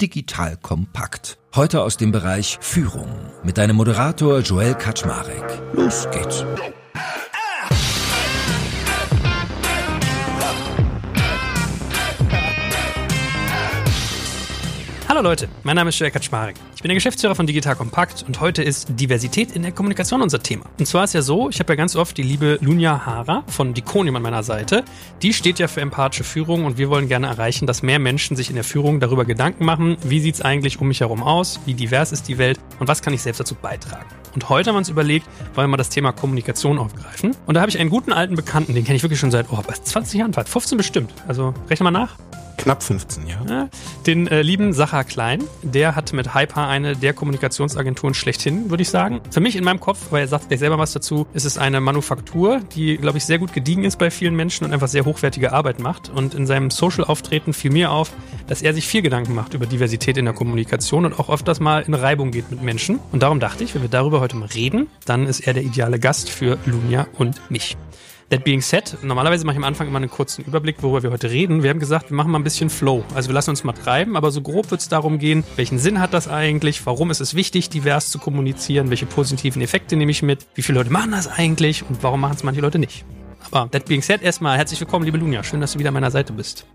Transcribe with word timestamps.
Digital 0.00 0.56
Kompakt. 0.56 1.38
Heute 1.54 1.82
aus 1.82 1.98
dem 1.98 2.10
Bereich 2.10 2.56
Führung 2.62 3.08
mit 3.44 3.58
deinem 3.58 3.76
Moderator 3.76 4.38
Joel 4.38 4.74
Kaczmarek. 4.74 5.44
Los 5.74 6.08
geht's. 6.10 6.44
Hallo 15.20 15.28
Leute, 15.28 15.50
mein 15.64 15.76
Name 15.76 15.90
ist 15.90 15.98
Joel 15.98 16.10
Kaczmarek. 16.10 16.56
Ich 16.74 16.80
bin 16.80 16.88
der 16.88 16.94
Geschäftsführer 16.94 17.34
von 17.34 17.46
Digital 17.46 17.76
Kompakt 17.76 18.24
und 18.26 18.40
heute 18.40 18.62
ist 18.62 18.88
Diversität 18.88 19.54
in 19.54 19.60
der 19.60 19.70
Kommunikation 19.70 20.22
unser 20.22 20.42
Thema. 20.42 20.64
Und 20.78 20.86
zwar 20.86 21.04
ist 21.04 21.12
ja 21.12 21.20
so, 21.20 21.50
ich 21.50 21.60
habe 21.60 21.74
ja 21.74 21.76
ganz 21.76 21.94
oft 21.94 22.16
die 22.16 22.22
liebe 22.22 22.56
Lunja 22.62 23.04
Hara 23.04 23.44
von 23.46 23.74
Diconium 23.74 24.16
an 24.16 24.22
meiner 24.22 24.42
Seite. 24.42 24.82
Die 25.20 25.34
steht 25.34 25.58
ja 25.58 25.68
für 25.68 25.82
empathische 25.82 26.24
Führung 26.24 26.64
und 26.64 26.78
wir 26.78 26.88
wollen 26.88 27.06
gerne 27.06 27.26
erreichen, 27.26 27.66
dass 27.66 27.82
mehr 27.82 27.98
Menschen 27.98 28.34
sich 28.34 28.48
in 28.48 28.54
der 28.54 28.64
Führung 28.64 28.98
darüber 28.98 29.26
Gedanken 29.26 29.66
machen, 29.66 29.98
wie 30.04 30.20
sieht 30.20 30.36
es 30.36 30.40
eigentlich 30.40 30.80
um 30.80 30.88
mich 30.88 31.00
herum 31.00 31.22
aus, 31.22 31.60
wie 31.66 31.74
divers 31.74 32.12
ist 32.12 32.26
die 32.26 32.38
Welt 32.38 32.58
und 32.78 32.88
was 32.88 33.02
kann 33.02 33.12
ich 33.12 33.20
selbst 33.20 33.40
dazu 33.40 33.54
beitragen. 33.54 34.06
Und 34.34 34.48
heute 34.48 34.70
haben 34.70 34.76
wir 34.76 34.78
uns 34.78 34.88
überlegt, 34.88 35.26
wollen 35.54 35.66
wir 35.66 35.72
mal 35.72 35.76
das 35.76 35.90
Thema 35.90 36.12
Kommunikation 36.12 36.78
aufgreifen. 36.78 37.36
Und 37.44 37.56
da 37.56 37.60
habe 37.60 37.68
ich 37.68 37.78
einen 37.78 37.90
guten 37.90 38.14
alten 38.14 38.36
Bekannten, 38.36 38.74
den 38.74 38.84
kenne 38.84 38.96
ich 38.96 39.02
wirklich 39.02 39.20
schon 39.20 39.30
seit 39.30 39.52
oh, 39.52 39.60
20 39.60 40.18
Jahren, 40.18 40.32
15 40.32 40.78
bestimmt. 40.78 41.12
Also 41.28 41.52
rechne 41.68 41.84
mal 41.84 41.90
nach. 41.90 42.16
Knapp 42.60 42.82
15 42.82 43.26
Jahre. 43.26 43.48
Ja, 43.48 43.68
den 44.06 44.26
äh, 44.26 44.42
lieben 44.42 44.72
Sacha 44.72 45.02
Klein, 45.04 45.42
der 45.62 45.96
hat 45.96 46.12
mit 46.12 46.34
Hyper 46.34 46.68
eine 46.68 46.94
der 46.94 47.14
Kommunikationsagenturen 47.14 48.14
schlechthin, 48.14 48.70
würde 48.70 48.82
ich 48.82 48.90
sagen. 48.90 49.20
Für 49.30 49.40
mich 49.40 49.56
in 49.56 49.64
meinem 49.64 49.80
Kopf, 49.80 49.98
weil 50.10 50.22
er 50.22 50.28
sagt 50.28 50.48
gleich 50.48 50.60
selber 50.60 50.78
was 50.78 50.92
dazu, 50.92 51.26
ist 51.32 51.46
es 51.46 51.56
eine 51.56 51.80
Manufaktur, 51.80 52.60
die, 52.74 52.98
glaube 52.98 53.18
ich, 53.18 53.24
sehr 53.24 53.38
gut 53.38 53.52
gediegen 53.52 53.84
ist 53.84 53.98
bei 53.98 54.10
vielen 54.10 54.36
Menschen 54.36 54.66
und 54.66 54.72
einfach 54.72 54.88
sehr 54.88 55.04
hochwertige 55.04 55.52
Arbeit 55.52 55.78
macht. 55.78 56.10
Und 56.10 56.34
in 56.34 56.46
seinem 56.46 56.70
Social-Auftreten 56.70 57.52
fiel 57.52 57.70
mir 57.70 57.90
auf, 57.90 58.12
dass 58.46 58.62
er 58.62 58.74
sich 58.74 58.86
viel 58.86 59.02
Gedanken 59.02 59.34
macht 59.34 59.54
über 59.54 59.66
Diversität 59.66 60.18
in 60.18 60.26
der 60.26 60.34
Kommunikation 60.34 61.06
und 61.06 61.18
auch 61.18 61.30
öfters 61.30 61.60
mal 61.60 61.82
in 61.82 61.94
Reibung 61.94 62.30
geht 62.30 62.50
mit 62.50 62.62
Menschen. 62.62 63.00
Und 63.10 63.22
darum 63.22 63.40
dachte 63.40 63.64
ich, 63.64 63.74
wenn 63.74 63.82
wir 63.82 63.88
darüber 63.88 64.20
heute 64.20 64.36
mal 64.36 64.48
reden, 64.48 64.88
dann 65.06 65.26
ist 65.26 65.40
er 65.40 65.54
der 65.54 65.62
ideale 65.62 65.98
Gast 65.98 66.28
für 66.28 66.58
Lunia 66.66 67.06
und 67.16 67.40
mich. 67.50 67.76
That 68.30 68.44
being 68.44 68.60
said, 68.62 68.96
normalerweise 69.02 69.44
mache 69.44 69.54
ich 69.54 69.58
am 69.58 69.64
Anfang 69.64 69.88
immer 69.88 69.96
einen 69.96 70.08
kurzen 70.08 70.44
Überblick, 70.44 70.84
worüber 70.84 71.02
wir 71.02 71.10
heute 71.10 71.28
reden. 71.28 71.64
Wir 71.64 71.70
haben 71.70 71.80
gesagt, 71.80 72.10
wir 72.10 72.16
machen 72.16 72.30
mal 72.30 72.38
ein 72.38 72.44
bisschen 72.44 72.70
Flow. 72.70 73.04
Also 73.12 73.28
wir 73.28 73.34
lassen 73.34 73.50
uns 73.50 73.64
mal 73.64 73.72
treiben, 73.72 74.16
aber 74.16 74.30
so 74.30 74.40
grob 74.40 74.70
wird 74.70 74.80
es 74.80 74.88
darum 74.88 75.18
gehen, 75.18 75.42
welchen 75.56 75.80
Sinn 75.80 75.98
hat 75.98 76.14
das 76.14 76.28
eigentlich, 76.28 76.86
warum 76.86 77.10
ist 77.10 77.18
es 77.18 77.34
wichtig, 77.34 77.70
divers 77.70 78.08
zu 78.08 78.20
kommunizieren, 78.20 78.88
welche 78.90 79.06
positiven 79.06 79.60
Effekte 79.62 79.96
nehme 79.96 80.12
ich 80.12 80.22
mit, 80.22 80.46
wie 80.54 80.62
viele 80.62 80.78
Leute 80.78 80.90
machen 80.90 81.10
das 81.10 81.26
eigentlich 81.26 81.82
und 81.82 82.04
warum 82.04 82.20
machen 82.20 82.36
es 82.36 82.44
manche 82.44 82.60
Leute 82.60 82.78
nicht. 82.78 83.04
Aber 83.50 83.68
that 83.72 83.86
being 83.86 84.00
said, 84.00 84.22
erstmal 84.22 84.56
herzlich 84.56 84.78
willkommen, 84.78 85.04
liebe 85.04 85.18
Lunia. 85.18 85.42
Schön, 85.42 85.60
dass 85.60 85.72
du 85.72 85.80
wieder 85.80 85.88
an 85.88 85.94
meiner 85.94 86.12
Seite 86.12 86.32
bist. 86.32 86.66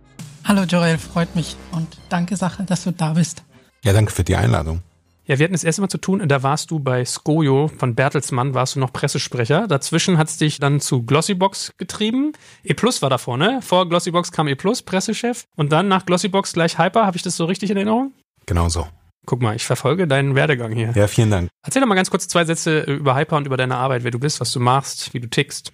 Hallo 0.44 0.64
Joel, 0.64 0.98
freut 0.98 1.38
mich 1.38 1.56
und 1.72 1.88
danke 2.10 2.36
Sache, 2.36 2.64
dass 2.64 2.84
du 2.84 2.92
da 2.92 3.14
bist. 3.14 3.44
Ja, 3.86 3.94
danke 3.94 4.12
für 4.12 4.26
die 4.26 4.36
Einladung. 4.36 4.82
Ja, 5.28 5.40
wir 5.40 5.46
hatten 5.46 5.54
das 5.54 5.64
erste 5.64 5.82
Mal 5.82 5.90
zu 5.90 5.98
tun, 5.98 6.22
da 6.28 6.44
warst 6.44 6.70
du 6.70 6.80
bei 6.80 7.04
Skojo 7.04 7.68
von 7.68 7.96
Bertelsmann, 7.96 8.54
warst 8.54 8.76
du 8.76 8.80
noch 8.80 8.94
Pressesprecher. 8.94 9.68
Dazwischen 9.68 10.20
hat's 10.20 10.38
dich 10.38 10.60
dann 10.60 10.80
zu 10.80 11.04
Glossybox 11.04 11.74
getrieben. 11.78 12.34
E 12.64 12.76
Plus 12.76 13.02
war 13.02 13.10
davor, 13.10 13.38
ne? 13.38 13.60
Vor 13.64 13.90
Glossybox 13.90 14.32
kam 14.32 14.48
E 14.48 14.54
Plus, 14.54 14.84
Pressechef. 14.84 15.46
Und 15.56 15.72
dann 15.72 15.88
nach 15.88 16.06
Glossybox 16.06 16.54
gleich 16.54 16.78
Hyper. 16.78 17.08
Habe 17.08 17.18
ich 17.18 17.24
das 17.24 17.38
so 17.38 17.46
richtig 17.46 17.72
in 17.72 17.78
Erinnerung? 17.78 18.14
Genau 18.46 18.70
so. 18.70 18.88
Guck 19.26 19.42
mal, 19.42 19.56
ich 19.56 19.66
verfolge 19.66 20.08
deinen 20.08 20.36
Werdegang 20.36 20.72
hier. 20.72 20.92
Ja, 20.96 21.08
vielen 21.08 21.32
Dank. 21.32 21.50
Erzähl 21.64 21.82
doch 21.82 21.88
mal 21.88 21.96
ganz 21.96 22.12
kurz 22.12 22.28
zwei 22.28 22.46
Sätze 22.46 22.82
über 22.82 23.16
Hyper 23.16 23.38
und 23.38 23.48
über 23.48 23.58
deine 23.58 23.78
Arbeit, 23.78 24.04
wer 24.04 24.12
du 24.12 24.20
bist, 24.20 24.40
was 24.40 24.52
du 24.52 24.60
machst, 24.60 25.16
wie 25.16 25.20
du 25.20 25.28
tickst. 25.28 25.74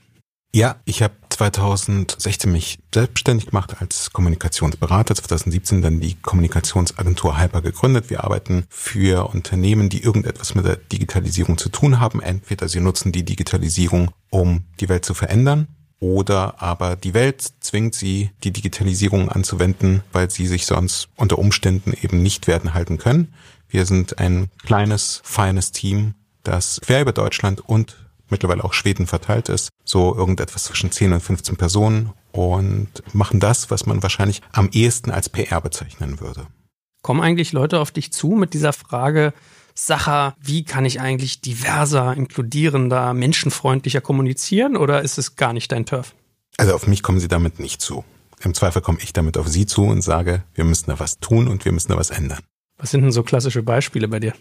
Ja, 0.53 0.77
ich 0.85 1.03
habe 1.03 1.13
2016 1.41 2.51
mich 2.51 2.77
selbstständig 2.93 3.47
gemacht 3.47 3.77
als 3.79 4.11
Kommunikationsberater, 4.13 5.15
2017 5.15 5.81
dann 5.81 5.99
die 5.99 6.13
Kommunikationsagentur 6.13 7.39
Hyper 7.39 7.63
gegründet. 7.63 8.11
Wir 8.11 8.23
arbeiten 8.23 8.65
für 8.69 9.27
Unternehmen, 9.27 9.89
die 9.89 10.03
irgendetwas 10.03 10.53
mit 10.53 10.65
der 10.65 10.75
Digitalisierung 10.75 11.57
zu 11.57 11.69
tun 11.69 11.99
haben. 11.99 12.21
Entweder 12.21 12.69
sie 12.69 12.79
nutzen 12.79 13.11
die 13.11 13.23
Digitalisierung, 13.23 14.11
um 14.29 14.65
die 14.79 14.87
Welt 14.87 15.03
zu 15.03 15.15
verändern, 15.15 15.67
oder 15.99 16.61
aber 16.61 16.95
die 16.95 17.15
Welt 17.15 17.43
zwingt 17.59 17.95
sie, 17.95 18.29
die 18.43 18.51
Digitalisierung 18.51 19.29
anzuwenden, 19.29 20.03
weil 20.11 20.29
sie 20.29 20.45
sich 20.45 20.67
sonst 20.67 21.09
unter 21.15 21.39
Umständen 21.39 21.93
eben 22.03 22.21
nicht 22.21 22.45
werden 22.45 22.75
halten 22.75 22.99
können. 22.99 23.33
Wir 23.67 23.87
sind 23.87 24.19
ein 24.19 24.51
kleines, 24.63 25.21
feines 25.23 25.71
Team, 25.71 26.13
das 26.43 26.79
quer 26.83 27.01
über 27.01 27.13
Deutschland 27.13 27.61
und 27.61 27.95
mittlerweile 28.31 28.63
auch 28.63 28.73
Schweden 28.73 29.07
verteilt 29.07 29.49
ist, 29.49 29.69
so 29.83 30.15
irgendetwas 30.15 30.65
zwischen 30.65 30.91
10 30.91 31.13
und 31.13 31.21
15 31.21 31.57
Personen 31.57 32.11
und 32.31 32.89
machen 33.13 33.39
das, 33.39 33.69
was 33.69 33.85
man 33.85 34.01
wahrscheinlich 34.01 34.41
am 34.51 34.69
ehesten 34.71 35.11
als 35.11 35.29
PR 35.29 35.61
bezeichnen 35.61 36.19
würde. 36.19 36.47
Kommen 37.03 37.21
eigentlich 37.21 37.51
Leute 37.51 37.79
auf 37.79 37.91
dich 37.91 38.11
zu 38.13 38.29
mit 38.29 38.53
dieser 38.53 38.73
Frage, 38.73 39.33
Sacher, 39.73 40.35
wie 40.39 40.63
kann 40.63 40.85
ich 40.85 40.99
eigentlich 40.99 41.41
diverser, 41.41 42.15
inkludierender, 42.15 43.13
menschenfreundlicher 43.13 44.01
kommunizieren 44.01 44.75
oder 44.75 45.01
ist 45.01 45.17
es 45.17 45.35
gar 45.35 45.53
nicht 45.53 45.71
dein 45.71 45.85
Turf? 45.85 46.13
Also 46.57 46.75
auf 46.75 46.87
mich 46.87 47.03
kommen 47.03 47.19
sie 47.19 47.27
damit 47.27 47.59
nicht 47.59 47.81
zu. 47.81 48.03
Im 48.43 48.53
Zweifel 48.53 48.81
komme 48.81 48.99
ich 49.01 49.13
damit 49.13 49.37
auf 49.37 49.47
sie 49.47 49.65
zu 49.65 49.83
und 49.83 50.01
sage, 50.01 50.43
wir 50.53 50.63
müssen 50.63 50.89
da 50.89 50.99
was 50.99 51.19
tun 51.19 51.47
und 51.47 51.63
wir 51.65 51.71
müssen 51.71 51.89
da 51.89 51.97
was 51.97 52.09
ändern. 52.09 52.39
Was 52.77 52.91
sind 52.91 53.01
denn 53.01 53.11
so 53.11 53.23
klassische 53.23 53.63
Beispiele 53.63 54.07
bei 54.07 54.19
dir? 54.19 54.33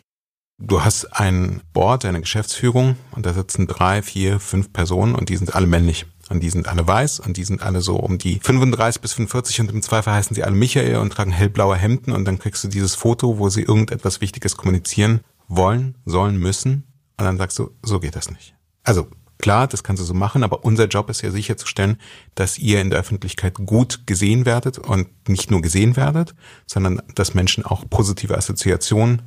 Du 0.63 0.85
hast 0.85 1.07
ein 1.19 1.63
Board, 1.73 2.05
eine 2.05 2.21
Geschäftsführung 2.21 2.97
und 3.13 3.25
da 3.25 3.33
sitzen 3.33 3.67
drei, 3.67 4.03
vier, 4.03 4.39
fünf 4.39 4.75
Personen 4.75 5.15
und 5.15 5.31
die 5.31 5.37
sind 5.39 5.55
alle 5.55 5.67
männlich. 5.67 6.05
Und 6.29 6.45
die 6.45 6.51
sind 6.51 6.69
alle 6.69 6.87
weiß 6.87 7.19
und 7.19 7.39
die 7.39 7.45
sind 7.45 7.61
alle 7.63 7.81
so 7.81 7.97
um 7.97 8.19
die 8.19 8.39
35 8.41 9.01
bis 9.01 9.15
45 9.15 9.63
und 9.63 9.71
im 9.73 9.83
Zweifel 9.83 10.13
heißen 10.13 10.35
sie 10.35 10.45
alle 10.45 10.55
Michael 10.55 10.97
und 10.97 11.13
tragen 11.13 11.33
hellblaue 11.33 11.77
Hemden 11.77 12.13
und 12.13 12.25
dann 12.25 12.39
kriegst 12.39 12.63
du 12.63 12.69
dieses 12.69 12.95
Foto, 12.95 13.39
wo 13.39 13.49
sie 13.49 13.63
irgendetwas 13.63 14.21
Wichtiges 14.21 14.57
kommunizieren 14.57 15.21
wollen, 15.49 15.97
sollen, 16.05 16.37
müssen 16.37 16.85
und 17.17 17.25
dann 17.25 17.39
sagst 17.39 17.59
du, 17.59 17.71
so 17.83 17.99
geht 17.99 18.15
das 18.15 18.31
nicht. 18.31 18.55
Also 18.85 19.09
klar, 19.39 19.67
das 19.67 19.83
kannst 19.83 20.03
du 20.03 20.07
so 20.07 20.15
machen, 20.15 20.45
aber 20.45 20.65
unser 20.65 20.87
Job 20.87 21.11
ist 21.11 21.23
ja 21.23 21.33
sicherzustellen, 21.33 21.97
dass 22.37 22.59
ihr 22.59 22.81
in 22.81 22.91
der 22.91 23.01
Öffentlichkeit 23.01 23.55
gut 23.55 24.07
gesehen 24.07 24.47
werdet 24.47 24.79
und 24.79 25.09
nicht 25.29 25.51
nur 25.51 25.63
gesehen 25.63 25.97
werdet, 25.97 26.37
sondern 26.67 27.03
dass 27.17 27.35
Menschen 27.35 27.65
auch 27.65 27.89
positive 27.91 28.37
Assoziationen 28.37 29.23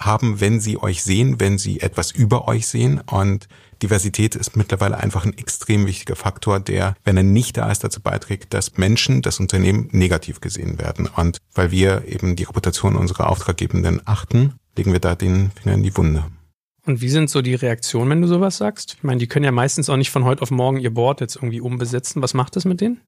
haben, 0.00 0.40
wenn 0.40 0.60
sie 0.60 0.78
euch 0.78 1.02
sehen, 1.02 1.40
wenn 1.40 1.58
sie 1.58 1.80
etwas 1.80 2.10
über 2.10 2.48
euch 2.48 2.66
sehen. 2.66 3.00
Und 3.00 3.48
Diversität 3.82 4.34
ist 4.34 4.56
mittlerweile 4.56 4.98
einfach 4.98 5.24
ein 5.24 5.36
extrem 5.36 5.86
wichtiger 5.86 6.16
Faktor, 6.16 6.60
der, 6.60 6.94
wenn 7.04 7.16
er 7.16 7.22
nicht 7.22 7.56
da 7.56 7.70
ist, 7.70 7.84
dazu 7.84 8.00
beiträgt, 8.00 8.52
dass 8.54 8.76
Menschen, 8.76 9.22
das 9.22 9.40
Unternehmen 9.40 9.88
negativ 9.92 10.40
gesehen 10.40 10.78
werden. 10.78 11.06
Und 11.06 11.38
weil 11.54 11.70
wir 11.70 12.04
eben 12.06 12.36
die 12.36 12.44
Reputation 12.44 12.96
unserer 12.96 13.28
Auftraggebenden 13.28 14.00
achten, 14.04 14.54
legen 14.76 14.92
wir 14.92 15.00
da 15.00 15.14
den 15.14 15.50
Finger 15.52 15.76
in 15.76 15.82
die 15.82 15.96
Wunde. 15.96 16.24
Und 16.86 17.00
wie 17.00 17.10
sind 17.10 17.28
so 17.30 17.42
die 17.42 17.54
Reaktionen, 17.54 18.10
wenn 18.10 18.22
du 18.22 18.28
sowas 18.28 18.56
sagst? 18.56 18.94
Ich 18.98 19.02
meine, 19.02 19.18
die 19.18 19.26
können 19.26 19.44
ja 19.44 19.52
meistens 19.52 19.90
auch 19.90 19.96
nicht 19.96 20.10
von 20.10 20.24
heute 20.24 20.42
auf 20.42 20.50
morgen 20.50 20.78
ihr 20.78 20.92
Board 20.92 21.20
jetzt 21.20 21.36
irgendwie 21.36 21.60
umbesetzen. 21.60 22.22
Was 22.22 22.34
macht 22.34 22.56
das 22.56 22.64
mit 22.64 22.80
denen? 22.80 23.00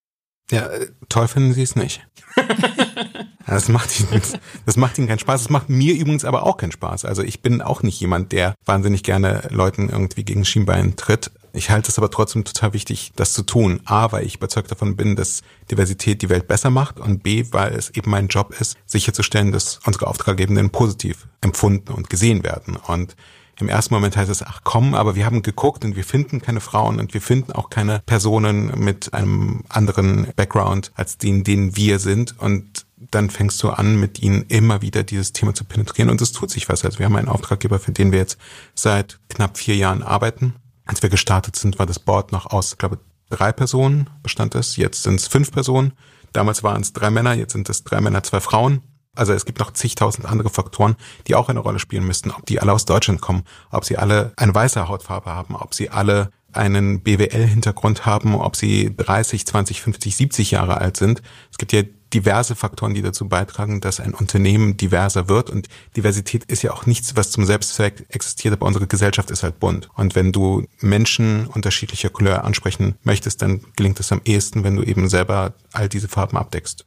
Ja, 0.50 0.66
äh, 0.66 0.88
toll 1.08 1.28
finden 1.28 1.54
sie 1.54 1.62
es 1.62 1.76
nicht. 1.76 2.06
Das 3.46 3.68
macht, 3.68 3.98
ihn, 4.00 4.06
das 4.66 4.76
macht 4.76 4.98
ihnen 4.98 5.08
keinen 5.08 5.18
Spaß. 5.18 5.42
Das 5.42 5.50
macht 5.50 5.68
mir 5.68 5.94
übrigens 5.94 6.24
aber 6.24 6.44
auch 6.44 6.56
keinen 6.56 6.72
Spaß. 6.72 7.04
Also 7.04 7.22
ich 7.22 7.40
bin 7.42 7.62
auch 7.62 7.82
nicht 7.82 8.00
jemand, 8.00 8.32
der 8.32 8.54
wahnsinnig 8.64 9.02
gerne 9.02 9.48
Leuten 9.50 9.88
irgendwie 9.88 10.24
gegen 10.24 10.44
Schienbein 10.44 10.96
tritt. 10.96 11.30
Ich 11.54 11.70
halte 11.70 11.90
es 11.90 11.98
aber 11.98 12.10
trotzdem 12.10 12.44
total 12.44 12.72
wichtig, 12.72 13.12
das 13.14 13.34
zu 13.34 13.42
tun. 13.42 13.80
A, 13.84 14.10
weil 14.12 14.24
ich 14.24 14.36
überzeugt 14.36 14.70
davon 14.70 14.96
bin, 14.96 15.16
dass 15.16 15.42
Diversität 15.70 16.22
die 16.22 16.30
Welt 16.30 16.48
besser 16.48 16.70
macht 16.70 16.98
und 16.98 17.22
B, 17.22 17.44
weil 17.50 17.74
es 17.74 17.90
eben 17.90 18.10
mein 18.10 18.28
Job 18.28 18.54
ist, 18.58 18.78
sicherzustellen, 18.86 19.52
dass 19.52 19.80
unsere 19.84 20.06
Auftraggebenden 20.06 20.70
positiv 20.70 21.28
empfunden 21.42 21.92
und 21.92 22.08
gesehen 22.08 22.42
werden. 22.42 22.76
Und 22.76 23.16
im 23.58 23.68
ersten 23.68 23.94
Moment 23.94 24.16
heißt 24.16 24.30
es, 24.30 24.42
ach 24.42 24.60
komm, 24.64 24.94
aber 24.94 25.14
wir 25.14 25.26
haben 25.26 25.42
geguckt 25.42 25.84
und 25.84 25.94
wir 25.94 26.04
finden 26.04 26.40
keine 26.40 26.60
Frauen 26.60 26.98
und 26.98 27.12
wir 27.12 27.20
finden 27.20 27.52
auch 27.52 27.68
keine 27.68 28.00
Personen 28.06 28.72
mit 28.78 29.12
einem 29.12 29.62
anderen 29.68 30.28
Background 30.34 30.90
als 30.94 31.18
den, 31.18 31.44
den 31.44 31.76
wir 31.76 31.98
sind. 31.98 32.38
Und 32.40 32.86
dann 33.10 33.30
fängst 33.30 33.62
du 33.62 33.70
an, 33.70 33.96
mit 33.96 34.22
ihnen 34.22 34.42
immer 34.48 34.82
wieder 34.82 35.02
dieses 35.02 35.32
Thema 35.32 35.54
zu 35.54 35.64
penetrieren 35.64 36.10
und 36.10 36.20
es 36.20 36.32
tut 36.32 36.50
sich 36.50 36.68
was. 36.68 36.84
Also 36.84 36.98
wir 36.98 37.06
haben 37.06 37.16
einen 37.16 37.28
Auftraggeber, 37.28 37.78
für 37.78 37.92
den 37.92 38.12
wir 38.12 38.18
jetzt 38.18 38.38
seit 38.74 39.18
knapp 39.28 39.58
vier 39.58 39.76
Jahren 39.76 40.02
arbeiten. 40.02 40.54
Als 40.84 41.02
wir 41.02 41.10
gestartet 41.10 41.56
sind, 41.56 41.78
war 41.78 41.86
das 41.86 41.98
Board 41.98 42.32
noch 42.32 42.46
aus, 42.46 42.78
glaube, 42.78 42.98
drei 43.30 43.52
Personen 43.52 44.10
bestand 44.22 44.54
es. 44.54 44.76
Jetzt 44.76 45.02
sind 45.02 45.20
es 45.20 45.26
fünf 45.26 45.50
Personen. 45.52 45.92
Damals 46.32 46.62
waren 46.62 46.82
es 46.82 46.92
drei 46.92 47.10
Männer, 47.10 47.34
jetzt 47.34 47.52
sind 47.52 47.68
es 47.68 47.84
drei 47.84 48.00
Männer, 48.00 48.22
zwei 48.22 48.40
Frauen. 48.40 48.82
Also 49.14 49.34
es 49.34 49.44
gibt 49.44 49.58
noch 49.58 49.72
zigtausend 49.72 50.26
andere 50.26 50.48
Faktoren, 50.48 50.96
die 51.26 51.34
auch 51.34 51.48
eine 51.48 51.60
Rolle 51.60 51.78
spielen 51.78 52.06
müssten. 52.06 52.30
Ob 52.30 52.46
die 52.46 52.60
alle 52.60 52.72
aus 52.72 52.86
Deutschland 52.86 53.20
kommen, 53.20 53.44
ob 53.70 53.84
sie 53.84 53.98
alle 53.98 54.32
eine 54.36 54.54
weiße 54.54 54.88
Hautfarbe 54.88 55.30
haben, 55.30 55.54
ob 55.54 55.74
sie 55.74 55.90
alle 55.90 56.30
einen 56.52 57.02
BWL-Hintergrund 57.02 58.06
haben, 58.06 58.34
ob 58.34 58.56
sie 58.56 58.94
30, 58.96 59.46
20, 59.46 59.82
50, 59.82 60.16
70 60.16 60.50
Jahre 60.52 60.78
alt 60.78 60.96
sind. 60.96 61.22
Es 61.50 61.58
gibt 61.58 61.72
ja 61.72 61.82
diverse 62.12 62.54
Faktoren, 62.54 62.94
die 62.94 63.02
dazu 63.02 63.28
beitragen, 63.28 63.80
dass 63.80 64.00
ein 64.00 64.14
Unternehmen 64.14 64.76
diverser 64.76 65.28
wird. 65.28 65.50
Und 65.50 65.68
Diversität 65.96 66.44
ist 66.44 66.62
ja 66.62 66.72
auch 66.72 66.86
nichts, 66.86 67.16
was 67.16 67.30
zum 67.30 67.44
Selbstzweck 67.44 68.06
existiert, 68.08 68.54
aber 68.54 68.66
unsere 68.66 68.86
Gesellschaft 68.86 69.30
ist 69.30 69.42
halt 69.42 69.60
bunt. 69.60 69.88
Und 69.94 70.14
wenn 70.14 70.32
du 70.32 70.66
Menschen 70.80 71.46
unterschiedlicher 71.46 72.10
Couleur 72.10 72.44
ansprechen 72.44 72.96
möchtest, 73.02 73.42
dann 73.42 73.60
gelingt 73.76 74.00
es 74.00 74.12
am 74.12 74.20
ehesten, 74.24 74.64
wenn 74.64 74.76
du 74.76 74.82
eben 74.82 75.08
selber 75.08 75.54
all 75.72 75.88
diese 75.88 76.08
Farben 76.08 76.36
abdeckst. 76.36 76.86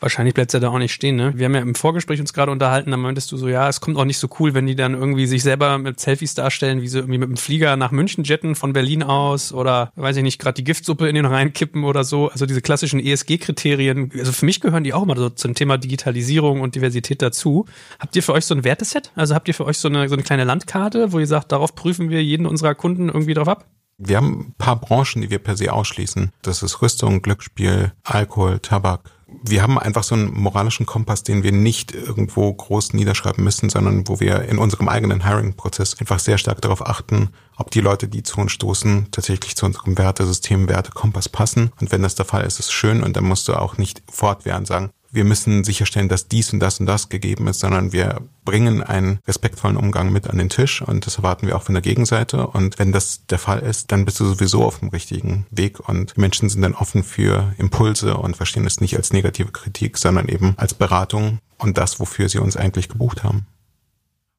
Wahrscheinlich 0.00 0.34
bleibt 0.34 0.52
es 0.52 0.58
da 0.58 0.68
auch 0.68 0.78
nicht 0.78 0.94
stehen, 0.94 1.16
ne? 1.16 1.32
Wir 1.36 1.44
haben 1.44 1.54
ja 1.54 1.60
im 1.60 1.74
Vorgespräch 1.74 2.20
uns 2.20 2.32
gerade 2.32 2.50
unterhalten, 2.50 2.90
da 2.90 2.96
meintest 2.96 3.30
du 3.32 3.36
so, 3.36 3.48
ja, 3.48 3.68
es 3.68 3.80
kommt 3.80 3.98
auch 3.98 4.06
nicht 4.06 4.18
so 4.18 4.28
cool, 4.38 4.54
wenn 4.54 4.66
die 4.66 4.74
dann 4.74 4.94
irgendwie 4.94 5.26
sich 5.26 5.42
selber 5.42 5.76
mit 5.76 6.00
Selfies 6.00 6.34
darstellen, 6.34 6.80
wie 6.80 6.88
sie 6.88 6.98
irgendwie 6.98 7.18
mit 7.18 7.28
dem 7.28 7.36
Flieger 7.36 7.76
nach 7.76 7.90
München 7.90 8.24
jetten 8.24 8.54
von 8.54 8.72
Berlin 8.72 9.02
aus 9.02 9.52
oder, 9.52 9.92
weiß 9.96 10.16
ich 10.16 10.22
nicht, 10.22 10.40
gerade 10.40 10.54
die 10.54 10.64
Giftsuppe 10.64 11.08
in 11.08 11.14
den 11.14 11.26
reinkippen 11.26 11.84
oder 11.84 12.04
so. 12.04 12.30
Also 12.30 12.46
diese 12.46 12.62
klassischen 12.62 12.98
ESG-Kriterien, 12.98 14.10
also 14.18 14.32
für 14.32 14.46
mich 14.46 14.60
gehören 14.60 14.84
die 14.84 14.94
auch 14.94 15.04
mal 15.04 15.16
so 15.16 15.28
zum 15.28 15.54
Thema 15.54 15.76
Digitalisierung 15.76 16.62
und 16.62 16.74
Diversität 16.74 17.20
dazu. 17.20 17.66
Habt 17.98 18.16
ihr 18.16 18.22
für 18.22 18.32
euch 18.32 18.46
so 18.46 18.54
ein 18.54 18.64
Werteset? 18.64 19.12
Also 19.14 19.34
habt 19.34 19.48
ihr 19.48 19.54
für 19.54 19.66
euch 19.66 19.78
so 19.78 19.88
eine, 19.88 20.08
so 20.08 20.14
eine 20.14 20.22
kleine 20.22 20.44
Landkarte, 20.44 21.12
wo 21.12 21.18
ihr 21.18 21.26
sagt, 21.26 21.52
darauf 21.52 21.74
prüfen 21.74 22.08
wir 22.08 22.24
jeden 22.24 22.46
unserer 22.46 22.74
Kunden 22.74 23.08
irgendwie 23.08 23.34
drauf 23.34 23.48
ab? 23.48 23.66
Wir 24.02 24.16
haben 24.16 24.40
ein 24.40 24.54
paar 24.56 24.80
Branchen, 24.80 25.20
die 25.20 25.30
wir 25.30 25.40
per 25.40 25.58
se 25.58 25.70
ausschließen. 25.70 26.32
Das 26.40 26.62
ist 26.62 26.80
Rüstung, 26.80 27.20
Glücksspiel, 27.20 27.92
Alkohol, 28.02 28.58
Tabak, 28.58 29.10
wir 29.42 29.62
haben 29.62 29.78
einfach 29.78 30.02
so 30.02 30.14
einen 30.14 30.32
moralischen 30.32 30.86
Kompass, 30.86 31.22
den 31.22 31.42
wir 31.42 31.52
nicht 31.52 31.92
irgendwo 31.92 32.52
groß 32.52 32.92
niederschreiben 32.92 33.42
müssen, 33.42 33.70
sondern 33.70 34.08
wo 34.08 34.20
wir 34.20 34.42
in 34.42 34.58
unserem 34.58 34.88
eigenen 34.88 35.24
Hiring-Prozess 35.24 35.98
einfach 35.98 36.18
sehr 36.18 36.38
stark 36.38 36.60
darauf 36.60 36.86
achten, 36.86 37.30
ob 37.56 37.70
die 37.70 37.80
Leute, 37.80 38.08
die 38.08 38.22
zu 38.22 38.40
uns 38.40 38.52
stoßen, 38.52 39.08
tatsächlich 39.10 39.56
zu 39.56 39.66
unserem 39.66 39.96
Wertesystem, 39.98 40.68
Wertekompass 40.68 41.28
passen. 41.28 41.72
Und 41.80 41.92
wenn 41.92 42.02
das 42.02 42.14
der 42.14 42.26
Fall 42.26 42.44
ist, 42.44 42.58
ist 42.58 42.66
es 42.66 42.72
schön 42.72 43.02
und 43.02 43.16
dann 43.16 43.24
musst 43.24 43.48
du 43.48 43.54
auch 43.54 43.78
nicht 43.78 44.02
fortwährend 44.10 44.66
sagen, 44.66 44.90
wir 45.12 45.24
müssen 45.24 45.64
sicherstellen, 45.64 46.08
dass 46.08 46.28
dies 46.28 46.52
und 46.52 46.60
das 46.60 46.80
und 46.80 46.86
das 46.86 47.08
gegeben 47.08 47.46
ist, 47.48 47.60
sondern 47.60 47.92
wir 47.92 48.20
bringen 48.44 48.82
einen 48.82 49.18
respektvollen 49.26 49.76
Umgang 49.76 50.12
mit 50.12 50.28
an 50.28 50.38
den 50.38 50.48
Tisch 50.48 50.82
und 50.82 51.06
das 51.06 51.16
erwarten 51.16 51.46
wir 51.46 51.56
auch 51.56 51.62
von 51.62 51.74
der 51.74 51.82
Gegenseite. 51.82 52.46
Und 52.46 52.78
wenn 52.78 52.92
das 52.92 53.26
der 53.26 53.38
Fall 53.38 53.60
ist, 53.60 53.92
dann 53.92 54.04
bist 54.04 54.20
du 54.20 54.24
sowieso 54.24 54.64
auf 54.64 54.78
dem 54.78 54.88
richtigen 54.88 55.46
Weg 55.50 55.80
und 55.88 56.16
Menschen 56.16 56.48
sind 56.48 56.62
dann 56.62 56.74
offen 56.74 57.02
für 57.02 57.54
Impulse 57.58 58.16
und 58.16 58.36
verstehen 58.36 58.66
es 58.66 58.80
nicht 58.80 58.96
als 58.96 59.12
negative 59.12 59.52
Kritik, 59.52 59.98
sondern 59.98 60.28
eben 60.28 60.54
als 60.56 60.74
Beratung 60.74 61.38
und 61.58 61.76
das, 61.76 62.00
wofür 62.00 62.28
sie 62.28 62.38
uns 62.38 62.56
eigentlich 62.56 62.88
gebucht 62.88 63.24
haben. 63.24 63.46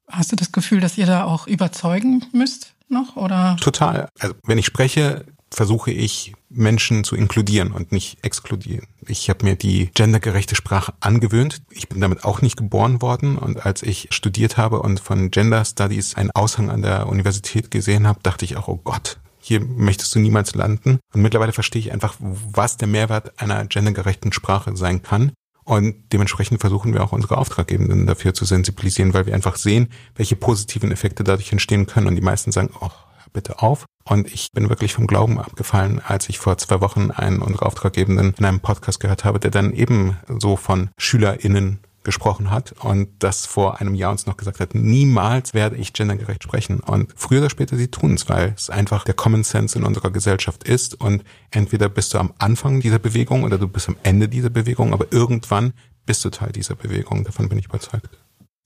Hast 0.07 0.31
du 0.31 0.35
das 0.35 0.51
Gefühl, 0.51 0.79
dass 0.79 0.97
ihr 0.97 1.05
da 1.05 1.25
auch 1.25 1.47
überzeugen 1.47 2.25
müsst 2.33 2.73
noch 2.91 3.15
oder? 3.15 3.57
Total. 3.61 4.09
Also 4.19 4.35
wenn 4.45 4.57
ich 4.57 4.65
spreche, 4.65 5.25
versuche 5.53 5.91
ich 5.91 6.33
Menschen 6.49 7.03
zu 7.03 7.15
inkludieren 7.15 7.71
und 7.71 7.91
nicht 7.91 8.23
exkludieren. 8.23 8.87
Ich 9.05 9.29
habe 9.29 9.45
mir 9.45 9.55
die 9.55 9.89
gendergerechte 9.93 10.55
Sprache 10.55 10.93
angewöhnt. 10.99 11.61
Ich 11.69 11.89
bin 11.89 11.99
damit 12.01 12.23
auch 12.23 12.41
nicht 12.41 12.57
geboren 12.57 13.01
worden 13.01 13.37
und 13.37 13.65
als 13.65 13.83
ich 13.83 14.07
studiert 14.11 14.57
habe 14.57 14.81
und 14.81 14.99
von 14.99 15.29
Gender 15.29 15.63
Studies 15.65 16.15
einen 16.15 16.31
Aushang 16.31 16.69
an 16.69 16.81
der 16.81 17.07
Universität 17.07 17.69
gesehen 17.71 18.07
habe, 18.07 18.19
dachte 18.23 18.45
ich 18.45 18.55
auch, 18.55 18.67
oh 18.67 18.79
Gott, 18.83 19.19
hier 19.39 19.59
möchtest 19.59 20.13
du 20.15 20.19
niemals 20.19 20.55
landen. 20.55 20.99
Und 21.13 21.21
mittlerweile 21.21 21.51
verstehe 21.51 21.81
ich 21.81 21.91
einfach, 21.91 22.15
was 22.19 22.77
der 22.77 22.87
Mehrwert 22.87 23.39
einer 23.41 23.65
gendergerechten 23.65 24.31
Sprache 24.31 24.75
sein 24.77 25.01
kann. 25.01 25.31
Und 25.63 25.95
dementsprechend 26.13 26.59
versuchen 26.61 26.93
wir 26.93 27.03
auch 27.03 27.11
unsere 27.11 27.37
Auftraggebenden 27.37 28.05
dafür 28.05 28.33
zu 28.33 28.45
sensibilisieren, 28.45 29.13
weil 29.13 29.25
wir 29.25 29.33
einfach 29.33 29.55
sehen, 29.55 29.89
welche 30.15 30.35
positiven 30.35 30.91
Effekte 30.91 31.23
dadurch 31.23 31.51
entstehen 31.51 31.85
können. 31.87 32.07
Und 32.07 32.15
die 32.15 32.21
meisten 32.21 32.51
sagen, 32.51 32.71
oh, 32.79 32.89
bitte 33.33 33.61
auf. 33.61 33.85
Und 34.03 34.31
ich 34.31 34.47
bin 34.53 34.69
wirklich 34.69 34.93
vom 34.93 35.07
Glauben 35.07 35.39
abgefallen, 35.39 36.01
als 36.05 36.27
ich 36.29 36.39
vor 36.39 36.57
zwei 36.57 36.81
Wochen 36.81 37.11
einen 37.11 37.41
unserer 37.41 37.67
Auftraggebenden 37.67 38.33
in 38.37 38.45
einem 38.45 38.59
Podcast 38.59 38.99
gehört 38.99 39.25
habe, 39.25 39.39
der 39.39 39.51
dann 39.51 39.73
eben 39.73 40.17
so 40.39 40.55
von 40.55 40.89
SchülerInnen 40.97 41.79
gesprochen 42.03 42.49
hat 42.49 42.73
und 42.79 43.09
das 43.19 43.45
vor 43.45 43.79
einem 43.79 43.93
Jahr 43.93 44.11
uns 44.11 44.25
noch 44.25 44.37
gesagt 44.37 44.59
hat, 44.59 44.73
niemals 44.73 45.53
werde 45.53 45.75
ich 45.75 45.93
gendergerecht 45.93 46.43
sprechen. 46.43 46.79
Und 46.79 47.13
früher 47.15 47.39
oder 47.39 47.49
später 47.49 47.77
sie 47.77 47.89
tun 47.89 48.15
es, 48.15 48.27
weil 48.27 48.53
es 48.55 48.69
einfach 48.69 49.03
der 49.03 49.13
Common 49.13 49.43
Sense 49.43 49.77
in 49.77 49.85
unserer 49.85 50.09
Gesellschaft 50.09 50.63
ist 50.63 50.99
und 50.99 51.23
entweder 51.51 51.89
bist 51.89 52.13
du 52.13 52.17
am 52.17 52.33
Anfang 52.39 52.79
dieser 52.79 52.99
Bewegung 52.99 53.43
oder 53.43 53.57
du 53.57 53.67
bist 53.67 53.87
am 53.87 53.97
Ende 54.03 54.27
dieser 54.27 54.49
Bewegung, 54.49 54.93
aber 54.93 55.05
irgendwann 55.11 55.73
bist 56.05 56.25
du 56.25 56.29
Teil 56.29 56.51
dieser 56.51 56.75
Bewegung. 56.75 57.23
Davon 57.23 57.49
bin 57.49 57.59
ich 57.59 57.65
überzeugt. 57.65 58.09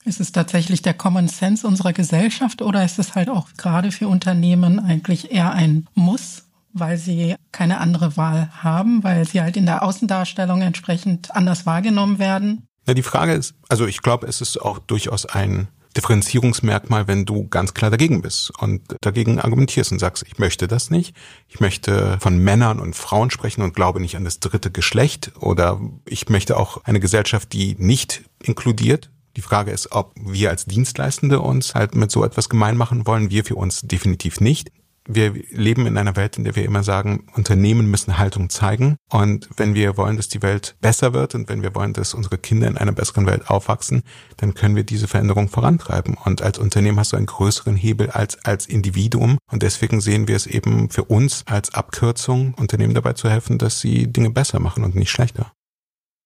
Ist 0.06 0.20
es 0.20 0.32
tatsächlich 0.32 0.84
der 0.84 0.94
Common 0.94 1.28
Sense 1.28 1.68
unserer 1.68 1.92
Gesellschaft 1.92 2.62
oder 2.62 2.86
ist 2.86 3.00
es 3.00 3.16
halt 3.16 3.28
auch 3.28 3.48
gerade 3.58 3.92
für 3.92 4.08
Unternehmen 4.08 4.80
eigentlich 4.80 5.32
eher 5.32 5.52
ein 5.52 5.88
Muss, 5.96 6.44
weil 6.74 6.98
sie 6.98 7.36
keine 7.52 7.80
andere 7.80 8.16
Wahl 8.16 8.52
haben, 8.62 9.04
weil 9.04 9.28
sie 9.28 9.42
halt 9.42 9.58
in 9.58 9.66
der 9.66 9.82
Außendarstellung 9.82 10.62
entsprechend 10.62 11.36
anders 11.36 11.66
wahrgenommen 11.66 12.20
werden? 12.20 12.68
Ja, 12.88 12.94
die 12.94 13.02
Frage 13.02 13.34
ist, 13.34 13.56
also 13.68 13.88
ich 13.88 14.04
glaube, 14.04 14.28
es 14.28 14.42
ist 14.42 14.62
auch 14.62 14.78
durchaus 14.78 15.26
ein 15.26 15.70
Differenzierungsmerkmal, 15.98 17.08
wenn 17.08 17.26
du 17.26 17.48
ganz 17.48 17.74
klar 17.74 17.90
dagegen 17.90 18.22
bist 18.22 18.52
und 18.60 18.82
dagegen 19.02 19.40
argumentierst 19.40 19.92
und 19.92 20.00
sagst, 20.00 20.24
ich 20.28 20.38
möchte 20.38 20.68
das 20.68 20.92
nicht. 20.92 21.16
Ich 21.48 21.62
möchte 21.62 22.18
von 22.20 22.38
Männern 22.38 22.80
und 22.80 22.96
Frauen 22.96 23.32
sprechen 23.32 23.64
und 23.64 23.74
glaube 23.74 24.02
nicht 24.02 24.18
an 24.18 24.26
das 24.26 24.40
dritte 24.40 24.70
Geschlecht 24.70 25.32
oder 25.40 25.80
ich 26.06 26.30
möchte 26.30 26.58
auch 26.58 26.84
eine 26.84 27.00
Gesellschaft, 27.00 27.54
die 27.54 27.76
nicht 27.80 28.24
inkludiert, 28.44 29.10
die 29.36 29.42
Frage 29.42 29.72
ist, 29.72 29.92
ob 29.92 30.14
wir 30.20 30.50
als 30.50 30.66
Dienstleistende 30.66 31.40
uns 31.40 31.76
halt 31.76 31.96
mit 31.96 32.12
so 32.12 32.24
etwas 32.24 32.50
gemein 32.50 32.78
machen 32.78 33.06
wollen. 33.06 33.30
Wir 33.30 33.44
für 33.44 33.56
uns 33.56 33.82
definitiv 33.82 34.40
nicht. 34.40 34.72
Wir 35.08 35.34
leben 35.52 35.86
in 35.86 36.00
einer 36.00 36.16
Welt, 36.16 36.38
in 36.38 36.46
der 36.46 36.56
wir 36.56 36.66
immer 36.66 36.82
sagen, 36.82 37.28
Unternehmen 37.36 37.92
müssen 37.92 38.18
Haltung 38.18 38.50
zeigen. 38.50 38.96
Und 39.12 39.48
wenn 39.56 39.76
wir 39.76 39.98
wollen, 39.98 40.18
dass 40.18 40.30
die 40.30 40.42
Welt 40.42 40.76
besser 40.82 41.14
wird 41.14 41.36
und 41.36 41.48
wenn 41.48 41.62
wir 41.62 41.76
wollen, 41.76 41.94
dass 41.94 42.16
unsere 42.16 42.40
Kinder 42.40 42.68
in 42.68 42.78
einer 42.78 42.92
besseren 42.92 43.28
Welt 43.28 43.48
aufwachsen, 43.48 44.02
dann 44.38 44.56
können 44.56 44.76
wir 44.76 44.84
diese 44.84 45.08
Veränderung 45.08 45.48
vorantreiben. 45.48 46.18
Und 46.26 46.42
als 46.42 46.58
Unternehmen 46.58 47.00
hast 47.00 47.14
du 47.14 47.18
einen 47.18 47.28
größeren 47.28 47.76
Hebel 47.76 48.10
als 48.10 48.44
als 48.46 48.66
Individuum. 48.66 49.38
Und 49.52 49.62
deswegen 49.62 50.02
sehen 50.02 50.28
wir 50.28 50.36
es 50.36 50.48
eben 50.48 50.90
für 50.90 51.04
uns 51.04 51.44
als 51.46 51.76
Abkürzung, 51.76 52.56
Unternehmen 52.56 52.96
dabei 52.96 53.14
zu 53.14 53.30
helfen, 53.30 53.60
dass 53.60 53.80
sie 53.82 54.12
Dinge 54.12 54.32
besser 54.32 54.60
machen 54.60 54.84
und 54.84 54.96
nicht 54.96 55.12
schlechter. 55.12 55.52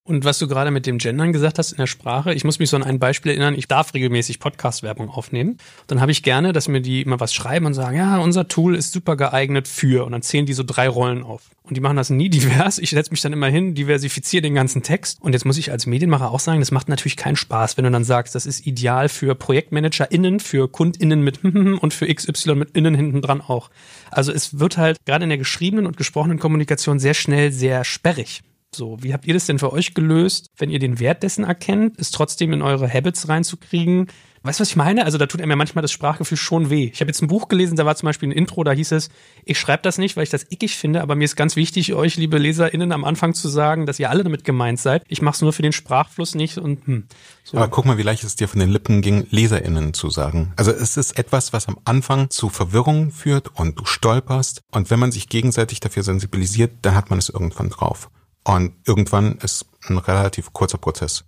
Und 0.09 0.25
was 0.25 0.39
du 0.39 0.47
gerade 0.47 0.71
mit 0.71 0.87
dem 0.87 0.97
Gendern 0.97 1.33
gesagt 1.33 1.59
hast 1.59 1.71
in 1.71 1.77
der 1.77 1.85
Sprache, 1.85 2.33
ich 2.33 2.43
muss 2.43 2.57
mich 2.57 2.71
so 2.71 2.75
an 2.75 2.81
ein 2.81 2.97
Beispiel 2.97 3.33
erinnern, 3.33 3.53
ich 3.53 3.67
darf 3.67 3.93
regelmäßig 3.93 4.39
Podcast-Werbung 4.39 5.07
aufnehmen. 5.11 5.59
Dann 5.85 6.01
habe 6.01 6.11
ich 6.11 6.23
gerne, 6.23 6.51
dass 6.51 6.67
mir 6.67 6.81
die 6.81 7.03
immer 7.03 7.19
was 7.19 7.31
schreiben 7.31 7.67
und 7.67 7.75
sagen, 7.75 7.95
ja, 7.95 8.17
unser 8.17 8.47
Tool 8.47 8.73
ist 8.73 8.91
super 8.91 9.15
geeignet 9.15 9.67
für. 9.67 10.07
Und 10.07 10.13
dann 10.13 10.23
zählen 10.23 10.47
die 10.47 10.53
so 10.53 10.63
drei 10.65 10.89
Rollen 10.89 11.21
auf. 11.21 11.51
Und 11.61 11.77
die 11.77 11.81
machen 11.81 11.95
das 11.95 12.09
nie 12.09 12.27
divers. 12.31 12.79
Ich 12.79 12.89
setze 12.89 13.11
mich 13.11 13.21
dann 13.21 13.33
immer 13.33 13.49
hin, 13.49 13.75
diversifiziere 13.75 14.41
den 14.41 14.55
ganzen 14.55 14.81
Text. 14.81 15.21
Und 15.21 15.33
jetzt 15.33 15.45
muss 15.45 15.59
ich 15.59 15.71
als 15.71 15.85
Medienmacher 15.85 16.31
auch 16.31 16.39
sagen, 16.39 16.59
das 16.59 16.71
macht 16.71 16.89
natürlich 16.89 17.15
keinen 17.15 17.35
Spaß, 17.35 17.77
wenn 17.77 17.83
du 17.83 17.91
dann 17.91 18.03
sagst, 18.03 18.33
das 18.33 18.47
ist 18.47 18.65
ideal 18.65 19.09
für 19.09 19.35
ProjektmanagerInnen, 19.35 20.39
für 20.39 20.71
KundInnen 20.71 21.21
mit 21.21 21.43
und 21.43 21.93
für 21.93 22.11
XY 22.11 22.55
mit 22.55 22.71
innen 22.75 22.95
hinten 22.95 23.21
dran 23.21 23.41
auch. 23.41 23.69
Also 24.09 24.31
es 24.31 24.57
wird 24.57 24.75
halt 24.77 25.05
gerade 25.05 25.25
in 25.25 25.29
der 25.29 25.37
geschriebenen 25.37 25.85
und 25.85 25.97
gesprochenen 25.97 26.39
Kommunikation 26.39 26.97
sehr 26.97 27.13
schnell 27.13 27.51
sehr 27.51 27.83
sperrig. 27.83 28.41
So, 28.73 28.97
wie 29.01 29.13
habt 29.13 29.25
ihr 29.25 29.33
das 29.33 29.47
denn 29.47 29.59
für 29.59 29.73
euch 29.73 29.93
gelöst, 29.93 30.51
wenn 30.57 30.69
ihr 30.69 30.79
den 30.79 30.99
Wert 30.99 31.23
dessen 31.23 31.43
erkennt, 31.43 31.97
es 31.97 32.11
trotzdem 32.11 32.53
in 32.53 32.61
eure 32.61 32.91
Habits 32.91 33.27
reinzukriegen? 33.27 34.07
Weißt 34.43 34.59
du, 34.59 34.61
was 34.61 34.69
ich 34.69 34.75
meine? 34.77 35.03
Also 35.03 35.17
da 35.17 35.25
tut 35.25 35.41
einem 35.41 35.49
ja 35.49 35.55
manchmal 35.57 35.81
das 35.81 35.91
Sprachgefühl 35.91 36.37
schon 36.37 36.69
weh. 36.69 36.89
Ich 36.93 37.01
habe 37.01 37.09
jetzt 37.09 37.21
ein 37.21 37.27
Buch 37.27 37.49
gelesen, 37.49 37.75
da 37.75 37.85
war 37.85 37.95
zum 37.95 38.07
Beispiel 38.07 38.29
ein 38.29 38.33
Intro, 38.33 38.63
da 38.63 38.71
hieß 38.71 38.93
es, 38.93 39.09
ich 39.43 39.59
schreibe 39.59 39.83
das 39.83 39.97
nicht, 39.97 40.15
weil 40.15 40.23
ich 40.23 40.29
das 40.29 40.45
ickig 40.49 40.77
finde, 40.77 41.01
aber 41.01 41.15
mir 41.15 41.25
ist 41.25 41.35
ganz 41.35 41.55
wichtig, 41.55 41.93
euch, 41.93 42.15
liebe 42.15 42.37
LeserInnen, 42.37 42.93
am 42.93 43.03
Anfang 43.03 43.33
zu 43.33 43.49
sagen, 43.49 43.85
dass 43.85 43.99
ihr 43.99 44.09
alle 44.09 44.23
damit 44.23 44.45
gemeint 44.45 44.79
seid. 44.79 45.03
Ich 45.07 45.21
mache 45.21 45.35
es 45.35 45.41
nur 45.41 45.51
für 45.51 45.61
den 45.61 45.73
Sprachfluss 45.73 46.35
nicht 46.35 46.57
und 46.57 46.85
hm. 46.87 47.07
So. 47.43 47.57
Aber 47.57 47.67
guck 47.67 47.85
mal, 47.85 47.97
wie 47.97 48.03
leicht 48.03 48.23
es 48.23 48.35
dir 48.35 48.47
von 48.47 48.59
den 48.59 48.69
Lippen 48.69 49.01
ging, 49.01 49.25
LeserInnen 49.29 49.93
zu 49.93 50.09
sagen. 50.09 50.53
Also 50.55 50.71
es 50.71 50.95
ist 50.95 51.17
etwas, 51.17 51.51
was 51.51 51.67
am 51.67 51.79
Anfang 51.83 52.29
zu 52.29 52.49
Verwirrung 52.49 53.11
führt 53.11 53.55
und 53.55 53.79
du 53.79 53.85
stolperst. 53.85 54.61
Und 54.71 54.89
wenn 54.89 54.99
man 54.99 55.11
sich 55.11 55.27
gegenseitig 55.27 55.79
dafür 55.79 56.03
sensibilisiert, 56.03 56.73
dann 56.83 56.95
hat 56.95 57.09
man 57.09 57.19
es 57.19 57.29
irgendwann 57.29 57.69
drauf. 57.69 58.09
Und 58.49 58.73
irgendwann 58.83 59.37
ist 59.43 59.67
ein 59.87 59.99
relativ 59.99 60.53
kurzer 60.53 60.79
Prozess. 60.79 61.23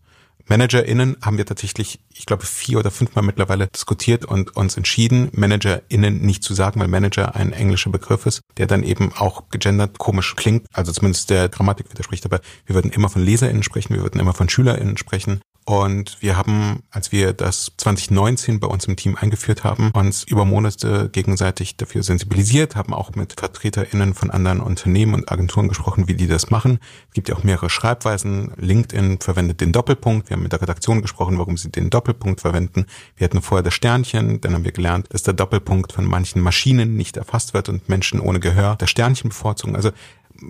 ManagerInnen 0.47 1.17
haben 1.21 1.37
wir 1.37 1.45
tatsächlich, 1.45 1.99
ich 2.09 2.25
glaube, 2.25 2.47
vier 2.47 2.79
oder 2.79 2.89
fünfmal 2.89 3.23
mittlerweile 3.23 3.67
diskutiert 3.67 4.25
und 4.25 4.55
uns 4.55 4.75
entschieden, 4.75 5.29
ManagerInnen 5.33 6.19
nicht 6.19 6.43
zu 6.43 6.55
sagen, 6.55 6.79
weil 6.79 6.87
Manager 6.87 7.35
ein 7.35 7.53
englischer 7.53 7.91
Begriff 7.91 8.25
ist, 8.25 8.41
der 8.57 8.65
dann 8.65 8.81
eben 8.81 9.13
auch 9.13 9.49
gegendert 9.49 9.99
komisch 9.99 10.35
klingt. 10.35 10.65
Also 10.73 10.91
zumindest 10.91 11.29
der 11.29 11.47
Grammatik 11.47 11.91
widerspricht. 11.91 12.25
Aber 12.25 12.41
wir 12.65 12.73
würden 12.73 12.89
immer 12.89 13.07
von 13.07 13.23
LeserInnen 13.23 13.61
sprechen, 13.61 13.93
wir 13.93 14.01
würden 14.01 14.19
immer 14.19 14.33
von 14.33 14.49
SchülerInnen 14.49 14.97
sprechen. 14.97 15.41
Und 15.65 16.17
wir 16.21 16.37
haben, 16.37 16.81
als 16.89 17.11
wir 17.11 17.33
das 17.33 17.71
2019 17.77 18.59
bei 18.59 18.67
uns 18.67 18.85
im 18.85 18.95
Team 18.95 19.15
eingeführt 19.15 19.63
haben, 19.63 19.91
uns 19.91 20.23
über 20.23 20.43
Monate 20.43 21.09
gegenseitig 21.11 21.77
dafür 21.77 22.01
sensibilisiert, 22.01 22.75
haben 22.75 22.93
auch 22.93 23.11
mit 23.15 23.39
VertreterInnen 23.39 24.15
von 24.15 24.31
anderen 24.31 24.59
Unternehmen 24.59 25.13
und 25.13 25.31
Agenturen 25.31 25.67
gesprochen, 25.67 26.07
wie 26.07 26.15
die 26.15 26.27
das 26.27 26.49
machen. 26.49 26.79
Es 27.09 27.13
gibt 27.13 27.29
ja 27.29 27.35
auch 27.35 27.43
mehrere 27.43 27.69
Schreibweisen. 27.69 28.51
LinkedIn 28.57 29.19
verwendet 29.19 29.61
den 29.61 29.71
Doppelpunkt. 29.71 30.29
Wir 30.29 30.35
haben 30.35 30.43
mit 30.43 30.51
der 30.51 30.61
Redaktion 30.61 31.01
gesprochen, 31.01 31.37
warum 31.37 31.57
sie 31.57 31.69
den 31.69 31.91
Doppelpunkt 31.91 32.41
verwenden. 32.41 32.85
Wir 33.15 33.25
hatten 33.25 33.41
vorher 33.41 33.63
das 33.63 33.75
Sternchen. 33.75 34.41
Dann 34.41 34.55
haben 34.55 34.63
wir 34.63 34.71
gelernt, 34.71 35.07
dass 35.13 35.21
der 35.21 35.35
Doppelpunkt 35.35 35.93
von 35.93 36.05
manchen 36.05 36.41
Maschinen 36.41 36.97
nicht 36.97 37.17
erfasst 37.17 37.53
wird 37.53 37.69
und 37.69 37.87
Menschen 37.87 38.19
ohne 38.19 38.39
Gehör 38.39 38.75
das 38.77 38.89
Sternchen 38.89 39.29
bevorzugen. 39.29 39.75
Also 39.75 39.91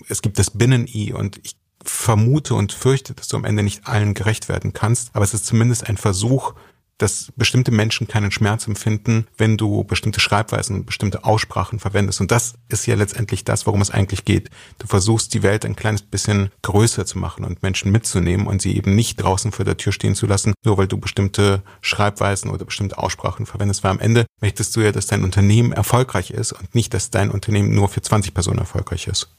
es 0.07 0.21
gibt 0.21 0.39
das 0.39 0.51
Binnen-I 0.51 1.13
und 1.13 1.39
ich 1.43 1.55
vermute 1.83 2.55
und 2.55 2.73
fürchte, 2.73 3.13
dass 3.13 3.27
du 3.27 3.37
am 3.37 3.45
Ende 3.45 3.63
nicht 3.63 3.87
allen 3.87 4.13
gerecht 4.13 4.49
werden 4.49 4.73
kannst, 4.73 5.09
aber 5.13 5.23
es 5.23 5.33
ist 5.33 5.45
zumindest 5.45 5.87
ein 5.87 5.97
Versuch, 5.97 6.53
dass 7.01 7.31
bestimmte 7.35 7.71
Menschen 7.71 8.07
keinen 8.07 8.31
Schmerz 8.31 8.67
empfinden, 8.67 9.25
wenn 9.37 9.57
du 9.57 9.83
bestimmte 9.83 10.19
Schreibweisen, 10.19 10.85
bestimmte 10.85 11.23
Aussprachen 11.23 11.79
verwendest. 11.79 12.21
Und 12.21 12.31
das 12.31 12.53
ist 12.69 12.85
ja 12.85 12.95
letztendlich 12.95 13.43
das, 13.43 13.65
worum 13.65 13.81
es 13.81 13.89
eigentlich 13.89 14.23
geht. 14.23 14.49
Du 14.77 14.87
versuchst 14.87 15.33
die 15.33 15.41
Welt 15.41 15.65
ein 15.65 15.75
kleines 15.75 16.03
bisschen 16.03 16.51
größer 16.61 17.05
zu 17.05 17.17
machen 17.17 17.43
und 17.43 17.63
Menschen 17.63 17.91
mitzunehmen 17.91 18.45
und 18.45 18.61
sie 18.61 18.75
eben 18.75 18.95
nicht 18.95 19.17
draußen 19.17 19.51
vor 19.51 19.65
der 19.65 19.77
Tür 19.77 19.93
stehen 19.93 20.15
zu 20.15 20.27
lassen, 20.27 20.53
nur 20.63 20.77
weil 20.77 20.87
du 20.87 20.97
bestimmte 20.97 21.63
Schreibweisen 21.81 22.51
oder 22.51 22.65
bestimmte 22.65 22.97
Aussprachen 22.97 23.45
verwendest. 23.45 23.83
Weil 23.83 23.91
am 23.91 23.99
Ende 23.99 24.25
möchtest 24.39 24.75
du 24.75 24.81
ja, 24.81 24.91
dass 24.91 25.07
dein 25.07 25.23
Unternehmen 25.23 25.71
erfolgreich 25.71 26.29
ist 26.29 26.53
und 26.53 26.75
nicht, 26.75 26.93
dass 26.93 27.09
dein 27.09 27.31
Unternehmen 27.31 27.73
nur 27.73 27.89
für 27.89 28.01
20 28.01 28.33
Personen 28.33 28.59
erfolgreich 28.59 29.07
ist. 29.07 29.29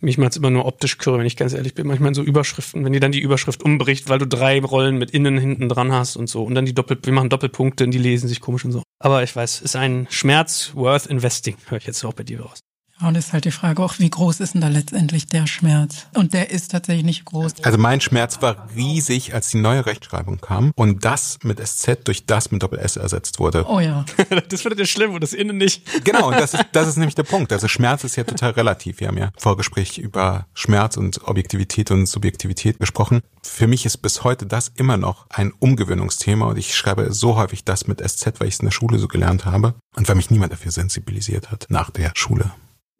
Mich 0.00 0.16
macht's 0.16 0.36
immer 0.36 0.50
nur 0.50 0.64
optisch 0.64 0.96
kürre, 0.98 1.18
wenn 1.18 1.26
ich 1.26 1.36
ganz 1.36 1.52
ehrlich 1.52 1.74
bin. 1.74 1.86
Manchmal 1.86 2.14
so 2.14 2.22
Überschriften, 2.22 2.84
wenn 2.84 2.92
die 2.92 3.00
dann 3.00 3.12
die 3.12 3.20
Überschrift 3.20 3.62
umbricht, 3.62 4.08
weil 4.08 4.18
du 4.18 4.26
drei 4.26 4.60
Rollen 4.60 4.96
mit 4.96 5.10
innen 5.10 5.36
hinten 5.38 5.68
dran 5.68 5.92
hast 5.92 6.16
und 6.16 6.28
so. 6.28 6.42
Und 6.42 6.54
dann 6.54 6.64
die 6.64 6.74
Doppel, 6.74 6.98
wir 7.02 7.12
machen 7.12 7.28
Doppelpunkte 7.28 7.84
und 7.84 7.90
die 7.90 7.98
lesen 7.98 8.28
sich 8.28 8.40
komisch 8.40 8.64
und 8.64 8.72
so. 8.72 8.82
Aber 8.98 9.22
ich 9.22 9.34
weiß, 9.36 9.60
ist 9.60 9.76
ein 9.76 10.06
Schmerz 10.10 10.72
worth 10.74 11.06
investing, 11.06 11.56
höre 11.68 11.78
ich 11.78 11.86
jetzt 11.86 12.04
auch 12.04 12.14
bei 12.14 12.24
dir 12.24 12.40
raus. 12.40 12.60
Und 13.02 13.16
es 13.16 13.26
ist 13.26 13.32
halt 13.32 13.46
die 13.46 13.50
Frage 13.50 13.82
auch, 13.82 13.98
wie 13.98 14.10
groß 14.10 14.40
ist 14.40 14.54
denn 14.54 14.60
da 14.60 14.68
letztendlich 14.68 15.26
der 15.26 15.46
Schmerz? 15.46 16.06
Und 16.14 16.34
der 16.34 16.50
ist 16.50 16.70
tatsächlich 16.70 17.04
nicht 17.04 17.24
groß. 17.24 17.62
Also 17.62 17.78
mein 17.78 18.00
Schmerz 18.00 18.42
war 18.42 18.68
riesig, 18.76 19.34
als 19.34 19.48
die 19.48 19.58
neue 19.58 19.86
Rechtschreibung 19.86 20.38
kam 20.38 20.72
und 20.76 21.04
das 21.04 21.38
mit 21.42 21.66
SZ 21.66 22.00
durch 22.04 22.26
das 22.26 22.50
mit 22.50 22.62
Doppel-S 22.62 22.96
ersetzt 22.96 23.38
wurde. 23.38 23.64
Oh 23.66 23.80
ja. 23.80 24.04
das 24.48 24.62
findet 24.62 24.80
ihr 24.80 24.86
schlimm 24.86 25.14
und 25.14 25.22
das 25.22 25.32
innen 25.32 25.56
nicht. 25.56 26.04
Genau, 26.04 26.28
und 26.28 26.38
das 26.38 26.54
ist, 26.54 26.66
das 26.72 26.88
ist 26.88 26.96
nämlich 26.96 27.14
der 27.14 27.22
Punkt. 27.22 27.52
Also 27.52 27.68
Schmerz 27.68 28.04
ist 28.04 28.16
ja 28.16 28.24
total 28.24 28.50
relativ. 28.50 29.00
Wir 29.00 29.08
haben 29.08 29.16
ja 29.16 29.26
im 29.26 29.32
Vorgespräch 29.38 29.98
über 29.98 30.46
Schmerz 30.52 30.96
und 30.98 31.26
Objektivität 31.26 31.90
und 31.90 32.06
Subjektivität 32.06 32.78
gesprochen. 32.78 33.20
Für 33.42 33.66
mich 33.66 33.86
ist 33.86 33.98
bis 33.98 34.24
heute 34.24 34.44
das 34.44 34.68
immer 34.74 34.98
noch 34.98 35.26
ein 35.30 35.52
Umgewöhnungsthema 35.58 36.46
und 36.46 36.58
ich 36.58 36.74
schreibe 36.74 37.12
so 37.12 37.36
häufig 37.36 37.64
das 37.64 37.86
mit 37.86 38.06
SZ, 38.06 38.38
weil 38.38 38.48
ich 38.48 38.54
es 38.54 38.60
in 38.60 38.66
der 38.66 38.72
Schule 38.72 38.98
so 38.98 39.08
gelernt 39.08 39.46
habe 39.46 39.74
und 39.96 40.06
weil 40.08 40.16
mich 40.16 40.30
niemand 40.30 40.52
dafür 40.52 40.70
sensibilisiert 40.70 41.50
hat 41.50 41.66
nach 41.70 41.90
der 41.90 42.12
Schule. 42.14 42.50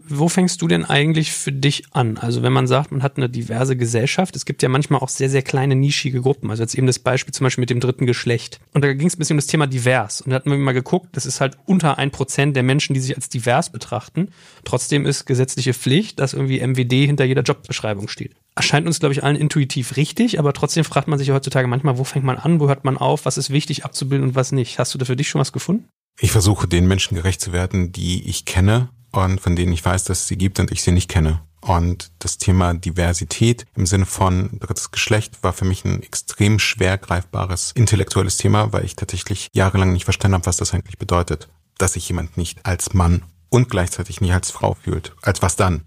Wo 0.08 0.28
fängst 0.28 0.62
du 0.62 0.68
denn 0.68 0.84
eigentlich 0.84 1.32
für 1.32 1.52
dich 1.52 1.84
an? 1.92 2.18
Also 2.18 2.42
wenn 2.42 2.52
man 2.52 2.66
sagt, 2.66 2.92
man 2.92 3.02
hat 3.02 3.16
eine 3.16 3.28
diverse 3.28 3.76
Gesellschaft, 3.76 4.34
es 4.36 4.44
gibt 4.44 4.62
ja 4.62 4.68
manchmal 4.68 5.00
auch 5.00 5.08
sehr, 5.08 5.28
sehr 5.28 5.42
kleine 5.42 5.74
nischige 5.76 6.20
Gruppen. 6.20 6.50
Also 6.50 6.62
jetzt 6.62 6.74
eben 6.74 6.86
das 6.86 6.98
Beispiel 6.98 7.32
zum 7.32 7.44
Beispiel 7.44 7.62
mit 7.62 7.70
dem 7.70 7.80
dritten 7.80 8.06
Geschlecht. 8.06 8.60
Und 8.72 8.82
da 8.82 8.92
ging 8.92 9.06
es 9.06 9.16
ein 9.16 9.18
bisschen 9.18 9.34
um 9.34 9.38
das 9.38 9.46
Thema 9.46 9.66
divers. 9.66 10.20
Und 10.20 10.30
da 10.30 10.36
hatten 10.36 10.50
wir 10.50 10.58
mal 10.58 10.72
geguckt, 10.72 11.08
das 11.12 11.26
ist 11.26 11.40
halt 11.40 11.58
unter 11.66 11.98
ein 11.98 12.10
Prozent 12.10 12.56
der 12.56 12.62
Menschen, 12.62 12.94
die 12.94 13.00
sich 13.00 13.14
als 13.16 13.28
divers 13.28 13.70
betrachten. 13.70 14.28
Trotzdem 14.64 15.06
ist 15.06 15.26
gesetzliche 15.26 15.74
Pflicht, 15.74 16.18
dass 16.18 16.34
irgendwie 16.34 16.60
MWD 16.66 17.06
hinter 17.06 17.24
jeder 17.24 17.42
Jobbeschreibung 17.42 18.08
steht. 18.08 18.34
Erscheint 18.54 18.86
uns, 18.86 19.00
glaube 19.00 19.12
ich, 19.12 19.22
allen 19.22 19.36
intuitiv 19.36 19.96
richtig, 19.96 20.38
aber 20.38 20.52
trotzdem 20.52 20.84
fragt 20.84 21.08
man 21.08 21.18
sich 21.18 21.30
heutzutage 21.30 21.68
manchmal, 21.68 21.98
wo 21.98 22.04
fängt 22.04 22.24
man 22.24 22.36
an, 22.36 22.60
wo 22.60 22.68
hört 22.68 22.84
man 22.84 22.98
auf, 22.98 23.24
was 23.24 23.38
ist 23.38 23.50
wichtig 23.50 23.84
abzubilden 23.84 24.28
und 24.28 24.34
was 24.34 24.52
nicht. 24.52 24.78
Hast 24.78 24.92
du 24.92 24.98
da 24.98 25.04
für 25.04 25.16
dich 25.16 25.28
schon 25.28 25.40
was 25.40 25.52
gefunden? 25.52 25.88
Ich 26.22 26.32
versuche 26.32 26.68
den 26.68 26.86
Menschen 26.86 27.14
gerecht 27.14 27.40
zu 27.40 27.52
werden, 27.52 27.92
die 27.92 28.28
ich 28.28 28.44
kenne 28.44 28.90
und 29.10 29.40
von 29.40 29.56
denen 29.56 29.72
ich 29.72 29.82
weiß, 29.82 30.04
dass 30.04 30.20
es 30.20 30.28
sie 30.28 30.36
gibt 30.36 30.60
und 30.60 30.70
ich 30.70 30.82
sie 30.82 30.92
nicht 30.92 31.08
kenne. 31.08 31.40
Und 31.62 32.12
das 32.18 32.36
Thema 32.36 32.74
Diversität 32.74 33.64
im 33.74 33.86
Sinne 33.86 34.04
von 34.04 34.58
drittes 34.60 34.90
Geschlecht 34.90 35.42
war 35.42 35.54
für 35.54 35.64
mich 35.64 35.84
ein 35.86 36.02
extrem 36.02 36.58
schwer 36.58 36.98
greifbares 36.98 37.72
intellektuelles 37.74 38.36
Thema, 38.36 38.70
weil 38.72 38.84
ich 38.84 38.96
tatsächlich 38.96 39.48
jahrelang 39.54 39.94
nicht 39.94 40.04
verstanden 40.04 40.34
habe, 40.34 40.46
was 40.46 40.58
das 40.58 40.74
eigentlich 40.74 40.98
bedeutet, 40.98 41.48
dass 41.78 41.94
sich 41.94 42.06
jemand 42.08 42.36
nicht 42.36 42.66
als 42.66 42.92
Mann 42.92 43.22
und 43.48 43.70
gleichzeitig 43.70 44.20
nicht 44.20 44.34
als 44.34 44.50
Frau 44.50 44.74
fühlt. 44.74 45.14
Als 45.22 45.40
was 45.40 45.56
dann? 45.56 45.84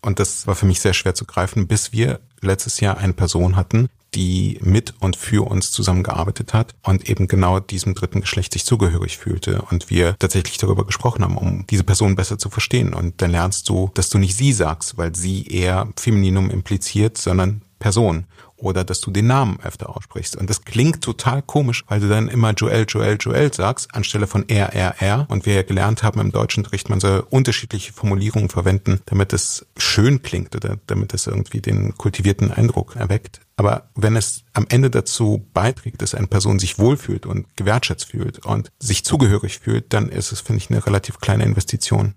Und 0.00 0.20
das 0.20 0.46
war 0.46 0.54
für 0.54 0.66
mich 0.66 0.80
sehr 0.80 0.94
schwer 0.94 1.16
zu 1.16 1.24
greifen, 1.24 1.66
bis 1.66 1.92
wir 1.92 2.20
letztes 2.40 2.78
Jahr 2.78 2.98
eine 2.98 3.14
Person 3.14 3.56
hatten, 3.56 3.88
die 4.14 4.58
mit 4.62 4.94
und 5.00 5.16
für 5.16 5.48
uns 5.48 5.70
zusammengearbeitet 5.70 6.52
hat 6.52 6.74
und 6.82 7.08
eben 7.08 7.28
genau 7.28 7.60
diesem 7.60 7.94
dritten 7.94 8.20
Geschlecht 8.20 8.52
sich 8.52 8.64
zugehörig 8.64 9.18
fühlte 9.18 9.62
und 9.70 9.90
wir 9.90 10.16
tatsächlich 10.18 10.58
darüber 10.58 10.84
gesprochen 10.84 11.24
haben, 11.24 11.38
um 11.38 11.66
diese 11.68 11.84
Person 11.84 12.14
besser 12.14 12.38
zu 12.38 12.50
verstehen. 12.50 12.94
Und 12.94 13.22
dann 13.22 13.30
lernst 13.30 13.68
du, 13.68 13.90
dass 13.94 14.10
du 14.10 14.18
nicht 14.18 14.36
sie 14.36 14.52
sagst, 14.52 14.98
weil 14.98 15.14
sie 15.14 15.46
eher 15.46 15.88
Femininum 15.96 16.50
impliziert, 16.50 17.16
sondern 17.16 17.62
Person 17.78 18.26
oder 18.62 18.84
dass 18.84 19.00
du 19.00 19.10
den 19.10 19.26
Namen 19.26 19.58
öfter 19.62 19.94
aussprichst. 19.94 20.36
Und 20.36 20.48
das 20.48 20.62
klingt 20.62 21.02
total 21.02 21.42
komisch, 21.42 21.84
weil 21.88 22.00
du 22.00 22.08
dann 22.08 22.28
immer 22.28 22.52
Joel, 22.52 22.86
Joel, 22.88 23.16
Joel 23.20 23.52
sagst, 23.52 23.94
anstelle 23.94 24.26
von 24.26 24.44
er, 24.48 24.72
er, 24.72 25.00
er. 25.00 25.26
Und 25.28 25.46
wir 25.46 25.64
gelernt 25.64 26.02
haben, 26.02 26.20
im 26.20 26.32
deutschen 26.32 26.60
Unterricht, 26.60 26.88
man 26.88 27.00
soll 27.00 27.26
unterschiedliche 27.28 27.92
Formulierungen 27.92 28.48
verwenden, 28.48 29.00
damit 29.06 29.32
es 29.32 29.66
schön 29.76 30.22
klingt 30.22 30.54
oder 30.54 30.78
damit 30.86 31.12
es 31.14 31.26
irgendwie 31.26 31.60
den 31.60 31.96
kultivierten 31.96 32.50
Eindruck 32.50 32.96
erweckt. 32.96 33.40
Aber 33.56 33.90
wenn 33.94 34.16
es 34.16 34.44
am 34.54 34.66
Ende 34.68 34.90
dazu 34.90 35.46
beiträgt, 35.52 36.02
dass 36.02 36.14
eine 36.14 36.26
Person 36.26 36.58
sich 36.58 36.78
wohlfühlt 36.78 37.26
und 37.26 37.46
gewertschätzt 37.56 38.06
fühlt 38.06 38.44
und 38.44 38.70
sich 38.78 39.04
zugehörig 39.04 39.58
fühlt, 39.58 39.92
dann 39.92 40.08
ist 40.08 40.32
es, 40.32 40.40
finde 40.40 40.58
ich, 40.58 40.70
eine 40.70 40.84
relativ 40.84 41.18
kleine 41.18 41.44
Investition. 41.44 42.14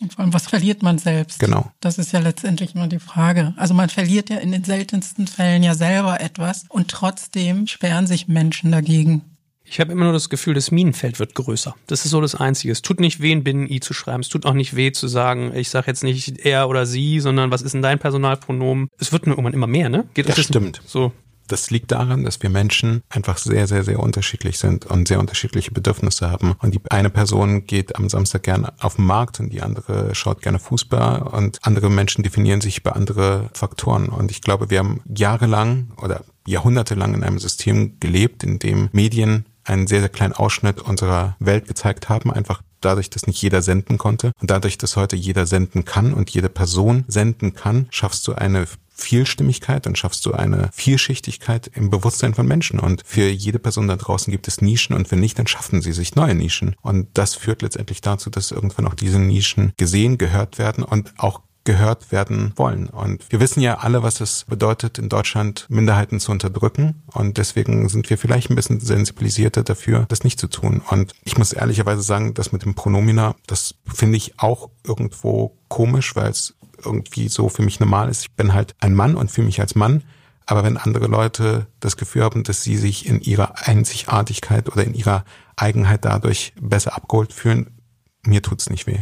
Und 0.00 0.12
vor 0.12 0.24
allem, 0.24 0.34
was 0.34 0.46
verliert 0.46 0.82
man 0.82 0.98
selbst? 0.98 1.38
Genau. 1.38 1.70
Das 1.80 1.96
ist 1.98 2.12
ja 2.12 2.20
letztendlich 2.20 2.74
nur 2.74 2.86
die 2.86 2.98
Frage. 2.98 3.54
Also 3.56 3.72
man 3.72 3.88
verliert 3.88 4.28
ja 4.28 4.36
in 4.36 4.52
den 4.52 4.64
seltensten 4.64 5.26
Fällen 5.26 5.62
ja 5.62 5.74
selber 5.74 6.20
etwas 6.20 6.64
und 6.68 6.88
trotzdem 6.88 7.66
sperren 7.66 8.06
sich 8.06 8.28
Menschen 8.28 8.72
dagegen. 8.72 9.22
Ich 9.68 9.80
habe 9.80 9.90
immer 9.90 10.04
nur 10.04 10.12
das 10.12 10.28
Gefühl, 10.28 10.54
das 10.54 10.70
Minenfeld 10.70 11.18
wird 11.18 11.34
größer. 11.34 11.74
Das 11.86 12.04
ist 12.04 12.12
so 12.12 12.20
das 12.20 12.36
Einzige. 12.36 12.72
Es 12.72 12.82
tut 12.82 13.00
nicht 13.00 13.20
weh, 13.20 13.32
ein 13.32 13.42
Binnen-I 13.42 13.80
zu 13.80 13.94
schreiben. 13.94 14.20
Es 14.20 14.28
tut 14.28 14.46
auch 14.46 14.52
nicht 14.52 14.76
weh 14.76 14.92
zu 14.92 15.08
sagen, 15.08 15.52
ich 15.54 15.70
sage 15.70 15.88
jetzt 15.88 16.04
nicht 16.04 16.38
er 16.44 16.68
oder 16.68 16.86
sie, 16.86 17.18
sondern 17.18 17.50
was 17.50 17.62
ist 17.62 17.72
denn 17.72 17.82
dein 17.82 17.98
Personalpronomen? 17.98 18.88
Es 18.98 19.12
wird 19.12 19.26
nur 19.26 19.34
irgendwann 19.34 19.54
immer 19.54 19.66
mehr, 19.66 19.88
ne? 19.88 20.08
Geht 20.14 20.28
das, 20.28 20.36
das 20.36 20.44
stimmt. 20.44 20.82
So. 20.86 21.12
Das 21.48 21.70
liegt 21.70 21.92
daran, 21.92 22.24
dass 22.24 22.42
wir 22.42 22.50
Menschen 22.50 23.02
einfach 23.08 23.38
sehr, 23.38 23.66
sehr, 23.66 23.84
sehr 23.84 24.00
unterschiedlich 24.00 24.58
sind 24.58 24.86
und 24.86 25.08
sehr 25.08 25.20
unterschiedliche 25.20 25.70
Bedürfnisse 25.70 26.30
haben. 26.30 26.54
Und 26.60 26.74
die 26.74 26.80
eine 26.90 27.10
Person 27.10 27.66
geht 27.66 27.96
am 27.96 28.08
Samstag 28.08 28.42
gerne 28.42 28.72
auf 28.80 28.96
den 28.96 29.06
Markt 29.06 29.40
und 29.40 29.52
die 29.52 29.62
andere 29.62 30.14
schaut 30.14 30.42
gerne 30.42 30.58
Fußball 30.58 31.22
und 31.22 31.58
andere 31.62 31.90
Menschen 31.90 32.22
definieren 32.22 32.60
sich 32.60 32.78
über 32.78 32.96
andere 32.96 33.50
Faktoren. 33.52 34.08
Und 34.08 34.30
ich 34.30 34.40
glaube, 34.40 34.70
wir 34.70 34.80
haben 34.80 35.00
jahrelang 35.14 35.92
oder 36.02 36.24
jahrhundertelang 36.46 37.14
in 37.14 37.24
einem 37.24 37.38
System 37.38 37.98
gelebt, 38.00 38.44
in 38.44 38.58
dem 38.58 38.88
Medien 38.92 39.46
einen 39.66 39.86
sehr, 39.86 40.00
sehr 40.00 40.08
kleinen 40.08 40.32
Ausschnitt 40.32 40.80
unserer 40.80 41.36
Welt 41.38 41.66
gezeigt 41.66 42.08
haben, 42.08 42.32
einfach 42.32 42.62
dadurch, 42.80 43.10
dass 43.10 43.26
nicht 43.26 43.42
jeder 43.42 43.62
senden 43.62 43.98
konnte. 43.98 44.32
Und 44.40 44.50
dadurch, 44.50 44.78
dass 44.78 44.96
heute 44.96 45.16
jeder 45.16 45.46
senden 45.46 45.84
kann 45.84 46.12
und 46.12 46.30
jede 46.30 46.48
Person 46.48 47.04
senden 47.08 47.54
kann, 47.54 47.86
schaffst 47.90 48.26
du 48.28 48.34
eine 48.34 48.66
Vielstimmigkeit, 48.96 49.84
dann 49.84 49.94
schaffst 49.94 50.24
du 50.24 50.32
eine 50.32 50.70
Vielschichtigkeit 50.72 51.70
im 51.74 51.90
Bewusstsein 51.90 52.34
von 52.34 52.46
Menschen. 52.46 52.80
Und 52.80 53.02
für 53.04 53.28
jede 53.28 53.58
Person 53.58 53.88
da 53.88 53.96
draußen 53.96 54.30
gibt 54.30 54.48
es 54.48 54.62
Nischen 54.62 54.96
und 54.96 55.10
wenn 55.10 55.20
nicht, 55.20 55.38
dann 55.38 55.46
schaffen 55.46 55.82
sie 55.82 55.92
sich 55.92 56.14
neue 56.14 56.34
Nischen. 56.34 56.76
Und 56.80 57.08
das 57.14 57.34
führt 57.34 57.62
letztendlich 57.62 58.00
dazu, 58.00 58.30
dass 58.30 58.50
irgendwann 58.50 58.86
auch 58.86 58.94
diese 58.94 59.18
Nischen 59.18 59.72
gesehen, 59.76 60.16
gehört 60.16 60.58
werden 60.58 60.82
und 60.82 61.12
auch 61.18 61.42
gehört 61.66 62.10
werden 62.12 62.52
wollen. 62.56 62.88
Und 62.88 63.26
wir 63.28 63.40
wissen 63.40 63.60
ja 63.60 63.78
alle, 63.78 64.02
was 64.02 64.22
es 64.22 64.44
bedeutet, 64.48 64.98
in 64.98 65.10
Deutschland 65.10 65.66
Minderheiten 65.68 66.18
zu 66.20 66.32
unterdrücken. 66.32 67.02
Und 67.12 67.36
deswegen 67.36 67.90
sind 67.90 68.08
wir 68.08 68.16
vielleicht 68.16 68.48
ein 68.48 68.56
bisschen 68.56 68.80
sensibilisierter 68.80 69.62
dafür, 69.62 70.06
das 70.08 70.24
nicht 70.24 70.40
zu 70.40 70.46
tun. 70.46 70.80
Und 70.88 71.12
ich 71.24 71.36
muss 71.36 71.52
ehrlicherweise 71.52 72.00
sagen, 72.00 72.32
das 72.32 72.52
mit 72.52 72.64
dem 72.64 72.74
Pronomina, 72.74 73.34
das 73.46 73.74
finde 73.84 74.16
ich 74.16 74.38
auch 74.38 74.70
irgendwo 74.86 75.58
komisch, 75.68 76.16
weil 76.16 76.30
es 76.30 76.54
irgendwie 76.82 77.28
so 77.28 77.48
für 77.48 77.62
mich 77.62 77.80
normal 77.80 78.08
ist. 78.08 78.22
Ich 78.22 78.32
bin 78.32 78.54
halt 78.54 78.74
ein 78.80 78.94
Mann 78.94 79.16
und 79.16 79.30
fühle 79.30 79.46
mich 79.46 79.60
als 79.60 79.74
Mann. 79.74 80.02
Aber 80.46 80.62
wenn 80.62 80.76
andere 80.76 81.08
Leute 81.08 81.66
das 81.80 81.96
Gefühl 81.96 82.22
haben, 82.22 82.44
dass 82.44 82.62
sie 82.62 82.76
sich 82.76 83.06
in 83.06 83.20
ihrer 83.20 83.66
Einzigartigkeit 83.66 84.70
oder 84.70 84.84
in 84.84 84.94
ihrer 84.94 85.24
Eigenheit 85.56 86.04
dadurch 86.04 86.54
besser 86.60 86.94
abgeholt 86.94 87.32
fühlen, 87.32 87.76
mir 88.24 88.42
tut's 88.42 88.70
nicht 88.70 88.86
weh. 88.86 89.00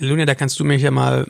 Lunia, 0.00 0.26
da 0.26 0.34
kannst 0.34 0.58
du 0.60 0.64
mich 0.64 0.82
ja 0.82 0.90
mal 0.90 1.26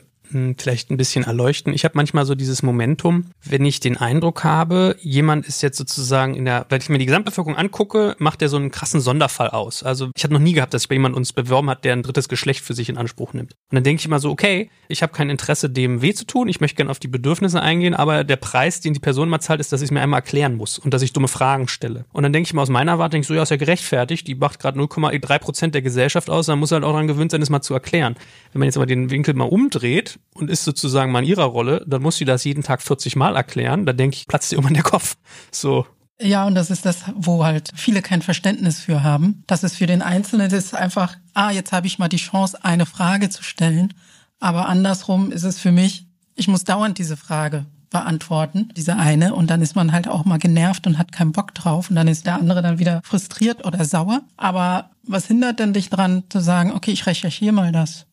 vielleicht 0.57 0.91
ein 0.91 0.97
bisschen 0.97 1.23
erleuchten. 1.23 1.73
Ich 1.73 1.83
habe 1.83 1.93
manchmal 1.95 2.25
so 2.25 2.35
dieses 2.35 2.63
Momentum, 2.63 3.25
wenn 3.43 3.65
ich 3.65 3.79
den 3.79 3.97
Eindruck 3.97 4.43
habe, 4.43 4.95
jemand 5.01 5.45
ist 5.45 5.61
jetzt 5.61 5.77
sozusagen 5.77 6.35
in 6.35 6.45
der, 6.45 6.65
wenn 6.69 6.81
ich 6.81 6.89
mir 6.89 6.97
die 6.97 7.05
Gesamtbevölkerung 7.05 7.57
angucke, 7.57 8.15
macht 8.19 8.41
er 8.41 8.49
so 8.49 8.57
einen 8.57 8.71
krassen 8.71 9.01
Sonderfall 9.01 9.49
aus. 9.49 9.83
Also 9.83 10.11
ich 10.15 10.23
habe 10.23 10.33
noch 10.33 10.41
nie 10.41 10.53
gehabt, 10.53 10.73
dass 10.73 10.83
sich 10.83 10.89
bei 10.89 10.95
jemand 10.95 11.15
uns 11.15 11.33
beworben 11.33 11.69
hat, 11.69 11.85
der 11.85 11.93
ein 11.93 12.03
drittes 12.03 12.29
Geschlecht 12.29 12.63
für 12.63 12.73
sich 12.73 12.89
in 12.89 12.97
Anspruch 12.97 13.33
nimmt. 13.33 13.53
Und 13.71 13.75
dann 13.75 13.83
denke 13.83 13.99
ich 13.99 14.05
immer 14.05 14.19
so, 14.19 14.29
okay, 14.31 14.69
ich 14.87 15.01
habe 15.01 15.13
kein 15.13 15.29
Interesse, 15.29 15.69
dem 15.69 16.01
weh 16.01 16.13
zu 16.13 16.25
tun, 16.25 16.47
ich 16.47 16.61
möchte 16.61 16.77
gerne 16.77 16.91
auf 16.91 16.99
die 16.99 17.07
Bedürfnisse 17.07 17.61
eingehen, 17.61 17.93
aber 17.93 18.23
der 18.23 18.37
Preis, 18.37 18.81
den 18.81 18.93
die 18.93 18.99
Person 18.99 19.29
mal 19.29 19.39
zahlt, 19.39 19.59
ist, 19.59 19.71
dass 19.71 19.81
ich 19.81 19.87
es 19.87 19.91
mir 19.91 20.01
einmal 20.01 20.19
erklären 20.19 20.55
muss 20.55 20.79
und 20.79 20.93
dass 20.93 21.01
ich 21.01 21.13
dumme 21.13 21.27
Fragen 21.27 21.67
stelle. 21.67 22.05
Und 22.11 22.23
dann 22.23 22.33
denke 22.33 22.47
ich 22.47 22.53
mal 22.53 22.61
aus 22.61 22.69
meiner 22.69 22.99
Warte, 22.99 23.11
denke 23.11 23.23
ich 23.23 23.27
so, 23.27 23.33
ja, 23.33 23.43
ist 23.43 23.49
ja 23.49 23.57
gerechtfertigt, 23.57 24.27
die 24.27 24.35
macht 24.35 24.59
gerade 24.59 24.79
0,3 24.79 25.39
Prozent 25.39 25.75
der 25.75 25.81
Gesellschaft 25.81 26.29
aus, 26.29 26.47
dann 26.47 26.59
muss 26.59 26.71
halt 26.71 26.83
auch 26.83 26.91
daran 26.91 27.07
gewöhnt 27.07 27.31
sein, 27.31 27.41
es 27.41 27.49
mal 27.49 27.61
zu 27.61 27.73
erklären. 27.73 28.15
Wenn 28.51 28.59
man 28.59 28.67
jetzt 28.67 28.77
aber 28.77 28.85
den 28.85 29.09
Winkel 29.09 29.33
mal 29.33 29.45
umdreht 29.45 30.18
und 30.33 30.49
ist 30.49 30.63
sozusagen 30.63 31.11
mal 31.11 31.19
in 31.19 31.29
ihrer 31.29 31.45
Rolle, 31.45 31.83
dann 31.87 32.01
muss 32.01 32.17
sie 32.17 32.25
das 32.25 32.43
jeden 32.43 32.63
Tag 32.63 32.81
40 32.81 33.15
Mal 33.15 33.35
erklären. 33.35 33.85
Da 33.85 33.93
denke 33.93 34.15
ich, 34.15 34.27
platzt 34.27 34.51
ihr 34.51 34.57
irgendwann 34.57 34.73
der 34.75 34.83
Kopf. 34.83 35.17
So. 35.51 35.85
Ja, 36.21 36.45
und 36.45 36.55
das 36.55 36.69
ist 36.69 36.85
das, 36.85 37.03
wo 37.15 37.45
halt 37.45 37.71
viele 37.75 38.01
kein 38.01 38.21
Verständnis 38.21 38.79
für 38.79 39.03
haben. 39.03 39.43
Das 39.47 39.63
ist 39.63 39.77
für 39.77 39.85
den 39.85 40.01
Einzelnen 40.01 40.49
das 40.49 40.65
ist 40.65 40.75
einfach, 40.75 41.15
ah, 41.33 41.51
jetzt 41.51 41.71
habe 41.71 41.87
ich 41.87 41.97
mal 41.97 42.09
die 42.09 42.17
Chance, 42.17 42.63
eine 42.63 42.85
Frage 42.85 43.29
zu 43.29 43.43
stellen. 43.43 43.93
Aber 44.39 44.67
andersrum 44.67 45.31
ist 45.31 45.43
es 45.43 45.59
für 45.59 45.71
mich, 45.71 46.07
ich 46.35 46.47
muss 46.47 46.63
dauernd 46.65 46.97
diese 46.97 47.17
Frage 47.17 47.65
beantworten, 47.89 48.69
diese 48.75 48.97
eine. 48.97 49.33
Und 49.33 49.49
dann 49.49 49.61
ist 49.61 49.75
man 49.75 49.91
halt 49.91 50.07
auch 50.07 50.25
mal 50.25 50.39
genervt 50.39 50.87
und 50.87 50.97
hat 50.97 51.11
keinen 51.11 51.31
Bock 51.31 51.53
drauf. 51.55 51.89
Und 51.89 51.95
dann 51.95 52.07
ist 52.07 52.25
der 52.25 52.35
andere 52.35 52.61
dann 52.61 52.79
wieder 52.79 53.01
frustriert 53.03 53.65
oder 53.65 53.83
sauer. 53.85 54.21
Aber 54.37 54.91
was 55.03 55.27
hindert 55.27 55.59
denn 55.59 55.73
dich 55.73 55.89
dran 55.89 56.23
zu 56.29 56.39
sagen, 56.39 56.73
okay, 56.73 56.91
ich 56.91 57.05
recherchiere 57.05 57.53
mal 57.53 57.71
das? 57.71 58.05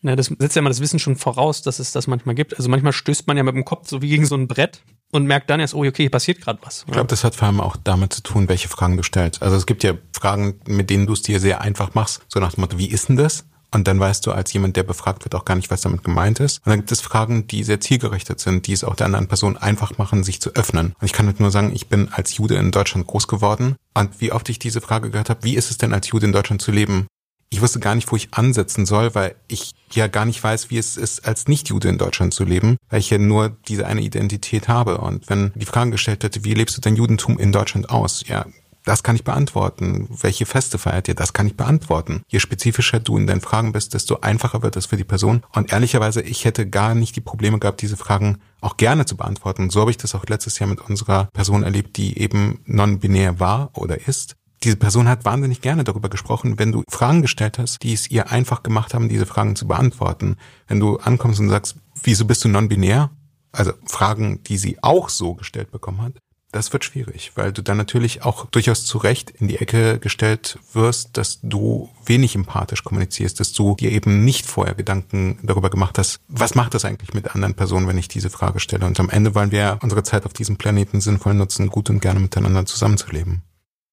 Na, 0.00 0.14
das 0.14 0.26
setzt 0.26 0.54
ja 0.54 0.62
mal 0.62 0.68
das 0.68 0.80
Wissen 0.80 0.98
schon 0.98 1.16
voraus, 1.16 1.62
dass 1.62 1.80
es 1.80 1.92
das 1.92 2.06
manchmal 2.06 2.34
gibt. 2.34 2.56
Also 2.56 2.68
manchmal 2.68 2.92
stößt 2.92 3.26
man 3.26 3.36
ja 3.36 3.42
mit 3.42 3.54
dem 3.54 3.64
Kopf 3.64 3.88
so 3.88 4.00
wie 4.00 4.08
gegen 4.08 4.26
so 4.26 4.36
ein 4.36 4.46
Brett 4.46 4.82
und 5.10 5.26
merkt 5.26 5.50
dann 5.50 5.58
erst, 5.58 5.74
oh, 5.74 5.84
okay, 5.84 6.04
hier 6.04 6.10
passiert 6.10 6.40
gerade 6.40 6.60
was. 6.62 6.84
Ich 6.86 6.92
glaube, 6.92 7.08
das 7.08 7.24
hat 7.24 7.34
vor 7.34 7.48
allem 7.48 7.60
auch 7.60 7.76
damit 7.82 8.12
zu 8.12 8.22
tun, 8.22 8.48
welche 8.48 8.68
Fragen 8.68 8.96
du 8.96 9.02
stellst. 9.02 9.42
Also 9.42 9.56
es 9.56 9.66
gibt 9.66 9.82
ja 9.82 9.94
Fragen, 10.12 10.60
mit 10.66 10.90
denen 10.90 11.06
du 11.06 11.14
es 11.14 11.22
dir 11.22 11.40
sehr 11.40 11.60
einfach 11.62 11.94
machst, 11.94 12.22
so 12.28 12.38
nach 12.38 12.54
dem 12.54 12.60
Motto, 12.60 12.78
wie 12.78 12.90
ist 12.90 13.08
denn 13.08 13.16
das? 13.16 13.44
Und 13.70 13.86
dann 13.86 14.00
weißt 14.00 14.26
du 14.26 14.32
als 14.32 14.52
jemand, 14.52 14.76
der 14.76 14.82
befragt 14.82 15.24
wird, 15.24 15.34
auch 15.34 15.44
gar 15.44 15.54
nicht, 15.54 15.70
was 15.70 15.82
damit 15.82 16.02
gemeint 16.02 16.40
ist. 16.40 16.58
Und 16.64 16.70
dann 16.70 16.78
gibt 16.78 16.92
es 16.92 17.02
Fragen, 17.02 17.46
die 17.48 17.64
sehr 17.64 17.80
zielgerichtet 17.80 18.40
sind, 18.40 18.66
die 18.66 18.72
es 18.72 18.82
auch 18.82 18.96
der 18.96 19.06
anderen 19.06 19.28
Person 19.28 19.58
einfach 19.58 19.98
machen, 19.98 20.24
sich 20.24 20.40
zu 20.40 20.54
öffnen. 20.54 20.94
Und 20.98 21.04
ich 21.04 21.12
kann 21.12 21.26
halt 21.26 21.38
nur 21.38 21.50
sagen, 21.50 21.72
ich 21.74 21.88
bin 21.88 22.08
als 22.10 22.34
Jude 22.36 22.54
in 22.54 22.70
Deutschland 22.70 23.06
groß 23.06 23.28
geworden. 23.28 23.76
Und 23.92 24.20
wie 24.20 24.32
oft 24.32 24.48
ich 24.48 24.58
diese 24.58 24.80
Frage 24.80 25.10
gehört 25.10 25.28
habe, 25.28 25.44
wie 25.44 25.54
ist 25.54 25.70
es 25.70 25.76
denn 25.76 25.92
als 25.92 26.08
Jude 26.08 26.26
in 26.26 26.32
Deutschland 26.32 26.62
zu 26.62 26.72
leben? 26.72 27.08
Ich 27.50 27.62
wusste 27.62 27.80
gar 27.80 27.94
nicht, 27.94 28.10
wo 28.12 28.16
ich 28.16 28.34
ansetzen 28.34 28.84
soll, 28.84 29.14
weil 29.14 29.34
ich 29.46 29.72
ja 29.92 30.06
gar 30.06 30.26
nicht 30.26 30.42
weiß, 30.42 30.70
wie 30.70 30.78
es 30.78 30.96
ist, 30.96 31.26
als 31.26 31.48
Nicht-Jude 31.48 31.88
in 31.88 31.98
Deutschland 31.98 32.34
zu 32.34 32.44
leben, 32.44 32.76
weil 32.90 33.00
ich 33.00 33.10
ja 33.10 33.18
nur 33.18 33.56
diese 33.68 33.86
eine 33.86 34.02
Identität 34.02 34.68
habe. 34.68 34.98
Und 34.98 35.28
wenn 35.30 35.52
die 35.54 35.64
Frage 35.64 35.92
gestellt 35.92 36.24
hätte, 36.24 36.44
wie 36.44 36.54
lebst 36.54 36.76
du 36.76 36.80
dein 36.80 36.96
Judentum 36.96 37.38
in 37.38 37.50
Deutschland 37.50 37.88
aus? 37.88 38.22
Ja, 38.26 38.44
das 38.88 39.02
kann 39.02 39.16
ich 39.16 39.24
beantworten. 39.24 40.08
Welche 40.22 40.46
Feste 40.46 40.78
feiert 40.78 41.08
ihr? 41.08 41.14
Das 41.14 41.34
kann 41.34 41.46
ich 41.46 41.56
beantworten. 41.56 42.22
Je 42.28 42.40
spezifischer 42.40 43.00
du 43.00 43.18
in 43.18 43.26
deinen 43.26 43.40
Fragen 43.40 43.72
bist, 43.72 43.92
desto 43.92 44.20
einfacher 44.20 44.62
wird 44.62 44.76
es 44.76 44.86
für 44.86 44.96
die 44.96 45.04
Person. 45.04 45.42
Und 45.52 45.72
ehrlicherweise, 45.72 46.22
ich 46.22 46.44
hätte 46.44 46.68
gar 46.68 46.94
nicht 46.94 47.14
die 47.14 47.20
Probleme 47.20 47.58
gehabt, 47.58 47.82
diese 47.82 47.96
Fragen 47.96 48.38
auch 48.60 48.76
gerne 48.76 49.04
zu 49.04 49.16
beantworten. 49.16 49.68
So 49.68 49.80
habe 49.80 49.90
ich 49.90 49.98
das 49.98 50.14
auch 50.14 50.24
letztes 50.26 50.58
Jahr 50.58 50.70
mit 50.70 50.80
unserer 50.80 51.28
Person 51.34 51.64
erlebt, 51.64 51.96
die 51.96 52.18
eben 52.18 52.60
non-binär 52.64 53.40
war 53.40 53.70
oder 53.74 54.06
ist. 54.08 54.36
Diese 54.64 54.76
Person 54.76 55.08
hat 55.08 55.24
wahnsinnig 55.24 55.60
gerne 55.60 55.84
darüber 55.84 56.08
gesprochen, 56.08 56.58
wenn 56.58 56.72
du 56.72 56.82
Fragen 56.88 57.22
gestellt 57.22 57.58
hast, 57.58 57.82
die 57.82 57.92
es 57.92 58.10
ihr 58.10 58.30
einfach 58.30 58.62
gemacht 58.62 58.92
haben, 58.94 59.08
diese 59.08 59.26
Fragen 59.26 59.54
zu 59.54 59.68
beantworten. 59.68 60.36
Wenn 60.66 60.80
du 60.80 60.96
ankommst 60.96 61.40
und 61.40 61.48
sagst, 61.48 61.76
wieso 62.02 62.24
bist 62.24 62.44
du 62.44 62.48
non-binär? 62.48 63.10
Also 63.52 63.72
Fragen, 63.86 64.42
die 64.42 64.58
sie 64.58 64.82
auch 64.82 65.08
so 65.08 65.34
gestellt 65.34 65.70
bekommen 65.70 66.02
hat, 66.02 66.14
das 66.50 66.72
wird 66.72 66.84
schwierig, 66.84 67.32
weil 67.34 67.52
du 67.52 67.62
dann 67.62 67.76
natürlich 67.76 68.22
auch 68.22 68.46
durchaus 68.46 68.86
zu 68.86 68.96
Recht 68.96 69.30
in 69.30 69.48
die 69.48 69.58
Ecke 69.58 69.98
gestellt 69.98 70.58
wirst, 70.72 71.18
dass 71.18 71.40
du 71.42 71.90
wenig 72.06 72.34
empathisch 72.34 72.84
kommunizierst, 72.84 73.38
dass 73.38 73.52
du 73.52 73.76
dir 73.76 73.92
eben 73.92 74.24
nicht 74.24 74.46
vorher 74.46 74.74
Gedanken 74.74 75.38
darüber 75.42 75.68
gemacht 75.68 75.98
hast, 75.98 76.20
was 76.26 76.54
macht 76.54 76.72
das 76.72 76.86
eigentlich 76.86 77.12
mit 77.12 77.34
anderen 77.34 77.54
Personen, 77.54 77.86
wenn 77.86 77.98
ich 77.98 78.08
diese 78.08 78.30
Frage 78.30 78.60
stelle. 78.60 78.86
Und 78.86 78.98
am 78.98 79.10
Ende 79.10 79.34
wollen 79.34 79.52
wir 79.52 79.78
unsere 79.82 80.02
Zeit 80.02 80.24
auf 80.24 80.32
diesem 80.32 80.56
Planeten 80.56 81.02
sinnvoll 81.02 81.34
nutzen, 81.34 81.68
gut 81.68 81.90
und 81.90 82.00
gerne 82.00 82.20
miteinander 82.20 82.64
zusammenzuleben. 82.64 83.42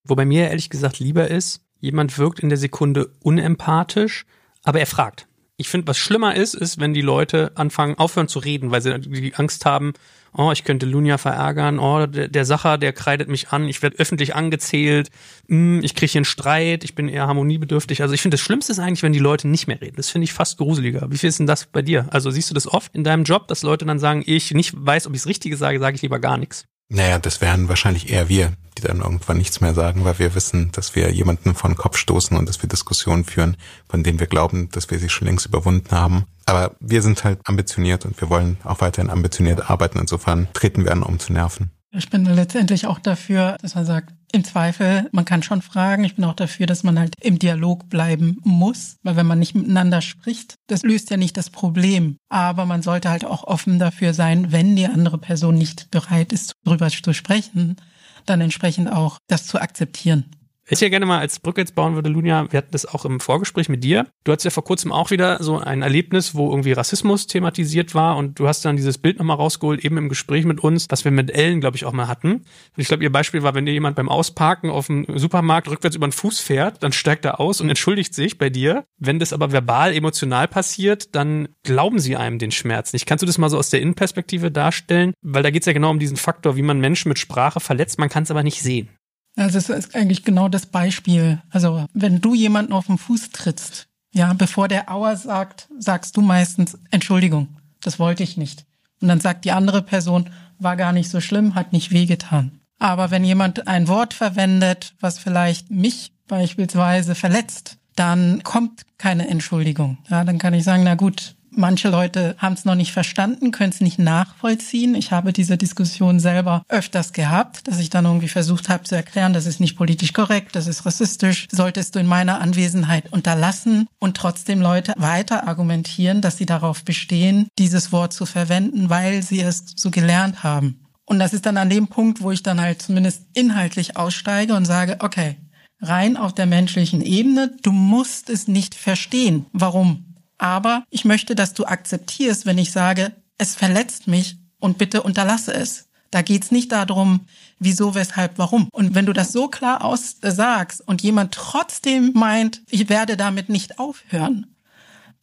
Wobei 0.06 0.26
mir 0.26 0.50
ehrlich 0.50 0.70
gesagt 0.70 1.00
lieber 1.00 1.30
ist, 1.30 1.62
jemand 1.80 2.18
wirkt 2.18 2.40
in 2.40 2.50
der 2.50 2.58
Sekunde 2.58 3.12
unempathisch, 3.22 4.26
aber 4.64 4.80
er 4.80 4.88
fragt. 4.88 5.28
Ich 5.58 5.70
finde, 5.70 5.88
was 5.88 5.98
schlimmer 5.98 6.36
ist, 6.36 6.54
ist, 6.54 6.80
wenn 6.80 6.94
die 6.94 7.02
Leute 7.02 7.54
anfangen, 7.56 7.96
aufhören 7.98 8.28
zu 8.28 8.40
reden, 8.40 8.72
weil 8.72 8.82
sie 8.82 9.00
die 9.00 9.36
Angst 9.36 9.66
haben, 9.66 9.94
oh, 10.38 10.52
ich 10.52 10.66
könnte 10.66 10.86
Lunia 10.86 11.18
verärgern, 11.18 11.80
oh, 11.80 12.06
der, 12.08 12.28
der 12.28 12.44
Sacher, 12.44 12.78
der 12.78 12.92
kreidet 12.92 13.30
mich 13.30 13.50
an, 13.50 13.70
ich 13.70 13.82
werde 13.82 13.98
öffentlich 13.98 14.36
angezählt, 14.36 15.10
hm, 15.48 15.82
ich 15.82 15.96
kriege 15.96 16.12
hier 16.12 16.20
einen 16.20 16.26
Streit, 16.26 16.84
ich 16.84 16.94
bin 16.94 17.08
eher 17.08 17.28
harmoniebedürftig. 17.28 18.02
Also 18.02 18.14
ich 18.14 18.22
finde, 18.22 18.36
das 18.36 18.42
Schlimmste 18.42 18.74
ist 18.74 18.80
eigentlich, 18.80 19.04
wenn 19.04 19.14
die 19.14 19.20
Leute 19.20 19.48
nicht 19.48 19.68
mehr 19.68 19.80
reden. 19.80 19.96
Das 19.96 20.10
finde 20.10 20.26
ich 20.26 20.34
fast 20.34 20.58
gruseliger. 20.58 21.10
Wie 21.10 21.18
viel 21.18 21.30
ist 21.30 21.40
denn 21.40 21.48
das 21.48 21.66
bei 21.66 21.82
dir? 21.82 22.08
Also 22.12 22.32
siehst 22.32 22.50
du 22.50 22.54
das 22.54 22.68
oft 22.68 22.94
in 22.94 23.06
deinem 23.06 23.24
Job, 23.24 23.48
dass 23.48 23.64
Leute 23.64 23.86
dann 23.86 24.00
sagen, 24.00 24.24
ich 24.26 24.52
nicht 24.52 24.74
weiß, 24.76 25.08
ob 25.08 25.14
ich 25.14 25.22
das 25.22 25.28
Richtige 25.28 25.56
sage, 25.56 25.80
sage 25.80 25.96
ich 25.96 26.02
lieber 26.02 26.20
gar 26.20 26.38
nichts? 26.38 26.66
Naja, 26.90 27.18
das 27.20 27.42
wären 27.42 27.68
wahrscheinlich 27.68 28.12
eher 28.12 28.30
wir, 28.30 28.54
die 28.78 28.84
dann 28.84 29.02
irgendwann 29.02 29.38
nichts 29.38 29.62
mehr 29.62 29.74
sagen, 29.74 30.06
weil 30.06 30.20
wir 30.20 30.36
wissen, 30.36 30.72
dass 30.72 30.96
wir 30.96 31.12
jemanden 31.12 31.56
vor 31.56 31.70
den 31.70 31.78
Kopf 31.78 31.98
stoßen 31.98 32.38
und 32.38 32.48
dass 32.48 32.62
wir 32.62 32.70
Diskussionen 32.70 33.24
führen, 33.24 33.58
von 33.90 34.04
denen 34.04 34.20
wir 34.20 34.28
glauben, 34.28 34.70
dass 34.70 34.92
wir 34.92 35.00
sie 35.00 35.10
schon 35.10 35.28
längst 35.28 35.46
überwunden 35.46 35.92
haben. 35.92 36.26
Aber 36.46 36.76
wir 36.80 37.02
sind 37.02 37.24
halt 37.24 37.40
ambitioniert 37.46 38.06
und 38.06 38.20
wir 38.22 38.30
wollen 38.30 38.58
auch 38.64 38.82
weiterhin 38.82 39.10
ambitioniert 39.10 39.70
arbeiten. 39.70 39.98
Insofern 39.98 40.48
treten 40.54 40.84
wir 40.84 40.92
an, 40.92 41.02
um 41.02 41.20
zu 41.20 41.34
nerven. 41.34 41.72
Ich 41.92 42.10
bin 42.10 42.26
letztendlich 42.26 42.88
auch 42.88 43.00
dafür, 43.00 43.58
dass 43.62 43.74
man 43.74 43.86
sagt, 43.86 44.14
im 44.36 44.44
Zweifel, 44.44 45.10
man 45.12 45.26
kann 45.26 45.42
schon 45.42 45.62
fragen. 45.62 46.04
Ich 46.04 46.16
bin 46.16 46.26
auch 46.26 46.36
dafür, 46.36 46.68
dass 46.68 46.84
man 46.84 47.00
halt 47.00 47.16
im 47.22 47.40
Dialog 47.40 47.90
bleiben 47.90 48.38
muss, 48.44 48.98
weil 49.02 49.16
wenn 49.16 49.26
man 49.26 49.40
nicht 49.40 49.56
miteinander 49.56 50.02
spricht, 50.02 50.56
das 50.68 50.84
löst 50.84 51.10
ja 51.10 51.18
nicht 51.18 51.38
das 51.38 51.50
Problem. 51.50 52.18
Aber 52.30 52.66
man 52.66 52.82
sollte 52.82 53.10
halt 53.10 53.26
auch 53.26 53.46
offen 53.46 53.80
dafür 53.80 54.14
sein, 54.14 54.52
wenn 54.52 54.76
die 54.76 54.86
andere 54.86 55.18
Person 55.18 55.56
nicht 55.56 55.90
bereit 55.90 56.34
ist, 56.34 56.54
darüber 56.66 56.90
zu 56.90 57.14
sprechen, 57.14 57.78
dann 58.26 58.42
entsprechend 58.42 58.92
auch 58.92 59.18
das 59.28 59.48
zu 59.48 59.60
akzeptieren. 59.60 60.26
Ich 60.68 60.82
ja 60.82 60.90
gerne 60.90 61.06
mal 61.06 61.20
als 61.20 61.40
Brücke 61.40 61.62
jetzt 61.62 61.76
bauen 61.76 61.94
würde, 61.94 62.10
Lunia, 62.10 62.52
wir 62.52 62.58
hatten 62.58 62.72
das 62.72 62.88
auch 62.88 63.06
im 63.06 63.20
Vorgespräch 63.20 63.70
mit 63.70 63.84
dir. 63.84 64.08
Du 64.24 64.32
hattest 64.32 64.46
ja 64.46 64.50
vor 64.52 64.64
kurzem 64.64 64.92
auch 64.92 65.12
wieder 65.12 65.44
so 65.44 65.60
ein 65.60 65.84
Erlebnis, 65.84 66.34
wo 66.34 66.50
irgendwie 66.50 66.72
Rassismus 66.72 67.28
thematisiert 67.28 67.94
war 67.94 68.18
und 68.18 68.40
du 68.40 68.48
hast 68.48 68.66
dann 68.66 68.76
dieses 68.76 68.98
Bild 68.98 69.20
nochmal 69.20 69.38
rausgeholt, 69.38 69.86
eben 69.86 69.98
im 70.00 70.10
Gespräch 70.10 70.44
mit 70.44 70.60
uns, 70.60 70.88
was 70.90 71.06
wir 71.06 71.12
mit 71.12 71.30
Ellen, 71.30 71.62
glaube 71.62 71.78
ich, 71.78 71.86
auch 71.86 71.94
mal 71.94 72.08
hatten. 72.08 72.32
Und 72.32 72.46
ich 72.78 72.88
glaube, 72.88 73.04
ihr 73.04 73.12
Beispiel 73.12 73.44
war, 73.44 73.54
wenn 73.54 73.68
dir 73.68 73.74
jemand 73.74 73.96
beim 73.96 74.10
Ausparken 74.10 74.72
auf 74.72 74.88
dem 74.88 75.06
Supermarkt 75.16 75.70
rückwärts 75.70 75.96
über 75.96 76.08
den 76.08 76.14
Fuß 76.14 76.40
fährt, 76.40 76.82
dann 76.82 76.94
steigt 76.94 77.26
er 77.26 77.40
aus 77.40 77.62
und 77.62 77.70
entschuldigt 77.70 78.16
sich 78.16 78.40
bei 78.40 78.50
dir. 78.50 78.86
Wenn 78.98 79.20
das 79.20 79.34
aber 79.34 79.52
verbal, 79.52 79.94
emotional 79.94 80.48
passiert, 80.48 81.14
dann 81.14 81.48
glauben 81.62 82.00
sie 82.00 82.16
einem 82.16 82.40
den 82.40 82.52
Schmerz 82.52 82.92
nicht. 82.92 83.06
Kannst 83.06 83.22
du 83.22 83.28
das 83.28 83.38
mal 83.38 83.52
so 83.52 83.60
aus 83.60 83.70
der 83.70 83.82
Innenperspektive 83.82 84.50
darstellen? 84.50 85.14
Weil 85.22 85.44
da 85.44 85.52
geht 85.52 85.62
es 85.62 85.68
ja 85.68 85.74
genau 85.74 85.92
um 85.92 86.00
diesen 86.00 86.18
Faktor, 86.18 86.56
wie 86.56 86.64
man 86.64 86.80
Menschen 86.80 87.10
mit 87.10 87.20
Sprache 87.20 87.60
verletzt, 87.60 88.00
man 88.00 88.10
kann 88.10 88.24
es 88.24 88.32
aber 88.32 88.42
nicht 88.42 88.64
sehen. 88.64 88.90
Also 89.36 89.58
es 89.58 89.70
ist 89.70 89.96
eigentlich 89.96 90.24
genau 90.24 90.48
das 90.48 90.66
Beispiel. 90.66 91.42
Also 91.50 91.86
wenn 91.94 92.22
du 92.22 92.34
jemanden 92.34 92.74
auf 92.74 92.88
den 92.88 92.98
Fuß 92.98 93.32
trittst, 93.32 93.88
ja, 94.14 94.34
bevor 94.34 94.68
der 94.68 94.90
Auer 94.90 95.18
sagt, 95.18 95.68
sagst 95.78 96.16
du 96.16 96.22
meistens 96.22 96.78
Entschuldigung, 96.90 97.50
das 97.82 98.00
wollte 98.00 98.24
ich 98.24 98.38
nicht. 98.38 98.66
Und 99.02 99.10
dann 99.10 99.20
sagt 99.20 99.44
die 99.44 99.52
andere 99.52 99.82
Person, 99.82 100.30
war 100.58 100.78
gar 100.78 100.94
nicht 100.94 101.10
so 101.10 101.20
schlimm, 101.20 101.54
hat 101.54 101.74
nicht 101.74 101.92
wehgetan. 101.92 102.60
Aber 102.80 103.12
wenn 103.12 103.26
jemand 103.26 103.68
ein 103.68 103.88
Wort 103.88 104.14
verwendet, 104.14 104.96
was 105.00 105.20
vielleicht 105.20 105.70
mich 105.70 106.14
beispielsweise 106.28 107.16
verletzt, 107.16 107.78
dann 107.96 108.44
kommt 108.44 108.86
keine 108.98 109.28
Entschuldigung. 109.28 109.98
Ja, 110.10 110.24
dann 110.24 110.38
kann 110.38 110.54
ich 110.54 110.64
sagen, 110.64 110.84
na 110.84 110.96
gut, 110.96 111.35
Manche 111.58 111.90
Leute 111.90 112.36
haben 112.38 112.54
es 112.54 112.66
noch 112.66 112.76
nicht 112.76 112.92
verstanden, 112.92 113.52
können 113.52 113.72
es 113.72 113.80
nicht 113.80 113.98
nachvollziehen. 113.98 114.94
Ich 114.94 115.12
habe 115.12 115.32
diese 115.32 115.58
Diskussion 115.58 116.20
selber 116.20 116.64
öfters 116.68 117.14
gehabt, 117.14 117.68
dass 117.68 117.80
ich 117.80 117.90
dann 117.90 118.06
irgendwie 118.06 118.28
versucht 118.28 118.68
habe 118.68 118.84
zu 118.84 118.96
erklären, 118.96 119.34
das 119.34 119.46
ist 119.46 119.60
nicht 119.60 119.78
politisch 119.78 120.12
korrekt, 120.12 120.56
das 120.56 120.68
ist 120.68 120.86
rassistisch, 120.86 121.48
solltest 121.52 121.96
du 121.96 122.00
in 122.00 122.08
meiner 122.08 122.42
Anwesenheit 122.42 123.12
unterlassen 123.14 123.88
und 124.00 124.18
trotzdem 124.18 124.60
Leute 124.62 124.94
weiter 124.98 125.48
argumentieren, 125.48 126.22
dass 126.22 126.38
sie 126.38 126.46
darauf 126.46 126.84
bestehen, 126.84 127.48
dieses 127.58 127.92
Wort 127.92 128.12
zu 128.12 128.26
verwenden, 128.26 128.90
weil 128.90 129.24
sie 129.24 129.40
es 129.40 129.64
so 129.76 129.92
gelernt 129.92 130.44
haben. 130.44 130.82
Und 131.06 131.20
das 131.20 131.34
ist 131.34 131.46
dann 131.46 131.58
an 131.58 131.70
dem 131.70 131.88
Punkt, 131.88 132.22
wo 132.22 132.32
ich 132.32 132.44
dann 132.44 132.60
halt 132.60 132.82
zumindest 132.82 133.24
inhaltlich 133.34 133.96
aussteige 133.96 134.56
und 134.56 134.66
sage, 134.66 134.98
okay, 135.00 135.38
rein 135.80 136.18
auf 136.18 136.34
der 136.34 136.48
menschlichen 136.48 137.02
Ebene, 137.02 137.56
du 137.62 137.72
musst 137.72 138.30
es 138.30 138.48
nicht 138.48 138.76
verstehen. 138.76 139.46
Warum? 139.54 140.15
Aber 140.38 140.84
ich 140.90 141.06
möchte, 141.06 141.36
dass 141.36 141.54
du 141.54 141.66
akzeptierst, 141.66 142.46
wenn 142.46 142.58
ich 142.58 142.72
sage, 142.72 143.14
es 143.38 143.56
verletzt 143.56 144.08
mich 144.08 144.38
und 144.60 144.78
bitte 144.78 145.04
unterlasse 145.04 145.54
es. 145.54 145.88
Da 146.12 146.22
geht's 146.22 146.52
nicht 146.52 146.72
darum, 146.72 147.22
wieso, 147.60 147.96
weshalb, 147.96 148.38
warum. 148.38 148.70
Und 148.72 148.96
wenn 148.96 149.06
du 149.06 149.14
das 149.14 149.32
so 149.32 149.48
klar 149.48 149.84
aussagst 149.84 150.82
und 150.88 151.02
jemand 151.02 151.34
trotzdem 151.34 152.12
meint, 152.14 152.62
ich 152.70 152.90
werde 152.90 153.18
damit 153.18 153.50
nicht 153.50 153.80
aufhören, 153.80 154.48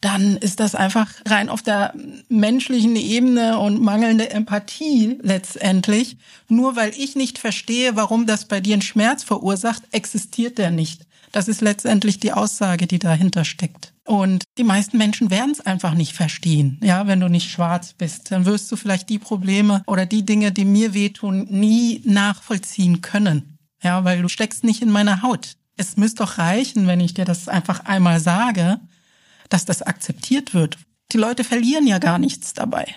dann 0.01 0.35
ist 0.35 0.59
das 0.59 0.75
einfach 0.75 1.09
rein 1.25 1.47
auf 1.47 1.61
der 1.61 1.93
menschlichen 2.27 2.97
Ebene 2.97 3.57
und 3.57 3.81
mangelnde 3.81 4.29
Empathie 4.31 5.17
letztendlich. 5.21 6.17
Nur 6.49 6.75
weil 6.75 6.91
ich 6.97 7.15
nicht 7.15 7.39
verstehe, 7.39 7.95
warum 7.95 8.25
das 8.27 8.45
bei 8.45 8.59
dir 8.59 8.73
einen 8.73 8.81
Schmerz 8.81 9.23
verursacht, 9.23 9.83
existiert 9.91 10.57
der 10.57 10.71
nicht. 10.71 11.07
Das 11.33 11.47
ist 11.47 11.61
letztendlich 11.61 12.19
die 12.19 12.31
Aussage, 12.31 12.85
die 12.85 12.99
dahinter 12.99 13.43
steckt. 13.43 13.91
Und 14.05 14.43
die 14.59 14.63
meisten 14.63 14.99
Menschen 14.99 15.31
werden 15.31 15.51
es 15.51 15.61
einfach 15.61 15.95
nicht 15.95 16.13
verstehen. 16.13 16.79
Ja, 16.83 17.07
wenn 17.07 17.19
du 17.19 17.27
nicht 17.27 17.49
schwarz 17.49 17.93
bist, 17.93 18.31
dann 18.31 18.45
wirst 18.45 18.71
du 18.71 18.75
vielleicht 18.75 19.09
die 19.09 19.17
Probleme 19.17 19.81
oder 19.87 20.05
die 20.05 20.25
Dinge, 20.25 20.51
die 20.51 20.63
mir 20.63 20.93
wehtun, 20.93 21.47
nie 21.49 22.01
nachvollziehen 22.05 23.01
können. 23.01 23.57
Ja, 23.81 24.03
weil 24.03 24.21
du 24.21 24.29
steckst 24.29 24.63
nicht 24.63 24.83
in 24.83 24.91
meiner 24.91 25.23
Haut. 25.23 25.55
Es 25.75 25.97
müsste 25.97 26.23
doch 26.23 26.37
reichen, 26.37 26.85
wenn 26.85 26.99
ich 26.99 27.15
dir 27.15 27.25
das 27.25 27.47
einfach 27.47 27.85
einmal 27.85 28.19
sage, 28.19 28.79
dass 29.49 29.65
das 29.65 29.81
akzeptiert 29.81 30.53
wird. 30.53 30.77
Die 31.13 31.17
Leute 31.17 31.43
verlieren 31.43 31.87
ja 31.87 31.97
gar 31.97 32.19
nichts 32.19 32.53
dabei. 32.53 32.93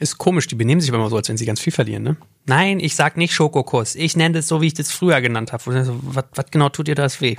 Ist 0.00 0.16
komisch, 0.16 0.46
die 0.46 0.54
benehmen 0.54 0.80
sich 0.80 0.90
aber 0.90 0.98
immer 0.98 1.10
so, 1.10 1.16
als 1.16 1.28
wenn 1.28 1.36
sie 1.36 1.44
ganz 1.44 1.60
viel 1.60 1.74
verlieren, 1.74 2.02
ne? 2.02 2.16
Nein, 2.46 2.80
ich 2.80 2.96
sag 2.96 3.18
nicht 3.18 3.34
Schokokuss. 3.34 3.94
Ich 3.94 4.16
nenne 4.16 4.36
das 4.36 4.48
so, 4.48 4.62
wie 4.62 4.68
ich 4.68 4.74
das 4.74 4.90
früher 4.90 5.20
genannt 5.20 5.52
habe. 5.52 5.62
Was, 5.66 6.24
was 6.34 6.46
genau 6.50 6.70
tut 6.70 6.88
dir 6.88 6.94
das 6.94 7.20
weh? 7.20 7.36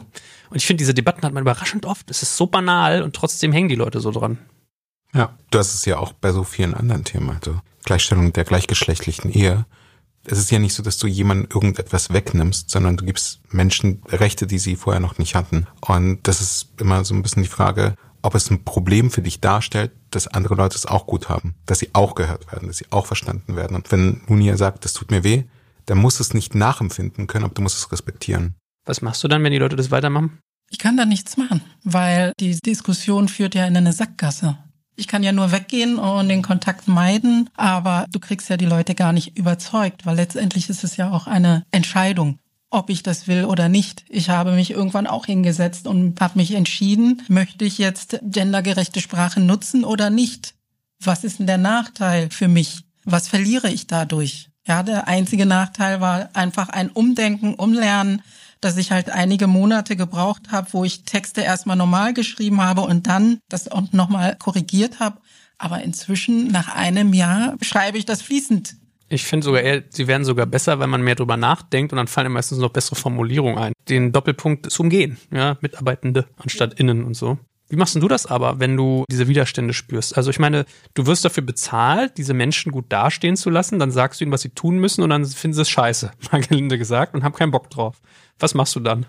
Und 0.52 0.58
ich 0.58 0.68
finde, 0.68 0.78
diese 0.78 0.94
Debatten 0.94 1.24
hat 1.24 1.34
man 1.34 1.42
überraschend 1.42 1.88
oft. 1.88 2.12
Es 2.12 2.22
ist 2.22 2.38
so 2.38 2.46
banal 2.46 3.02
und 3.02 3.16
trotzdem 3.16 3.52
hängen 3.52 3.68
die 3.68 3.76
Leute 3.76 4.00
so 4.00 4.12
dran. 4.12 4.38
Ja, 5.12 5.36
du 5.50 5.58
hast 5.58 5.74
es 5.74 5.86
ja 5.86 5.98
auch 5.98 6.14
bei 6.14 6.32
so 6.32 6.44
vielen 6.44 6.76
anderen 6.76 7.04
Themen. 7.04 7.32
Also 7.32 7.60
Gleichstellung 7.84 8.32
der 8.32 8.44
gleichgeschlechtlichen 8.44 9.32
Ehe. 9.32 9.66
Es 10.24 10.38
ist 10.38 10.52
ja 10.52 10.60
nicht 10.60 10.76
so, 10.76 10.84
dass 10.84 11.00
du 11.00 11.08
jemandem 11.08 11.50
irgendetwas 11.52 12.14
wegnimmst, 12.14 12.70
sondern 12.70 12.96
du 12.96 13.06
gibst 13.06 13.42
Menschen 13.50 14.04
Rechte, 14.08 14.46
die 14.46 14.60
sie 14.60 14.76
vorher 14.76 15.00
noch 15.00 15.18
nicht 15.18 15.34
hatten. 15.34 15.66
Und 15.82 16.20
das 16.28 16.42
ist 16.42 16.70
immer 16.80 17.04
so 17.06 17.16
ein 17.16 17.24
bisschen 17.24 17.42
die 17.42 17.50
Frage, 17.50 17.96
ob 18.22 18.36
es 18.36 18.50
ein 18.50 18.64
Problem 18.64 19.12
für 19.12 19.22
dich 19.22 19.42
darstellt, 19.42 19.92
dass 20.12 20.28
andere 20.28 20.56
Leute 20.56 20.76
es 20.76 20.86
auch 20.86 21.08
gut 21.08 21.30
haben, 21.30 21.56
dass 21.66 21.80
sie 21.80 21.90
auch 21.94 22.16
gehört 22.16 22.52
werden, 22.52 22.68
dass 22.68 22.78
sie 22.78 22.92
auch 22.92 23.06
verstanden 23.06 23.56
werden. 23.56 23.76
Und 23.76 23.92
wenn 23.92 24.22
Nunia 24.28 24.58
sagt, 24.58 24.86
das 24.86 24.94
tut 24.94 25.12
mir 25.12 25.24
weh, 25.24 25.44
dann 25.86 25.98
musst 25.98 26.20
du 26.20 26.24
es 26.24 26.34
nicht 26.34 26.56
nachempfinden 26.56 27.28
können, 27.28 27.46
aber 27.46 27.54
du 27.54 27.62
musst 27.62 27.78
es 27.78 27.92
respektieren. 27.92 28.56
Was 28.86 29.02
machst 29.02 29.24
du 29.24 29.28
dann, 29.28 29.44
wenn 29.44 29.52
die 29.52 29.58
Leute 29.58 29.76
das 29.76 29.92
weitermachen? 29.92 30.40
Ich 30.70 30.80
kann 30.80 30.98
da 30.98 31.06
nichts 31.06 31.38
machen, 31.38 31.62
weil 31.84 32.34
die 32.40 32.58
Diskussion 32.60 33.28
führt 33.28 33.56
ja 33.56 33.66
in 33.66 33.76
eine 33.76 33.94
Sackgasse. 33.94 34.58
Ich 34.96 35.08
kann 35.08 35.24
ja 35.24 35.32
nur 35.32 35.52
weggehen 35.52 35.98
und 35.98 36.30
den 36.30 36.42
Kontakt 36.42 36.88
meiden, 36.88 37.50
aber 37.56 38.06
du 38.12 38.20
kriegst 38.20 38.50
ja 38.50 38.58
die 38.58 38.66
Leute 38.66 38.96
gar 38.96 39.14
nicht 39.14 39.38
überzeugt, 39.38 40.06
weil 40.06 40.16
letztendlich 40.16 40.70
ist 40.70 40.84
es 40.84 40.98
ja 40.98 41.12
auch 41.12 41.28
eine 41.28 41.64
Entscheidung, 41.72 42.40
ob 42.72 42.90
ich 42.90 43.04
das 43.04 43.28
will 43.28 43.46
oder 43.46 43.70
nicht. 43.70 44.06
Ich 44.10 44.30
habe 44.30 44.54
mich 44.54 44.72
irgendwann 44.72 45.06
auch 45.06 45.26
hingesetzt 45.26 45.86
und 45.86 46.20
habe 46.20 46.40
mich 46.40 46.54
entschieden, 46.54 47.22
möchte 47.28 47.66
ich 47.66 47.78
jetzt 47.78 48.20
gendergerechte 48.24 49.02
Sprache 49.02 49.42
nutzen 49.42 49.84
oder 49.84 50.10
nicht? 50.10 50.56
Was 51.04 51.24
ist 51.24 51.40
denn 51.40 51.48
der 51.48 51.58
Nachteil 51.58 52.30
für 52.32 52.48
mich? 52.48 52.82
Was 53.04 53.28
verliere 53.28 53.70
ich 53.70 53.88
dadurch? 53.88 54.50
Ja, 54.66 54.84
der 54.84 55.08
einzige 55.08 55.46
Nachteil 55.46 56.02
war 56.02 56.30
einfach 56.34 56.70
ein 56.70 56.90
Umdenken, 56.90 57.56
Umlernen, 57.56 58.22
dass 58.62 58.78
ich 58.78 58.92
halt 58.92 59.10
einige 59.10 59.48
Monate 59.48 59.96
gebraucht 59.96 60.52
habe, 60.52 60.72
wo 60.72 60.86
ich 60.86 61.04
Texte 61.04 61.42
erstmal 61.42 61.76
normal 61.76 62.14
geschrieben 62.14 62.62
habe 62.62 62.82
und 62.82 63.08
dann 63.08 63.40
das 63.50 63.68
auch 63.70 63.92
nochmal 63.92 64.36
korrigiert 64.36 65.00
habe. 65.00 65.20
Aber 65.58 65.82
inzwischen, 65.82 66.48
nach 66.48 66.74
einem 66.74 67.14
Jahr, 67.14 67.56
schreibe 67.62 67.98
ich 67.98 68.06
das 68.06 68.22
fließend. 68.22 68.76
Ich 69.12 69.26
finde 69.26 69.44
sogar 69.44 69.62
eher, 69.62 69.84
sie 69.90 70.08
werden 70.08 70.24
sogar 70.24 70.46
besser, 70.46 70.80
wenn 70.80 70.90
man 70.90 71.02
mehr 71.02 71.16
drüber 71.16 71.36
nachdenkt 71.36 71.92
und 71.92 71.98
dann 71.98 72.08
fallen 72.08 72.32
meistens 72.32 72.60
noch 72.60 72.70
bessere 72.70 72.96
Formulierungen 72.96 73.58
ein. 73.58 73.74
Den 73.90 74.14
Doppelpunkt 74.14 74.72
zu 74.72 74.84
umgehen, 74.84 75.18
ja, 75.32 75.58
Mitarbeitende 75.60 76.28
anstatt 76.38 76.80
innen 76.80 77.04
und 77.04 77.16
so. 77.16 77.38
Wie 77.68 77.76
machst 77.76 77.96
du 77.96 78.08
das 78.08 78.26
aber, 78.26 78.62
wenn 78.62 78.78
du 78.78 79.04
diese 79.12 79.28
Widerstände 79.28 79.74
spürst? 79.74 80.16
Also 80.16 80.30
ich 80.30 80.40
meine, 80.40 80.66
du 80.94 81.08
wirst 81.08 81.26
dafür 81.26 81.44
bezahlt, 81.44 82.18
diese 82.18 82.34
Menschen 82.34 82.72
gut 82.72 82.86
dastehen 82.88 83.36
zu 83.36 83.50
lassen, 83.50 83.80
dann 83.80 83.92
sagst 83.92 84.22
du 84.22 84.24
ihnen, 84.24 84.32
was 84.32 84.42
sie 84.42 84.50
tun 84.50 84.78
müssen 84.78 85.04
und 85.04 85.10
dann 85.10 85.26
finden 85.26 85.56
sie 85.56 85.62
es 85.62 85.70
scheiße, 85.70 86.12
mal 86.32 86.42
gelinde 86.42 86.78
gesagt, 86.78 87.14
und 87.14 87.24
haben 87.24 87.36
keinen 87.36 87.52
Bock 87.52 87.70
drauf. 87.70 88.02
Was 88.40 88.54
machst 88.54 88.76
du 88.78 88.80
dann? 88.80 89.06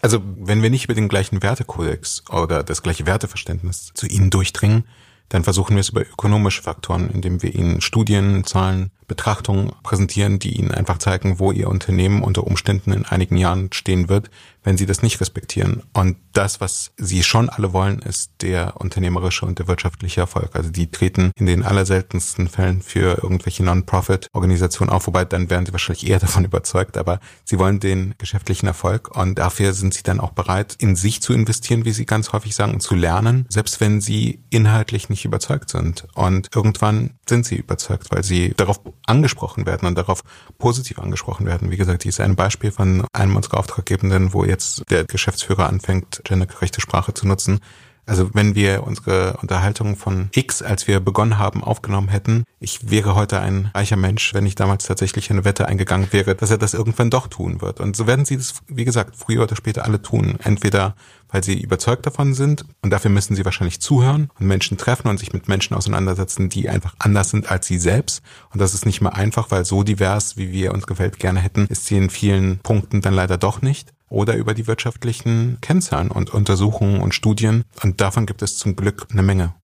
Also 0.00 0.20
wenn 0.36 0.62
wir 0.62 0.70
nicht 0.70 0.84
über 0.84 0.94
den 0.94 1.08
gleichen 1.08 1.44
Wertekodex 1.44 2.24
oder 2.28 2.64
das 2.64 2.82
gleiche 2.82 3.06
Werteverständnis 3.06 3.92
zu 3.94 4.06
ihnen 4.06 4.30
durchdringen, 4.30 4.84
dann 5.28 5.44
versuchen 5.44 5.74
wir 5.74 5.80
es 5.80 5.88
über 5.88 6.02
ökonomische 6.02 6.62
Faktoren, 6.62 7.10
indem 7.10 7.42
wir 7.42 7.54
ihnen 7.54 7.80
Studien, 7.80 8.44
Zahlen, 8.44 8.90
Betrachtungen 9.06 9.72
präsentieren, 9.82 10.38
die 10.38 10.56
ihnen 10.56 10.70
einfach 10.70 10.98
zeigen, 10.98 11.38
wo 11.38 11.52
ihr 11.52 11.68
Unternehmen 11.68 12.22
unter 12.22 12.46
Umständen 12.46 12.92
in 12.92 13.04
einigen 13.04 13.36
Jahren 13.36 13.72
stehen 13.72 14.08
wird, 14.08 14.30
wenn 14.64 14.76
sie 14.76 14.86
das 14.86 15.02
nicht 15.02 15.20
respektieren. 15.20 15.82
Und 15.92 16.16
das, 16.32 16.60
was 16.60 16.92
sie 16.96 17.22
schon 17.22 17.48
alle 17.48 17.72
wollen, 17.72 18.00
ist 18.00 18.32
der 18.40 18.80
unternehmerische 18.80 19.46
und 19.46 19.58
der 19.58 19.68
wirtschaftliche 19.68 20.22
Erfolg. 20.22 20.50
Also 20.54 20.70
die 20.70 20.90
treten 20.90 21.30
in 21.36 21.46
den 21.46 21.62
allerseltensten 21.62 22.48
Fällen 22.48 22.82
für 22.82 23.22
irgendwelche 23.22 23.62
Non-Profit-Organisationen 23.62 24.90
auf, 24.90 25.06
wobei 25.06 25.24
dann 25.24 25.50
werden 25.50 25.66
sie 25.66 25.72
wahrscheinlich 25.72 26.08
eher 26.08 26.18
davon 26.24 26.44
überzeugt, 26.44 26.96
aber 26.96 27.20
sie 27.44 27.58
wollen 27.58 27.78
den 27.78 28.14
geschäftlichen 28.18 28.66
Erfolg 28.66 29.16
und 29.16 29.38
dafür 29.38 29.72
sind 29.74 29.94
sie 29.94 30.02
dann 30.02 30.20
auch 30.20 30.32
bereit, 30.32 30.74
in 30.78 30.96
sich 30.96 31.22
zu 31.22 31.32
investieren, 31.32 31.84
wie 31.84 31.92
sie 31.92 32.06
ganz 32.06 32.32
häufig 32.32 32.54
sagen, 32.54 32.74
und 32.74 32.80
zu 32.80 32.94
lernen, 32.94 33.46
selbst 33.48 33.80
wenn 33.80 34.00
sie 34.00 34.42
inhaltlich 34.50 35.08
nicht 35.08 35.24
überzeugt 35.24 35.70
sind. 35.70 36.06
Und 36.14 36.50
irgendwann 36.54 37.10
sind 37.28 37.46
sie 37.46 37.56
überzeugt, 37.56 38.10
weil 38.10 38.24
sie 38.24 38.54
darauf 38.56 38.80
angesprochen 39.06 39.66
werden 39.66 39.86
und 39.86 39.96
darauf 39.98 40.22
positiv 40.58 40.98
angesprochen 40.98 41.46
werden. 41.46 41.70
Wie 41.70 41.76
gesagt, 41.76 42.02
hier 42.02 42.10
ist 42.10 42.20
ein 42.20 42.36
Beispiel 42.36 42.72
von 42.72 43.06
einem 43.12 43.36
unserer 43.36 43.58
Auftraggebenden, 43.58 44.32
wo 44.32 44.44
jetzt 44.54 44.90
der 44.90 45.04
Geschäftsführer 45.04 45.68
anfängt, 45.68 46.22
gendergerechte 46.24 46.80
Sprache 46.80 47.12
zu 47.12 47.26
nutzen. 47.26 47.60
Also 48.06 48.30
wenn 48.34 48.54
wir 48.54 48.86
unsere 48.86 49.38
Unterhaltung 49.38 49.96
von 49.96 50.28
X, 50.34 50.60
als 50.60 50.86
wir 50.86 51.00
begonnen 51.00 51.38
haben, 51.38 51.64
aufgenommen 51.64 52.08
hätten, 52.08 52.44
ich 52.60 52.90
wäre 52.90 53.14
heute 53.14 53.40
ein 53.40 53.70
reicher 53.74 53.96
Mensch, 53.96 54.34
wenn 54.34 54.44
ich 54.44 54.54
damals 54.54 54.84
tatsächlich 54.84 55.30
eine 55.30 55.46
Wette 55.46 55.66
eingegangen 55.66 56.08
wäre, 56.12 56.34
dass 56.34 56.50
er 56.50 56.58
das 56.58 56.74
irgendwann 56.74 57.08
doch 57.08 57.28
tun 57.28 57.62
wird. 57.62 57.80
Und 57.80 57.96
so 57.96 58.06
werden 58.06 58.26
sie 58.26 58.36
das, 58.36 58.54
wie 58.68 58.84
gesagt, 58.84 59.16
früher 59.16 59.44
oder 59.44 59.56
später 59.56 59.84
alle 59.84 60.02
tun. 60.02 60.38
Entweder 60.42 60.94
weil 61.34 61.42
sie 61.42 61.60
überzeugt 61.60 62.06
davon 62.06 62.32
sind 62.32 62.64
und 62.82 62.90
dafür 62.90 63.10
müssen 63.10 63.34
sie 63.34 63.44
wahrscheinlich 63.44 63.80
zuhören 63.80 64.30
und 64.38 64.46
Menschen 64.46 64.78
treffen 64.78 65.08
und 65.08 65.18
sich 65.18 65.32
mit 65.32 65.48
Menschen 65.48 65.74
auseinandersetzen, 65.74 66.48
die 66.48 66.68
einfach 66.68 66.94
anders 67.00 67.30
sind 67.30 67.50
als 67.50 67.66
sie 67.66 67.78
selbst. 67.78 68.22
Und 68.52 68.60
das 68.60 68.72
ist 68.72 68.86
nicht 68.86 69.00
mehr 69.00 69.16
einfach, 69.16 69.50
weil 69.50 69.64
so 69.64 69.82
divers, 69.82 70.36
wie 70.36 70.52
wir 70.52 70.72
unsere 70.72 71.00
Welt 71.00 71.18
gerne 71.18 71.40
hätten, 71.40 71.66
ist 71.66 71.86
sie 71.86 71.96
in 71.96 72.08
vielen 72.08 72.60
Punkten 72.60 73.00
dann 73.00 73.14
leider 73.14 73.36
doch 73.36 73.62
nicht 73.62 73.92
oder 74.14 74.36
über 74.36 74.54
die 74.54 74.66
wirtschaftlichen 74.66 75.58
Kennzahlen 75.60 76.10
und 76.10 76.32
Untersuchungen 76.32 77.00
und 77.00 77.14
Studien. 77.14 77.64
Und 77.82 78.00
davon 78.00 78.26
gibt 78.26 78.42
es 78.42 78.56
zum 78.56 78.76
Glück 78.76 79.06
eine 79.10 79.22
Menge. 79.22 79.54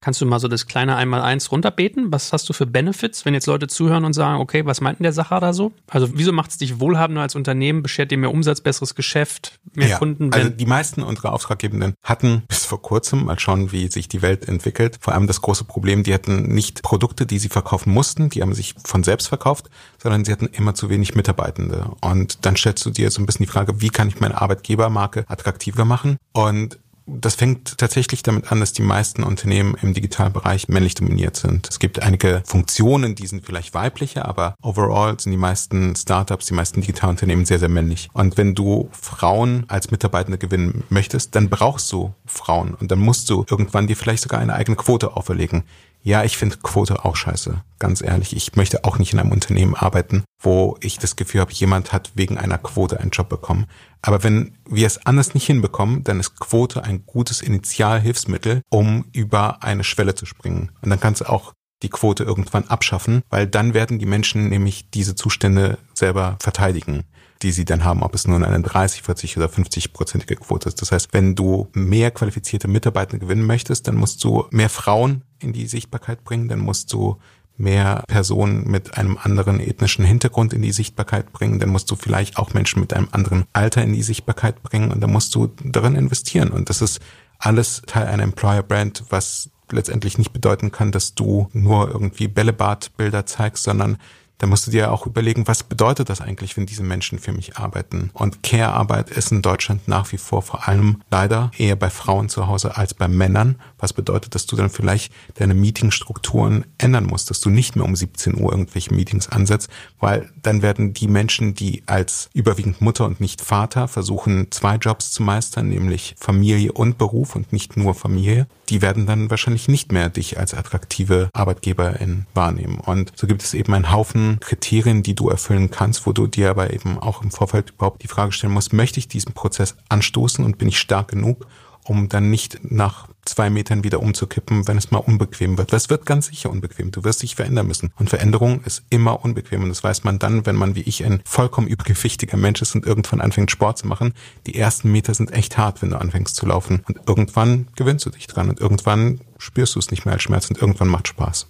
Kannst 0.00 0.20
du 0.22 0.26
mal 0.26 0.40
so 0.40 0.48
das 0.48 0.66
kleine 0.66 0.96
Einmal-Eins 0.96 1.52
runterbeten? 1.52 2.10
Was 2.10 2.32
hast 2.32 2.48
du 2.48 2.54
für 2.54 2.64
Benefits, 2.64 3.26
wenn 3.26 3.34
jetzt 3.34 3.46
Leute 3.46 3.66
zuhören 3.66 4.06
und 4.06 4.14
sagen, 4.14 4.40
okay, 4.40 4.64
was 4.64 4.80
meint 4.80 4.98
denn 4.98 5.02
der 5.02 5.12
Sacher 5.12 5.40
da 5.40 5.52
so? 5.52 5.72
Also 5.88 6.08
wieso 6.14 6.32
macht 6.32 6.52
es 6.52 6.56
dich 6.56 6.80
wohlhabender 6.80 7.20
als 7.20 7.34
Unternehmen? 7.34 7.82
Beschert 7.82 8.10
dir 8.10 8.16
mehr 8.16 8.30
Umsatz, 8.30 8.62
besseres 8.62 8.94
Geschäft, 8.94 9.60
mehr 9.74 9.88
ja, 9.88 9.98
Kunden? 9.98 10.32
Also 10.32 10.48
die 10.48 10.64
meisten 10.64 11.02
unserer 11.02 11.34
Auftraggebenden 11.34 11.94
hatten 12.02 12.44
bis 12.48 12.64
vor 12.64 12.80
kurzem, 12.80 13.26
mal 13.26 13.38
schauen, 13.38 13.72
wie 13.72 13.88
sich 13.88 14.08
die 14.08 14.22
Welt 14.22 14.48
entwickelt, 14.48 14.98
vor 15.00 15.12
allem 15.12 15.26
das 15.26 15.42
große 15.42 15.64
Problem, 15.64 16.02
die 16.02 16.14
hatten 16.14 16.44
nicht 16.54 16.82
Produkte, 16.82 17.26
die 17.26 17.38
sie 17.38 17.48
verkaufen 17.48 17.92
mussten, 17.92 18.30
die 18.30 18.40
haben 18.40 18.54
sich 18.54 18.74
von 18.82 19.04
selbst 19.04 19.28
verkauft, 19.28 19.68
sondern 20.02 20.24
sie 20.24 20.32
hatten 20.32 20.46
immer 20.46 20.74
zu 20.74 20.88
wenig 20.88 21.14
Mitarbeitende. 21.14 21.90
Und 22.00 22.46
dann 22.46 22.56
stellst 22.56 22.86
du 22.86 22.90
dir 22.90 23.10
so 23.10 23.20
ein 23.20 23.26
bisschen 23.26 23.44
die 23.44 23.52
Frage, 23.52 23.82
wie 23.82 23.90
kann 23.90 24.08
ich 24.08 24.18
meine 24.18 24.40
Arbeitgebermarke 24.40 25.24
attraktiver 25.28 25.84
machen? 25.84 26.16
Und 26.32 26.78
das 27.06 27.34
fängt 27.34 27.78
tatsächlich 27.78 28.22
damit 28.22 28.50
an, 28.52 28.60
dass 28.60 28.72
die 28.72 28.82
meisten 28.82 29.22
Unternehmen 29.22 29.76
im 29.82 29.94
Digitalbereich 29.94 30.68
männlich 30.68 30.94
dominiert 30.94 31.36
sind. 31.36 31.68
Es 31.68 31.78
gibt 31.78 32.02
einige 32.02 32.42
Funktionen, 32.44 33.14
die 33.14 33.26
sind 33.26 33.44
vielleicht 33.44 33.74
weiblicher, 33.74 34.26
aber 34.26 34.54
overall 34.62 35.18
sind 35.18 35.32
die 35.32 35.38
meisten 35.38 35.96
Startups, 35.96 36.46
die 36.46 36.54
meisten 36.54 36.80
Digitalunternehmen 36.80 37.44
sehr, 37.44 37.58
sehr 37.58 37.68
männlich. 37.68 38.08
Und 38.12 38.36
wenn 38.36 38.54
du 38.54 38.88
Frauen 38.92 39.64
als 39.68 39.90
Mitarbeitende 39.90 40.38
gewinnen 40.38 40.84
möchtest, 40.88 41.34
dann 41.34 41.48
brauchst 41.48 41.90
du 41.92 42.14
Frauen 42.26 42.74
und 42.74 42.90
dann 42.90 43.00
musst 43.00 43.28
du 43.30 43.44
irgendwann 43.50 43.86
dir 43.86 43.96
vielleicht 43.96 44.22
sogar 44.22 44.40
eine 44.40 44.54
eigene 44.54 44.76
Quote 44.76 45.16
auferlegen. 45.16 45.64
Ja, 46.02 46.24
ich 46.24 46.38
finde 46.38 46.56
Quote 46.56 47.04
auch 47.04 47.14
scheiße, 47.14 47.62
ganz 47.78 48.00
ehrlich. 48.00 48.34
Ich 48.34 48.56
möchte 48.56 48.84
auch 48.84 48.98
nicht 48.98 49.12
in 49.12 49.18
einem 49.18 49.32
Unternehmen 49.32 49.74
arbeiten, 49.74 50.24
wo 50.42 50.76
ich 50.80 50.98
das 50.98 51.16
Gefühl 51.16 51.42
habe, 51.42 51.52
jemand 51.52 51.92
hat 51.92 52.12
wegen 52.14 52.38
einer 52.38 52.56
Quote 52.56 53.00
einen 53.00 53.10
Job 53.10 53.28
bekommen. 53.28 53.66
Aber 54.00 54.22
wenn 54.24 54.56
wir 54.68 54.86
es 54.86 55.04
anders 55.04 55.34
nicht 55.34 55.46
hinbekommen, 55.46 56.02
dann 56.02 56.18
ist 56.18 56.40
Quote 56.40 56.84
ein 56.84 57.04
gutes 57.04 57.42
Initialhilfsmittel, 57.42 58.62
um 58.70 59.04
über 59.12 59.62
eine 59.62 59.84
Schwelle 59.84 60.14
zu 60.14 60.24
springen. 60.24 60.72
Und 60.80 60.88
dann 60.88 61.00
kannst 61.00 61.20
du 61.20 61.28
auch 61.28 61.52
die 61.82 61.90
Quote 61.90 62.24
irgendwann 62.24 62.64
abschaffen, 62.64 63.22
weil 63.28 63.46
dann 63.46 63.74
werden 63.74 63.98
die 63.98 64.06
Menschen 64.06 64.48
nämlich 64.48 64.90
diese 64.90 65.14
Zustände 65.14 65.78
selber 65.94 66.36
verteidigen 66.40 67.04
die 67.42 67.52
sie 67.52 67.64
dann 67.64 67.84
haben, 67.84 68.02
ob 68.02 68.14
es 68.14 68.26
nun 68.26 68.44
eine 68.44 68.60
30, 68.60 69.02
40 69.02 69.36
oder 69.36 69.46
50-prozentige 69.46 70.36
Quote 70.36 70.68
ist. 70.68 70.80
Das 70.82 70.92
heißt, 70.92 71.12
wenn 71.12 71.34
du 71.34 71.68
mehr 71.72 72.10
qualifizierte 72.10 72.68
Mitarbeiter 72.68 73.18
gewinnen 73.18 73.46
möchtest, 73.46 73.88
dann 73.88 73.96
musst 73.96 74.22
du 74.24 74.44
mehr 74.50 74.68
Frauen 74.68 75.22
in 75.38 75.52
die 75.52 75.66
Sichtbarkeit 75.66 76.22
bringen, 76.24 76.48
dann 76.48 76.60
musst 76.60 76.92
du 76.92 77.16
mehr 77.56 78.04
Personen 78.08 78.70
mit 78.70 78.96
einem 78.96 79.18
anderen 79.22 79.60
ethnischen 79.60 80.04
Hintergrund 80.04 80.52
in 80.52 80.62
die 80.62 80.72
Sichtbarkeit 80.72 81.32
bringen, 81.32 81.60
dann 81.60 81.68
musst 81.68 81.90
du 81.90 81.96
vielleicht 81.96 82.38
auch 82.38 82.54
Menschen 82.54 82.80
mit 82.80 82.94
einem 82.94 83.08
anderen 83.12 83.44
Alter 83.52 83.82
in 83.82 83.92
die 83.92 84.02
Sichtbarkeit 84.02 84.62
bringen 84.62 84.90
und 84.90 85.00
dann 85.00 85.12
musst 85.12 85.34
du 85.34 85.50
darin 85.62 85.94
investieren. 85.94 86.50
Und 86.50 86.70
das 86.70 86.80
ist 86.80 87.00
alles 87.38 87.82
Teil 87.86 88.06
einer 88.06 88.22
Employer 88.22 88.62
Brand, 88.62 89.04
was 89.10 89.50
letztendlich 89.70 90.18
nicht 90.18 90.32
bedeuten 90.32 90.72
kann, 90.72 90.90
dass 90.90 91.14
du 91.14 91.48
nur 91.52 91.88
irgendwie 91.88 92.28
Bällebadbilder 92.28 93.26
zeigst, 93.26 93.64
sondern 93.64 93.98
da 94.40 94.46
musst 94.46 94.66
du 94.66 94.70
dir 94.70 94.90
auch 94.90 95.06
überlegen, 95.06 95.46
was 95.46 95.62
bedeutet 95.62 96.08
das 96.08 96.22
eigentlich, 96.22 96.56
wenn 96.56 96.64
diese 96.64 96.82
Menschen 96.82 97.18
für 97.18 97.32
mich 97.32 97.58
arbeiten? 97.58 98.10
Und 98.14 98.42
Care-Arbeit 98.42 99.10
ist 99.10 99.30
in 99.32 99.42
Deutschland 99.42 99.86
nach 99.86 100.10
wie 100.12 100.16
vor 100.16 100.40
vor 100.40 100.66
allem 100.66 101.02
leider 101.10 101.50
eher 101.58 101.76
bei 101.76 101.90
Frauen 101.90 102.30
zu 102.30 102.46
Hause 102.46 102.78
als 102.78 102.94
bei 102.94 103.06
Männern. 103.06 103.56
Was 103.78 103.92
bedeutet, 103.92 104.34
dass 104.34 104.46
du 104.46 104.56
dann 104.56 104.70
vielleicht 104.70 105.12
deine 105.34 105.52
Meetingstrukturen 105.52 106.64
ändern 106.78 107.04
musst, 107.04 107.28
dass 107.28 107.40
du 107.40 107.50
nicht 107.50 107.76
mehr 107.76 107.84
um 107.84 107.94
17 107.94 108.40
Uhr 108.40 108.50
irgendwelche 108.50 108.94
Meetings 108.94 109.28
ansetzt, 109.28 109.68
weil 109.98 110.30
dann 110.42 110.62
werden 110.62 110.94
die 110.94 111.08
Menschen, 111.08 111.54
die 111.54 111.82
als 111.84 112.30
überwiegend 112.32 112.80
Mutter 112.80 113.04
und 113.04 113.20
nicht 113.20 113.42
Vater 113.42 113.88
versuchen, 113.88 114.50
zwei 114.50 114.76
Jobs 114.76 115.12
zu 115.12 115.22
meistern, 115.22 115.68
nämlich 115.68 116.14
Familie 116.18 116.72
und 116.72 116.96
Beruf 116.96 117.36
und 117.36 117.52
nicht 117.52 117.76
nur 117.76 117.94
Familie, 117.94 118.46
die 118.70 118.80
werden 118.80 119.04
dann 119.04 119.28
wahrscheinlich 119.28 119.68
nicht 119.68 119.92
mehr 119.92 120.08
dich 120.08 120.38
als 120.38 120.54
attraktive 120.54 121.28
Arbeitgeberin 121.34 122.24
wahrnehmen. 122.32 122.78
Und 122.78 123.12
so 123.16 123.26
gibt 123.26 123.42
es 123.42 123.52
eben 123.52 123.74
einen 123.74 123.92
Haufen 123.92 124.29
Kriterien, 124.38 125.02
die 125.02 125.14
du 125.14 125.28
erfüllen 125.28 125.70
kannst, 125.70 126.06
wo 126.06 126.12
du 126.12 126.26
dir 126.26 126.50
aber 126.50 126.72
eben 126.72 126.98
auch 126.98 127.22
im 127.22 127.30
Vorfeld 127.30 127.70
überhaupt 127.70 128.02
die 128.02 128.08
Frage 128.08 128.32
stellen 128.32 128.52
musst, 128.52 128.72
möchte 128.72 129.00
ich 129.00 129.08
diesen 129.08 129.32
Prozess 129.32 129.76
anstoßen 129.88 130.44
und 130.44 130.58
bin 130.58 130.68
ich 130.68 130.78
stark 130.78 131.08
genug, 131.08 131.46
um 131.84 132.08
dann 132.08 132.30
nicht 132.30 132.60
nach 132.70 133.08
zwei 133.24 133.50
Metern 133.50 133.84
wieder 133.84 134.00
umzukippen, 134.00 134.66
wenn 134.68 134.78
es 134.78 134.90
mal 134.90 134.98
unbequem 134.98 135.58
wird. 135.58 135.72
Das 135.72 135.90
wird 135.90 136.06
ganz 136.06 136.26
sicher 136.26 136.50
unbequem. 136.50 136.90
Du 136.90 137.04
wirst 137.04 137.22
dich 137.22 137.34
verändern 137.34 137.66
müssen. 137.66 137.92
Und 137.98 138.10
Veränderung 138.10 138.62
ist 138.64 138.84
immer 138.90 139.24
unbequem. 139.24 139.62
Und 139.62 139.68
das 139.70 139.82
weiß 139.82 140.04
man 140.04 140.18
dann, 140.18 140.46
wenn 140.46 140.56
man 140.56 140.74
wie 140.74 140.82
ich 140.82 141.04
ein 141.04 141.22
vollkommen 141.24 141.66
übergewichtiger 141.66 142.36
Mensch 142.36 142.62
ist 142.62 142.74
und 142.74 142.86
irgendwann 142.86 143.20
anfängt 143.20 143.50
Sport 143.50 143.78
zu 143.78 143.86
machen. 143.86 144.14
Die 144.46 144.54
ersten 144.54 144.90
Meter 144.92 145.14
sind 145.14 145.32
echt 145.32 145.58
hart, 145.58 145.82
wenn 145.82 145.90
du 145.90 146.00
anfängst 146.00 146.36
zu 146.36 146.46
laufen. 146.46 146.82
Und 146.86 147.00
irgendwann 147.06 147.68
gewöhnst 147.76 148.06
du 148.06 148.10
dich 148.10 148.26
dran 148.26 148.50
und 148.50 148.60
irgendwann 148.60 149.20
spürst 149.38 149.74
du 149.74 149.78
es 149.78 149.90
nicht 149.90 150.04
mehr 150.04 150.14
als 150.14 150.22
Schmerz 150.22 150.48
und 150.50 150.60
irgendwann 150.60 150.88
macht 150.88 151.08
Spaß. 151.08 151.48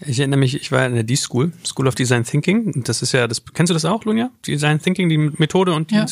Ich 0.00 0.18
erinnere 0.18 0.38
mich, 0.38 0.54
ich 0.54 0.70
war 0.70 0.86
in 0.86 0.94
der 0.94 1.02
D-School, 1.02 1.52
School 1.64 1.88
of 1.88 1.94
Design 1.94 2.24
Thinking. 2.24 2.84
Das 2.84 3.02
ist 3.02 3.12
ja, 3.12 3.26
das 3.26 3.42
kennst 3.52 3.70
du 3.70 3.74
das 3.74 3.84
auch, 3.84 4.04
Lunja? 4.04 4.30
Design 4.46 4.80
Thinking, 4.80 5.08
die 5.08 5.18
Methode 5.18 5.74
und 5.74 5.90
die 5.90 5.96
ja. 5.96 6.06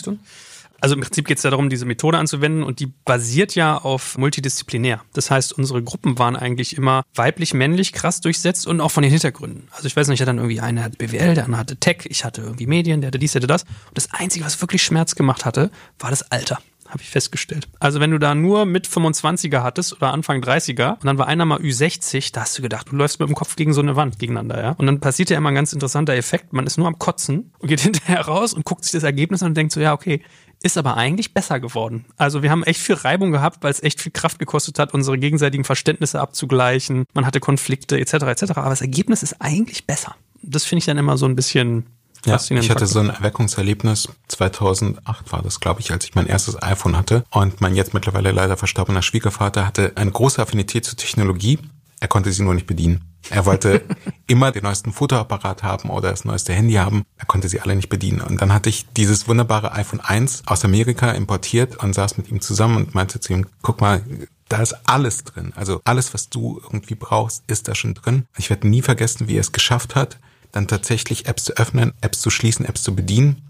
Also 0.81 0.95
im 0.95 1.01
Prinzip 1.01 1.27
geht 1.27 1.39
es 1.39 1.43
ja 1.43 1.51
darum, 1.51 1.71
diese 1.71 1.87
Methode 1.87 2.19
anzuwenden 2.19 2.63
und 2.63 2.81
die 2.81 2.87
basiert 3.05 3.55
ja 3.55 3.79
auf 3.79 4.19
multidisziplinär. 4.19 5.03
Das 5.15 5.31
heißt, 5.31 5.55
unsere 5.55 5.83
Gruppen 5.83 6.19
waren 6.19 6.37
eigentlich 6.37 6.77
immer 6.77 7.03
weiblich, 7.15 7.55
männlich, 7.55 7.93
krass 7.93 8.21
durchsetzt 8.21 8.67
und 8.67 8.81
auch 8.81 8.91
von 8.91 9.03
den 9.03 9.11
Hintergründen. 9.11 9.69
Also 9.71 9.87
ich 9.87 9.97
weiß 9.97 10.09
nicht, 10.09 10.17
ich 10.17 10.21
hatte 10.21 10.31
dann 10.31 10.39
irgendwie 10.39 10.61
einer 10.61 10.85
hatte 10.85 10.99
BWL, 10.99 11.35
der 11.35 11.45
andere 11.45 11.61
hatte 11.61 11.77
Tech, 11.77 12.05
ich 12.05 12.25
hatte 12.25 12.43
irgendwie 12.43 12.67
Medien, 12.67 13.01
der 13.01 13.09
hatte 13.09 13.19
dies, 13.19 13.33
der 13.33 13.41
hatte 13.41 13.47
das. 13.47 13.63
Und 13.63 13.97
das 13.97 14.13
Einzige, 14.13 14.45
was 14.45 14.61
wirklich 14.61 14.83
Schmerz 14.83 15.15
gemacht 15.15 15.45
hatte, 15.45 15.71
war 15.99 16.11
das 16.11 16.31
Alter 16.31 16.59
habe 16.89 17.03
ich 17.03 17.11
festgestellt. 17.11 17.69
Also 17.81 18.01
wenn 18.01 18.11
du 18.11 18.19
da 18.19 18.35
nur 18.35 18.67
mit 18.67 18.87
25er 18.87 19.63
hattest 19.63 19.95
oder 19.95 20.13
Anfang 20.13 20.43
30er 20.43 20.95
und 20.95 21.05
dann 21.05 21.19
war 21.19 21.27
einer 21.27 21.45
mal 21.45 21.59
Ü60, 21.59 22.33
da 22.33 22.43
hast 22.43 22.59
du 22.59 22.63
gedacht, 22.63 22.91
du 22.91 22.97
läufst 22.97 23.21
mit 23.21 23.29
dem 23.29 23.35
Kopf 23.35 23.57
gegen 23.57 23.73
so 23.73 23.81
eine 23.81 23.97
Wand 23.97 24.19
gegeneinander, 24.19 24.63
ja. 24.63 24.71
Und 24.73 24.87
dann 24.87 25.01
passiert 25.01 25.31
ja 25.31 25.39
immer 25.39 25.51
ein 25.51 25.55
ganz 25.55 25.73
interessanter 25.73 26.15
Effekt. 26.15 26.53
Man 26.53 26.67
ist 26.67 26.79
nur 26.79 26.87
am 26.87 26.99
Kotzen 26.99 27.53
und 27.59 27.69
geht 27.69 27.81
hinterher 27.87 28.23
raus 28.23 28.53
und 28.53 28.65
guckt 28.65 28.85
sich 28.85 28.93
das 28.93 29.03
Ergebnis 29.03 29.43
an 29.43 29.49
und 29.49 29.57
denkt 29.57 29.73
so, 29.73 29.81
ja, 29.81 29.93
okay, 29.93 30.23
ist 30.63 30.79
aber 30.79 30.97
eigentlich 30.97 31.35
besser 31.35 31.61
geworden. 31.61 32.07
Also 32.17 32.43
wir 32.43 32.51
haben 32.51 32.65
echt 32.65 32.81
viel 32.81 32.95
Reibung 32.95 33.31
gehabt, 33.31 33.63
weil 33.63 33.71
es 33.71 33.83
echt 33.83 34.01
viel 34.01 34.13
Kraft 34.13 34.39
gekostet 34.39 34.79
hat, 34.79 34.95
unsere 34.95 35.19
gegenseitigen 35.19 35.65
Verständnisse 35.65 36.21
abzugleichen. 36.21 37.05
Man 37.15 37.27
hatte 37.27 37.41
Konflikte 37.41 37.99
etc. 38.01 38.15
etc. 38.15 38.43
Aber 38.57 38.71
das 38.71 38.81
Ergebnis 38.81 39.23
ist 39.23 39.41
eigentlich 39.41 39.87
besser. 39.87 40.17
Das 40.43 40.65
finde 40.65 40.81
ich 40.81 40.87
dann 40.87 40.99
immer 40.99 41.19
so 41.19 41.27
ein 41.27 41.37
bisschen 41.37 41.87
ja, 42.27 42.39
ich 42.51 42.71
hatte 42.71 42.87
so 42.87 43.01
ein 43.01 43.11
Erweckungserlebnis. 43.11 44.09
2008 44.29 45.33
war 45.33 45.43
das, 45.43 45.61
glaube 45.61 45.81
ich, 45.81 45.93
als 45.93 46.05
ich 46.05 46.15
mein 46.15 46.27
erstes 46.27 46.63
iPhone 46.63 46.97
hatte. 46.97 47.25
Und 47.31 47.61
mein 47.61 47.75
jetzt 47.75 47.95
mittlerweile 47.95 48.33
leider 48.33 48.57
verstorbener 48.57 49.03
Schwiegervater 49.03 49.67
hatte 49.67 49.93
eine 49.97 50.11
große 50.11 50.41
Affinität 50.41 50.85
zur 50.85 50.97
Technologie. 50.97 51.59
Er 52.01 52.09
konnte 52.09 52.31
sie 52.33 52.43
nur 52.43 52.55
nicht 52.55 52.67
bedienen. 52.67 53.17
Er 53.31 53.47
wollte 53.47 53.83
immer 54.27 54.53
den 54.53 54.65
neuesten 54.65 54.93
Fotoapparat 54.93 55.63
haben 55.63 55.91
oder 55.91 56.11
das 56.11 56.25
neueste 56.25 56.53
Handy 56.53 56.75
haben. 56.75 57.05
Er 57.17 57.27
konnte 57.27 57.49
sie 57.49 57.61
alle 57.61 57.75
nicht 57.75 57.89
bedienen. 57.89 58.21
Und 58.21 58.41
dann 58.41 58.53
hatte 58.53 58.69
ich 58.69 58.87
dieses 58.97 59.29
wunderbare 59.29 59.73
iPhone 59.73 60.01
1 60.01 60.43
aus 60.47 60.65
Amerika 60.65 61.11
importiert 61.13 61.83
und 61.83 61.95
saß 61.95 62.19
mit 62.19 62.29
ihm 62.29 62.41
zusammen 62.41 62.77
und 62.77 62.95
meinte 62.95 63.21
zu 63.21 63.33
ihm, 63.33 63.47
guck 63.63 63.81
mal, 63.81 64.03
da 64.49 64.63
ist 64.63 64.77
alles 64.85 65.25
drin. 65.25 65.53
Also 65.57 65.81
alles, 65.85 66.15
was 66.15 66.29
du 66.29 66.61
irgendwie 66.63 66.95
brauchst, 66.95 67.43
ist 67.47 67.69
da 67.69 67.75
schon 67.75 67.95
drin. 67.95 68.27
Ich 68.37 68.51
werde 68.51 68.69
nie 68.69 68.83
vergessen, 68.83 69.29
wie 69.29 69.37
er 69.37 69.41
es 69.41 69.53
geschafft 69.53 69.97
hat, 69.97 70.19
dann 70.57 70.67
tatsächlich 70.67 71.27
Apps 71.27 71.45
zu 71.45 71.57
öffnen, 71.57 71.93
Apps 72.01 72.21
zu 72.21 72.31
schließen, 72.31 72.67
Apps 72.67 72.83
zu 72.83 72.97
bedienen 72.97 73.43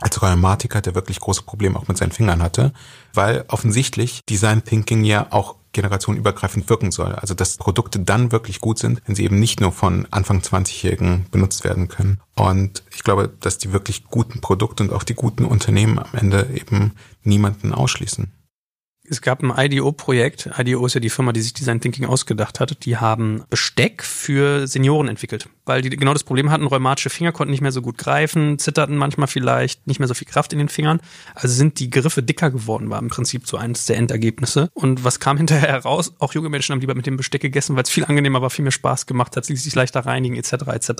als 0.00 0.22
Rheumatiker, 0.22 0.80
der 0.80 0.94
wirklich 0.94 1.20
große 1.20 1.42
Probleme 1.42 1.78
auch 1.78 1.88
mit 1.88 1.98
seinen 1.98 2.12
Fingern 2.12 2.42
hatte, 2.42 2.72
weil 3.12 3.44
offensichtlich 3.48 4.22
Design 4.28 4.64
Thinking 4.64 5.04
ja 5.04 5.26
auch 5.30 5.56
generationenübergreifend 5.72 6.68
wirken 6.68 6.90
soll. 6.90 7.14
Also 7.14 7.34
dass 7.34 7.56
Produkte 7.56 7.98
dann 7.98 8.32
wirklich 8.32 8.60
gut 8.60 8.78
sind, 8.78 9.02
wenn 9.06 9.14
sie 9.14 9.24
eben 9.24 9.38
nicht 9.38 9.60
nur 9.60 9.72
von 9.72 10.06
Anfang 10.10 10.40
20-Jährigen 10.40 11.26
benutzt 11.30 11.64
werden 11.64 11.88
können. 11.88 12.20
Und 12.34 12.82
ich 12.94 13.04
glaube, 13.04 13.30
dass 13.40 13.58
die 13.58 13.72
wirklich 13.72 14.04
guten 14.04 14.40
Produkte 14.40 14.82
und 14.82 14.92
auch 14.92 15.02
die 15.02 15.14
guten 15.14 15.44
Unternehmen 15.44 15.98
am 15.98 16.10
Ende 16.12 16.48
eben 16.54 16.92
niemanden 17.22 17.72
ausschließen. 17.72 18.30
Es 19.04 19.20
gab 19.20 19.42
ein 19.42 19.52
IDO-Projekt. 19.54 20.48
IDO 20.56 20.86
ist 20.86 20.94
ja 20.94 21.00
die 21.00 21.10
Firma, 21.10 21.32
die 21.32 21.42
sich 21.42 21.52
Design 21.52 21.80
Thinking 21.80 22.06
ausgedacht 22.06 22.60
hat. 22.60 22.84
Die 22.84 22.96
haben 22.96 23.44
Besteck 23.50 24.02
für 24.04 24.66
Senioren 24.66 25.08
entwickelt, 25.08 25.48
weil 25.64 25.82
die 25.82 25.90
genau 25.90 26.12
das 26.12 26.24
Problem 26.24 26.50
hatten, 26.50 26.66
rheumatische 26.66 27.10
Finger 27.10 27.32
konnten 27.32 27.50
nicht 27.50 27.60
mehr 27.60 27.72
so 27.72 27.82
gut 27.82 27.98
greifen, 27.98 28.58
zitterten 28.58 28.96
manchmal 28.96 29.28
vielleicht, 29.28 29.86
nicht 29.86 30.00
mehr 30.00 30.08
so 30.08 30.14
viel 30.14 30.26
Kraft 30.26 30.52
in 30.52 30.58
den 30.58 30.68
Fingern. 30.68 31.00
Also 31.34 31.54
sind 31.54 31.78
die 31.78 31.90
Griffe 31.90 32.22
dicker 32.22 32.50
geworden, 32.50 32.90
war 32.90 32.98
im 32.98 33.08
Prinzip 33.08 33.46
so 33.46 33.56
eines 33.56 33.86
der 33.86 33.96
Endergebnisse. 33.96 34.70
Und 34.74 35.04
was 35.04 35.20
kam 35.20 35.36
hinterher 35.36 35.68
heraus? 35.68 36.14
Auch 36.18 36.34
junge 36.34 36.48
Menschen 36.48 36.72
haben 36.72 36.80
lieber 36.80 36.94
mit 36.94 37.06
dem 37.06 37.16
Besteck 37.16 37.42
gegessen, 37.42 37.76
weil 37.76 37.84
es 37.84 37.90
viel 37.90 38.04
angenehmer 38.04 38.42
war, 38.42 38.50
viel 38.50 38.64
mehr 38.64 38.72
Spaß 38.72 39.06
gemacht 39.06 39.36
hat, 39.36 39.44
sich 39.44 39.74
leichter 39.74 40.00
reinigen, 40.00 40.36
etc. 40.36 40.52
etc. 40.68 40.92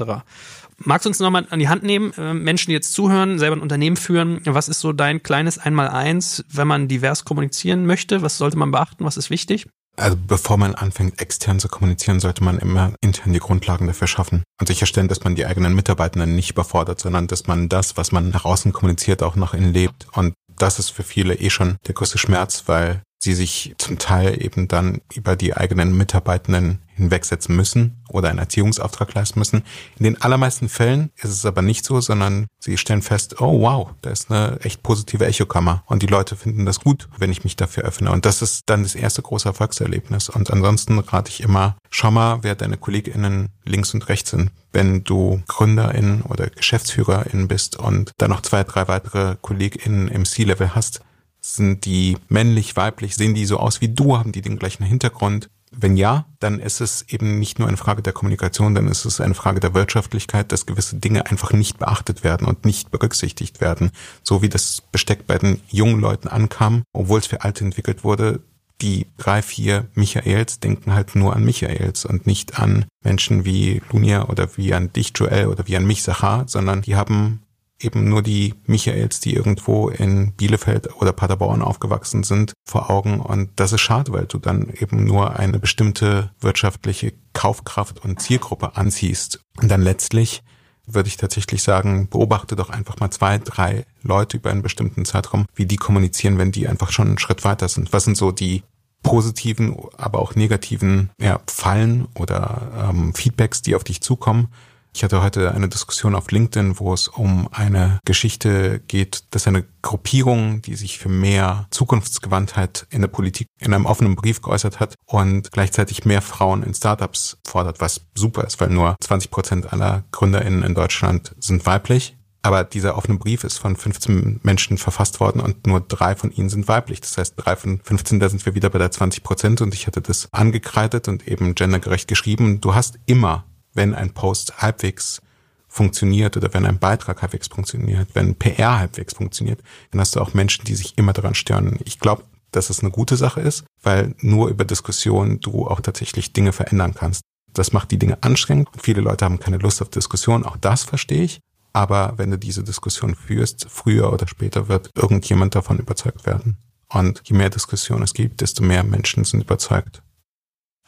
Magst 0.79 1.07
du 1.07 1.11
uns 1.11 1.18
nochmal 1.18 1.46
an 1.51 1.59
die 1.59 1.68
Hand 1.68 1.83
nehmen, 1.83 2.12
äh, 2.16 2.35
Menschen, 2.35 2.70
die 2.70 2.75
jetzt 2.75 2.92
zuhören, 2.92 3.38
selber 3.38 3.57
ein 3.57 3.62
Unternehmen 3.62 3.96
führen? 3.96 4.40
Was 4.44 4.68
ist 4.68 4.81
so 4.81 4.92
dein 4.92 5.22
kleines 5.22 5.59
Einmaleins, 5.59 6.44
wenn 6.51 6.68
man 6.68 6.88
divers 6.88 7.25
kommunizieren 7.25 7.87
möchte? 7.87 8.22
Was 8.22 8.38
sollte 8.38 8.57
man 8.57 8.70
beachten? 8.70 9.05
Was 9.05 9.16
ist 9.16 9.31
wichtig? 9.31 9.66
Also 9.97 10.17
bevor 10.17 10.57
man 10.57 10.75
anfängt, 10.75 11.21
extern 11.21 11.61
zu 11.61 11.69
kommunizieren, 11.69 12.19
sollte 12.19 12.43
man 12.43 12.59
immer 12.59 12.95
intern 13.03 13.33
die 13.33 13.41
Grundlagen 13.41 13.87
dafür 13.87 14.07
schaffen 14.07 14.43
und 14.61 14.67
sicherstellen, 14.67 15.09
dass 15.09 15.23
man 15.23 15.35
die 15.35 15.45
eigenen 15.45 15.75
Mitarbeitenden 15.75 16.35
nicht 16.35 16.51
überfordert, 16.51 16.99
sondern 16.99 17.27
dass 17.27 17.47
man 17.47 17.69
das, 17.69 17.97
was 17.97 18.11
man 18.11 18.31
nach 18.31 18.45
außen 18.45 18.73
kommuniziert, 18.73 19.23
auch 19.23 19.37
nach 19.37 19.53
innen 19.53 19.75
lebt. 19.75 20.07
Und 20.15 20.35
das 20.49 20.79
ist 20.79 20.91
für 20.91 21.03
viele 21.03 21.35
eh 21.35 21.51
schon 21.51 21.77
der 21.87 21.95
größte 21.95 22.19
Schmerz, 22.19 22.65
weil 22.67 23.03
sie 23.23 23.35
sich 23.35 23.75
zum 23.79 23.99
Teil 23.99 24.43
eben 24.43 24.67
dann 24.67 25.01
über 25.15 25.37
die 25.37 25.55
eigenen 25.55 25.97
Mitarbeitenden 25.97 26.81
hinwegsetzen 26.95 27.55
müssen 27.55 28.03
oder 28.09 28.29
einen 28.29 28.39
Erziehungsauftrag 28.39 29.15
leisten 29.15 29.39
müssen. 29.39 29.63
In 29.99 30.05
den 30.05 30.21
allermeisten 30.21 30.69
Fällen 30.69 31.11
ist 31.17 31.31
es 31.31 31.47
aber 31.47 31.63
nicht 31.63 31.85
so, 31.85 32.01
sondern 32.01 32.47
sie 32.59 32.77
stellen 32.77 33.01
fest, 33.01 33.41
oh 33.41 33.61
wow, 33.61 33.91
da 34.03 34.11
ist 34.11 34.31
eine 34.31 34.59
echt 34.61 34.83
positive 34.83 35.25
Echokammer 35.25 35.85
und 35.87 36.03
die 36.03 36.09
Leute 36.09 36.37
finden 36.37 36.67
das 36.67 36.81
gut, 36.81 37.09
wenn 37.17 37.31
ich 37.31 37.45
mich 37.45 37.57
dafür 37.57 37.85
öffne. 37.85 38.11
Und 38.11 38.27
das 38.27 38.43
ist 38.43 38.63
dann 38.67 38.83
das 38.83 38.95
erste 38.95 39.23
große 39.23 39.49
Erfolgserlebnis. 39.49 40.29
Und 40.29 40.51
ansonsten 40.51 40.99
rate 40.99 41.31
ich 41.31 41.43
immer, 41.43 41.77
schau 41.91 42.11
mal, 42.11 42.41
wer 42.43 42.57
deine 42.57 42.77
KollegInnen 42.77 43.51
links 43.65 43.95
und 43.95 44.09
rechts 44.09 44.31
sind. 44.31 44.51
Wenn 44.73 45.05
du 45.05 45.43
GründerInnen 45.49 46.23
oder 46.23 46.49
GeschäftsführerInnen 46.49 47.47
bist 47.47 47.77
und 47.77 48.13
dann 48.19 48.31
noch 48.31 48.43
zwei, 48.43 48.65
drei 48.65 48.89
weitere 48.89 49.37
KollegInnen 49.41 50.09
im 50.09 50.25
C-Level 50.25 50.75
hast, 50.75 51.03
sind 51.45 51.85
die 51.85 52.17
männlich, 52.29 52.77
weiblich? 52.77 53.17
Sehen 53.17 53.35
die 53.35 53.47
so 53.47 53.59
aus 53.59 53.81
wie 53.81 53.89
du? 53.89 54.17
Haben 54.17 54.33
die 54.33 54.43
den 54.43 54.59
gleichen 54.59 54.85
Hintergrund? 54.85 55.51
Wenn 55.75 55.97
ja, 55.97 56.27
dann 56.39 56.61
ist 56.61 56.81
es 56.81 57.03
eben 57.09 57.39
nicht 57.39 57.59
nur 57.59 57.67
eine 57.67 57.79
Frage 57.79 58.03
der 58.03 58.13
Kommunikation, 58.13 58.75
dann 58.75 58.89
ist 58.89 59.07
es 59.07 59.23
eine 59.23 59.35
Frage 59.35 59.59
der 59.59 59.73
Wirtschaftlichkeit, 59.73 60.53
dass 60.53 60.67
gewisse 60.67 60.97
Dinge 60.97 61.27
einfach 61.27 61.53
nicht 61.53 61.79
beachtet 61.79 62.25
werden 62.25 62.47
und 62.47 62.67
nicht 62.67 62.91
berücksichtigt 62.91 63.61
werden. 63.63 63.91
So 64.23 64.43
wie 64.43 64.51
das 64.51 64.83
Besteck 64.93 65.27
bei 65.27 65.39
den 65.39 65.61
jungen 65.69 66.01
Leuten 66.01 66.29
ankam, 66.29 66.83
obwohl 66.93 67.21
es 67.21 67.27
für 67.27 67.43
Alte 67.43 67.65
entwickelt 67.65 68.05
wurde. 68.05 68.41
Die 68.83 69.07
drei, 69.17 69.43
vier 69.43 69.87
Michaels 69.95 70.61
denken 70.61 70.93
halt 70.93 71.15
nur 71.15 71.35
an 71.35 71.45
Michaels 71.45 72.05
und 72.05 72.27
nicht 72.27 72.59
an 72.59 72.85
Menschen 73.03 73.45
wie 73.45 73.81
Lunia 73.91 74.29
oder 74.29 74.57
wie 74.57 74.75
an 74.75 74.93
dich, 74.93 75.13
Joel, 75.15 75.47
oder 75.47 75.67
wie 75.69 75.77
an 75.77 75.87
mich, 75.87 76.03
Sachar, 76.03 76.49
sondern 76.49 76.83
die 76.83 76.97
haben 76.97 77.43
eben 77.83 78.09
nur 78.09 78.23
die 78.23 78.55
Michaels, 78.66 79.21
die 79.21 79.35
irgendwo 79.35 79.88
in 79.88 80.33
Bielefeld 80.33 80.95
oder 80.97 81.12
Paderborn 81.12 81.62
aufgewachsen 81.62 82.23
sind, 82.23 82.53
vor 82.64 82.90
Augen. 82.90 83.21
Und 83.21 83.51
das 83.57 83.73
ist 83.73 83.81
schade, 83.81 84.12
weil 84.12 84.27
du 84.27 84.38
dann 84.38 84.73
eben 84.81 85.05
nur 85.05 85.37
eine 85.38 85.59
bestimmte 85.59 86.31
wirtschaftliche 86.40 87.12
Kaufkraft 87.33 88.05
und 88.05 88.21
Zielgruppe 88.21 88.77
anziehst. 88.77 89.40
Und 89.61 89.71
dann 89.71 89.83
letztlich 89.83 90.42
würde 90.87 91.09
ich 91.09 91.16
tatsächlich 91.16 91.62
sagen, 91.62 92.09
beobachte 92.09 92.57
doch 92.57 92.71
einfach 92.71 92.99
mal 92.99 93.11
zwei, 93.11 93.38
drei 93.38 93.85
Leute 94.03 94.37
über 94.37 94.51
einen 94.51 94.62
bestimmten 94.62 95.05
Zeitraum, 95.05 95.47
wie 95.55 95.66
die 95.66 95.77
kommunizieren, 95.77 96.38
wenn 96.38 96.53
die 96.53 96.66
einfach 96.66 96.90
schon 96.90 97.09
einen 97.09 97.18
Schritt 97.18 97.45
weiter 97.45 97.68
sind. 97.68 97.92
Was 97.92 98.05
sind 98.05 98.16
so 98.16 98.33
die 98.33 98.62
positiven, 99.03 99.77
aber 99.97 100.21
auch 100.21 100.35
negativen 100.35 101.11
ja, 101.18 101.40
Fallen 101.47 102.07
oder 102.14 102.90
ähm, 102.90 103.14
Feedbacks, 103.14 103.62
die 103.62 103.75
auf 103.75 103.85
dich 103.85 104.01
zukommen? 104.01 104.49
Ich 104.95 105.03
hatte 105.03 105.23
heute 105.23 105.53
eine 105.53 105.69
Diskussion 105.69 106.15
auf 106.15 106.31
LinkedIn, 106.31 106.79
wo 106.79 106.93
es 106.93 107.09
um 107.09 107.49
eine 107.51 107.99
Geschichte 108.05 108.81
geht, 108.81 109.25
dass 109.31 109.47
eine 109.47 109.65
Gruppierung, 109.81 110.61
die 110.61 110.75
sich 110.75 110.99
für 110.99 111.09
mehr 111.09 111.67
Zukunftsgewandtheit 111.71 112.87
in 112.91 113.01
der 113.01 113.09
Politik 113.09 113.49
in 113.59 113.73
einem 113.73 113.87
offenen 113.87 114.17
Brief 114.17 114.43
geäußert 114.43 114.81
hat 114.81 114.95
und 115.07 115.51
gleichzeitig 115.51 116.05
mehr 116.05 116.21
Frauen 116.21 116.63
in 116.63 116.75
Startups 116.75 117.39
fordert, 117.47 117.81
was 117.81 118.03
super 118.15 118.45
ist, 118.45 118.61
weil 118.61 118.69
nur 118.69 118.97
20 119.01 119.31
Prozent 119.31 119.73
aller 119.73 120.05
GründerInnen 120.13 120.63
in 120.63 120.75
Deutschland 120.75 121.35
sind 121.39 121.65
weiblich. 121.65 122.17
Aber 122.43 122.65
dieser 122.65 122.99
offene 122.99 123.19
Brief 123.19 123.45
ist 123.45 123.59
von 123.59 123.77
15 123.77 124.41
Menschen 124.43 124.77
verfasst 124.77 125.21
worden 125.21 125.41
und 125.41 125.67
nur 125.67 125.81
drei 125.81 126.17
von 126.17 126.33
ihnen 126.33 126.49
sind 126.49 126.67
weiblich. 126.67 127.01
Das 127.01 127.17
heißt, 127.17 127.35
drei 127.37 127.55
von 127.55 127.81
15, 127.83 128.19
da 128.19 128.29
sind 128.29 128.45
wir 128.45 128.57
wieder 128.57 128.69
bei 128.69 128.79
der 128.79 128.91
20 128.91 129.23
Prozent 129.23 129.61
und 129.61 129.73
ich 129.75 129.87
hatte 129.87 130.03
das 130.03 130.29
angekreidet 130.33 131.07
und 131.07 131.27
eben 131.29 131.55
gendergerecht 131.55 132.09
geschrieben. 132.09 132.61
Du 132.61 132.75
hast 132.75 132.99
immer 133.07 133.45
wenn 133.75 133.95
ein 133.95 134.13
Post 134.15 134.59
halbwegs 134.59 135.21
funktioniert 135.69 136.37
oder 136.37 136.53
wenn 136.53 136.67
ein 136.67 136.79
Beitrag 136.79 137.23
halbwegs 137.23 137.49
funktioniert, 137.49 138.09
wenn 138.15 138.35
PR 138.35 138.79
halbwegs 138.79 139.15
funktioniert, 139.15 139.61
dann 139.91 140.01
hast 140.01 140.15
du 140.15 140.21
auch 140.21 140.35
Menschen, 140.35 140.67
die 140.67 140.75
sich 140.75 140.99
immer 140.99 141.15
daran 141.15 141.35
stören. 141.35 141.79
Ich 141.85 141.99
glaube, 141.99 142.25
dass 142.51 142.69
es 142.69 142.81
eine 142.81 142.91
gute 142.91 143.17
Sache 143.17 143.41
ist, 143.41 143.65
weil 143.83 144.15
nur 144.21 144.49
über 144.49 144.67
Diskussionen 144.67 145.41
du 145.41 145.67
auch 145.67 145.81
tatsächlich 145.81 146.35
Dinge 146.35 146.53
verändern 146.53 146.95
kannst. 146.95 147.23
Das 147.55 147.73
macht 147.73 147.91
die 147.91 147.99
Dinge 147.99 148.19
anstrengend. 148.23 148.69
Viele 148.79 149.01
Leute 149.01 149.25
haben 149.25 149.41
keine 149.41 149.59
Lust 149.59 149.81
auf 149.81 149.89
Diskussionen, 149.89 150.45
auch 150.45 150.59
das 150.59 150.85
verstehe 150.85 151.23
ich. 151.23 151.41
Aber 151.73 152.15
wenn 152.17 152.31
du 152.31 152.39
diese 152.39 152.63
Diskussion 152.63 153.15
führst, 153.15 153.67
früher 153.71 154.13
oder 154.13 154.29
später 154.29 154.69
wird 154.69 154.91
irgendjemand 154.95 155.55
davon 155.55 155.79
überzeugt 155.79 156.27
werden. 156.27 156.59
Und 156.89 157.23
je 157.25 157.35
mehr 157.35 157.49
Diskussion 157.49 158.03
es 158.03 158.13
gibt, 158.13 158.43
desto 158.43 158.63
mehr 158.63 158.85
Menschen 158.85 159.25
sind 159.25 159.41
überzeugt. 159.41 160.02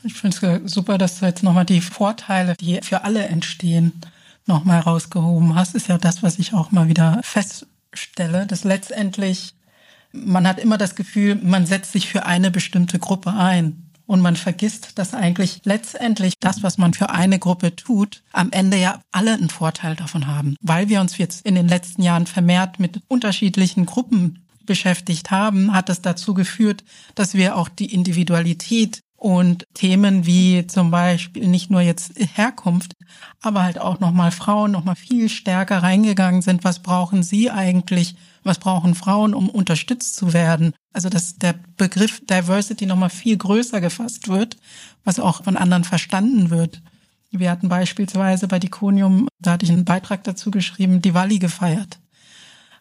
Ich 0.04 0.14
finde 0.14 0.62
es 0.64 0.72
super, 0.72 0.98
dass 0.98 1.18
du 1.18 1.26
jetzt 1.26 1.42
nochmal 1.42 1.64
die 1.64 1.80
Vorteile, 1.80 2.54
die 2.60 2.80
für 2.82 3.04
alle 3.04 3.26
entstehen, 3.26 3.92
nochmal 4.46 4.80
rausgehoben 4.80 5.54
hast. 5.54 5.74
Ist 5.74 5.88
ja 5.88 5.98
das, 5.98 6.22
was 6.22 6.38
ich 6.38 6.52
auch 6.52 6.70
mal 6.70 6.88
wieder 6.88 7.20
feststelle, 7.22 8.46
dass 8.46 8.64
letztendlich 8.64 9.54
man 10.14 10.46
hat 10.46 10.58
immer 10.60 10.78
das 10.78 10.94
Gefühl, 10.94 11.34
man 11.34 11.66
setzt 11.66 11.92
sich 11.92 12.08
für 12.08 12.24
eine 12.24 12.50
bestimmte 12.50 12.98
Gruppe 12.98 13.32
ein. 13.34 13.80
Und 14.06 14.20
man 14.20 14.36
vergisst, 14.36 14.98
dass 14.98 15.14
eigentlich 15.14 15.62
letztendlich 15.64 16.34
das, 16.38 16.62
was 16.62 16.76
man 16.76 16.92
für 16.92 17.08
eine 17.08 17.38
Gruppe 17.38 17.74
tut, 17.74 18.22
am 18.32 18.52
Ende 18.52 18.76
ja 18.76 19.00
alle 19.12 19.32
einen 19.32 19.48
Vorteil 19.48 19.96
davon 19.96 20.26
haben. 20.26 20.56
Weil 20.60 20.90
wir 20.90 21.00
uns 21.00 21.16
jetzt 21.16 21.46
in 21.46 21.54
den 21.54 21.68
letzten 21.68 22.02
Jahren 22.02 22.26
vermehrt 22.26 22.78
mit 22.78 23.00
unterschiedlichen 23.08 23.86
Gruppen 23.86 24.44
beschäftigt 24.66 25.30
haben, 25.30 25.72
hat 25.72 25.88
es 25.88 26.02
dazu 26.02 26.34
geführt, 26.34 26.84
dass 27.14 27.32
wir 27.32 27.56
auch 27.56 27.70
die 27.70 27.94
Individualität 27.94 29.00
und 29.24 29.66
Themen 29.72 30.26
wie 30.26 30.66
zum 30.66 30.90
Beispiel 30.90 31.48
nicht 31.48 31.70
nur 31.70 31.80
jetzt 31.80 32.12
Herkunft, 32.14 32.92
aber 33.40 33.62
halt 33.62 33.78
auch 33.78 33.98
nochmal 33.98 34.30
Frauen 34.30 34.70
nochmal 34.70 34.96
viel 34.96 35.30
stärker 35.30 35.82
reingegangen 35.82 36.42
sind. 36.42 36.62
Was 36.62 36.80
brauchen 36.80 37.22
sie 37.22 37.50
eigentlich? 37.50 38.16
Was 38.42 38.58
brauchen 38.58 38.94
Frauen, 38.94 39.32
um 39.32 39.48
unterstützt 39.48 40.16
zu 40.16 40.34
werden? 40.34 40.74
Also, 40.92 41.08
dass 41.08 41.38
der 41.38 41.54
Begriff 41.78 42.20
Diversity 42.26 42.84
nochmal 42.84 43.08
viel 43.08 43.38
größer 43.38 43.80
gefasst 43.80 44.28
wird, 44.28 44.58
was 45.04 45.18
auch 45.18 45.42
von 45.42 45.56
anderen 45.56 45.84
verstanden 45.84 46.50
wird. 46.50 46.82
Wir 47.30 47.50
hatten 47.50 47.70
beispielsweise 47.70 48.46
bei 48.46 48.58
Dikonium, 48.58 49.28
da 49.40 49.52
hatte 49.52 49.64
ich 49.64 49.72
einen 49.72 49.86
Beitrag 49.86 50.22
dazu 50.24 50.50
geschrieben, 50.50 51.00
Diwali 51.00 51.38
gefeiert. 51.38 51.98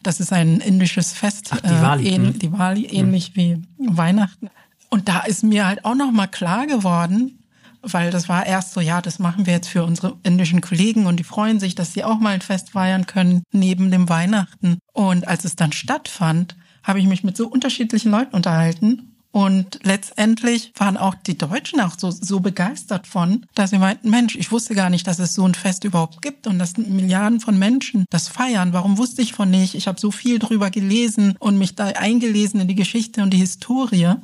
Das 0.02 0.20
ist 0.20 0.34
ein 0.34 0.60
indisches 0.60 1.14
Fest, 1.14 1.52
Ach, 1.52 1.62
Diwali, 1.62 2.10
äh, 2.10 2.16
ähn, 2.16 2.38
Diwali 2.38 2.86
ähnlich 2.88 3.28
hm. 3.28 3.36
wie 3.36 3.62
Weihnachten. 3.78 4.50
Und 4.94 5.10
da 5.10 5.22
ist 5.22 5.44
mir 5.44 5.66
halt 5.66 5.86
auch 5.86 5.96
nochmal 5.96 6.28
klar 6.28 6.68
geworden, 6.68 7.40
weil 7.82 8.12
das 8.12 8.30
war 8.30 8.46
erst 8.46 8.74
so, 8.74 8.80
ja, 8.80 9.02
das 9.02 9.18
machen 9.18 9.48
wir 9.48 9.54
jetzt 9.54 9.68
für 9.68 9.84
unsere 9.84 10.20
indischen 10.22 10.62
Kollegen 10.62 11.08
und 11.08 11.18
die 11.18 11.24
freuen 11.24 11.60
sich, 11.60 11.74
dass 11.74 11.94
sie 11.94 12.04
auch 12.04 12.20
mal 12.20 12.36
ein 12.36 12.42
Fest 12.42 12.70
feiern 12.70 13.08
können 13.08 13.42
neben 13.52 13.90
dem 13.90 14.08
Weihnachten. 14.08 14.78
Und 14.94 15.28
als 15.28 15.46
es 15.46 15.56
dann 15.56 15.72
stattfand, 15.72 16.56
habe 16.84 17.00
ich 17.00 17.08
mich 17.08 17.24
mit 17.24 17.36
so 17.36 17.48
unterschiedlichen 17.48 18.12
Leuten 18.12 18.36
unterhalten 18.36 19.14
und 19.34 19.80
letztendlich 19.82 20.72
waren 20.78 20.96
auch 20.96 21.16
die 21.16 21.40
Deutschen 21.40 21.82
auch 21.82 21.96
so, 21.98 22.12
so 22.12 22.40
begeistert 22.40 23.08
von, 23.08 23.48
dass 23.56 23.72
sie 23.72 23.80
meinten, 23.80 24.12
Mensch, 24.12 24.36
ich 24.36 24.52
wusste 24.52 24.76
gar 24.76 24.92
nicht, 24.92 25.08
dass 25.08 25.18
es 25.18 25.34
so 25.34 25.44
ein 25.44 25.56
Fest 25.56 25.86
überhaupt 25.86 26.22
gibt 26.22 26.46
und 26.46 26.60
dass 26.60 26.78
Milliarden 26.78 27.40
von 27.40 27.58
Menschen 27.58 28.06
das 28.12 28.28
feiern. 28.28 28.74
Warum 28.74 29.00
wusste 29.00 29.24
ich 29.24 29.34
von 29.34 29.50
nicht? 29.50 29.74
Ich 29.74 29.88
habe 29.88 30.00
so 30.00 30.12
viel 30.12 30.38
drüber 30.38 30.70
gelesen 30.70 31.36
und 31.40 31.58
mich 31.58 31.74
da 31.74 31.86
eingelesen 31.86 32.60
in 32.60 32.68
die 32.68 32.76
Geschichte 32.76 33.24
und 33.24 33.32
die 33.32 33.38
Historie. 33.38 34.18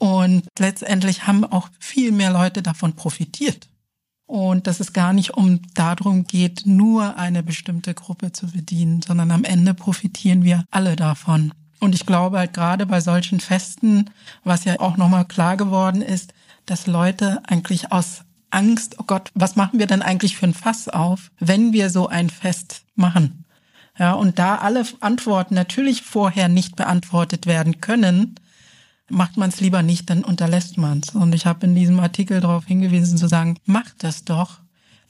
Und 0.00 0.48
letztendlich 0.58 1.26
haben 1.26 1.44
auch 1.44 1.68
viel 1.78 2.10
mehr 2.10 2.32
Leute 2.32 2.62
davon 2.62 2.96
profitiert. 2.96 3.68
Und 4.24 4.66
dass 4.66 4.80
es 4.80 4.94
gar 4.94 5.12
nicht 5.12 5.34
um 5.34 5.60
darum 5.74 6.24
geht, 6.24 6.62
nur 6.64 7.18
eine 7.18 7.42
bestimmte 7.42 7.92
Gruppe 7.92 8.32
zu 8.32 8.46
bedienen, 8.46 9.02
sondern 9.02 9.30
am 9.30 9.44
Ende 9.44 9.74
profitieren 9.74 10.42
wir 10.42 10.64
alle 10.70 10.96
davon. 10.96 11.52
Und 11.80 11.94
ich 11.94 12.06
glaube 12.06 12.38
halt 12.38 12.54
gerade 12.54 12.86
bei 12.86 13.02
solchen 13.02 13.40
Festen, 13.40 14.08
was 14.42 14.64
ja 14.64 14.80
auch 14.80 14.96
nochmal 14.96 15.26
klar 15.26 15.58
geworden 15.58 16.00
ist, 16.00 16.32
dass 16.64 16.86
Leute 16.86 17.42
eigentlich 17.46 17.92
aus 17.92 18.22
Angst, 18.48 18.96
oh 18.98 19.04
Gott, 19.06 19.30
was 19.34 19.54
machen 19.54 19.78
wir 19.78 19.86
denn 19.86 20.00
eigentlich 20.00 20.34
für 20.34 20.46
ein 20.46 20.54
Fass 20.54 20.88
auf, 20.88 21.30
wenn 21.40 21.74
wir 21.74 21.90
so 21.90 22.08
ein 22.08 22.30
Fest 22.30 22.84
machen? 22.94 23.44
Ja, 23.98 24.12
und 24.14 24.38
da 24.38 24.56
alle 24.56 24.86
Antworten 25.00 25.54
natürlich 25.54 26.00
vorher 26.00 26.48
nicht 26.48 26.74
beantwortet 26.74 27.44
werden 27.44 27.82
können, 27.82 28.36
macht 29.10 29.36
man 29.36 29.50
es 29.50 29.60
lieber 29.60 29.82
nicht, 29.82 30.08
dann 30.10 30.24
unterlässt 30.24 30.78
man 30.78 31.00
es. 31.00 31.14
Und 31.14 31.34
ich 31.34 31.46
habe 31.46 31.66
in 31.66 31.74
diesem 31.74 32.00
Artikel 32.00 32.40
darauf 32.40 32.66
hingewiesen 32.66 33.18
zu 33.18 33.28
sagen, 33.28 33.58
macht 33.64 34.02
das 34.04 34.24
doch. 34.24 34.60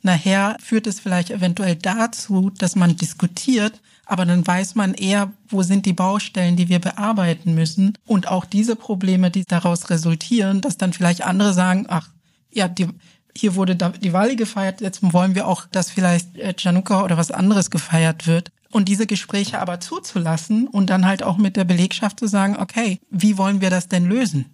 Nachher 0.03 0.57
führt 0.61 0.87
es 0.87 0.99
vielleicht 0.99 1.31
eventuell 1.31 1.77
dazu, 1.77 2.51
dass 2.51 2.75
man 2.75 2.97
diskutiert, 2.97 3.81
aber 4.07 4.25
dann 4.25 4.47
weiß 4.47 4.75
man 4.75 4.95
eher, 4.95 5.33
wo 5.49 5.63
sind 5.63 5.87
die 5.87 5.93
Baustellen, 5.93 6.57
die 6.57 6.69
wir 6.69 6.79
bearbeiten 6.79 7.55
müssen. 7.55 7.97
Und 8.07 8.27
auch 8.27 8.45
diese 8.45 8.77
Probleme, 8.77 9.31
die 9.31 9.45
daraus 9.45 9.91
resultieren, 9.91 10.63
dass 10.63 10.79
dann 10.79 10.93
vielleicht 10.93 11.23
andere 11.23 11.53
sagen, 11.53 11.87
ach, 11.89 12.09
ja, 12.51 12.67
die, 12.67 12.89
hier 13.37 13.55
wurde 13.55 13.77
die 13.77 14.13
Wahl 14.13 14.35
gefeiert, 14.37 14.81
jetzt 14.81 15.01
wollen 15.13 15.35
wir 15.35 15.47
auch, 15.47 15.67
dass 15.67 15.91
vielleicht 15.91 16.29
Januka 16.59 17.05
oder 17.05 17.17
was 17.17 17.31
anderes 17.31 17.71
gefeiert 17.71 18.27
wird. 18.27 18.51
Und 18.71 18.89
diese 18.89 19.07
Gespräche 19.07 19.59
aber 19.59 19.81
zuzulassen 19.81 20.69
und 20.69 20.91
dann 20.91 21.07
halt 21.07 21.23
auch 21.23 21.37
mit 21.37 21.57
der 21.57 21.65
Belegschaft 21.65 22.21
zu 22.21 22.29
sagen, 22.29 22.57
okay, 22.57 23.01
wie 23.11 23.37
wollen 23.37 23.61
wir 23.61 23.71
das 23.71 23.89
denn 23.89 24.07
lösen? 24.07 24.47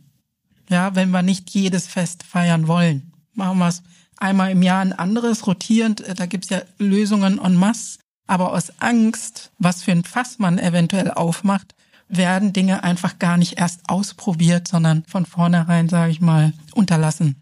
Ja, 0.71 0.95
wenn 0.95 1.11
wir 1.11 1.23
nicht 1.23 1.51
jedes 1.51 1.87
Fest 1.87 2.23
feiern 2.23 2.67
wollen. 2.67 3.13
Machen 3.35 3.59
wir 3.59 3.69
es 3.69 3.83
einmal 4.17 4.51
im 4.51 4.63
Jahr 4.63 4.81
ein 4.81 4.95
anderes, 4.95 5.47
rotierend, 5.47 6.03
da 6.19 6.27
gibt's 6.27 6.49
ja 6.49 6.63
Lösungen 6.79 7.39
en 7.39 7.55
masse. 7.55 7.99
Aber 8.27 8.53
aus 8.53 8.73
Angst, 8.81 9.53
was 9.59 9.83
für 9.83 9.93
ein 9.93 10.03
Fass 10.03 10.39
man 10.39 10.59
eventuell 10.59 11.11
aufmacht, 11.11 11.75
werden 12.09 12.53
Dinge 12.53 12.83
einfach 12.85 13.19
gar 13.19 13.37
nicht 13.37 13.59
erst 13.59 13.89
ausprobiert, 13.89 14.67
sondern 14.67 15.05
von 15.07 15.27
vornherein, 15.27 15.89
sage 15.89 16.11
ich 16.11 16.21
mal, 16.21 16.53
unterlassen. 16.75 17.37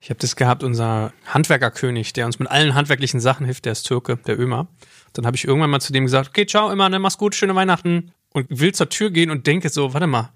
Ich 0.00 0.10
habe 0.10 0.20
das 0.20 0.36
gehabt, 0.36 0.62
unser 0.62 1.12
Handwerkerkönig, 1.26 2.12
der 2.12 2.26
uns 2.26 2.38
mit 2.38 2.50
allen 2.50 2.74
handwerklichen 2.74 3.18
Sachen 3.18 3.46
hilft, 3.46 3.64
der 3.64 3.72
ist 3.72 3.84
Türke, 3.84 4.18
der 4.18 4.38
Ömer. 4.38 4.68
Dann 5.16 5.26
habe 5.26 5.36
ich 5.36 5.46
irgendwann 5.46 5.70
mal 5.70 5.80
zu 5.80 5.92
dem 5.92 6.04
gesagt, 6.04 6.28
okay, 6.28 6.46
ciao, 6.46 6.70
immer, 6.70 6.88
ne, 6.88 6.98
mach's 6.98 7.18
gut, 7.18 7.34
schöne 7.34 7.54
Weihnachten. 7.54 8.12
Und 8.32 8.46
will 8.50 8.74
zur 8.74 8.88
Tür 8.88 9.10
gehen 9.10 9.30
und 9.30 9.46
denke 9.46 9.68
so, 9.70 9.94
warte 9.94 10.06
mal. 10.06 10.30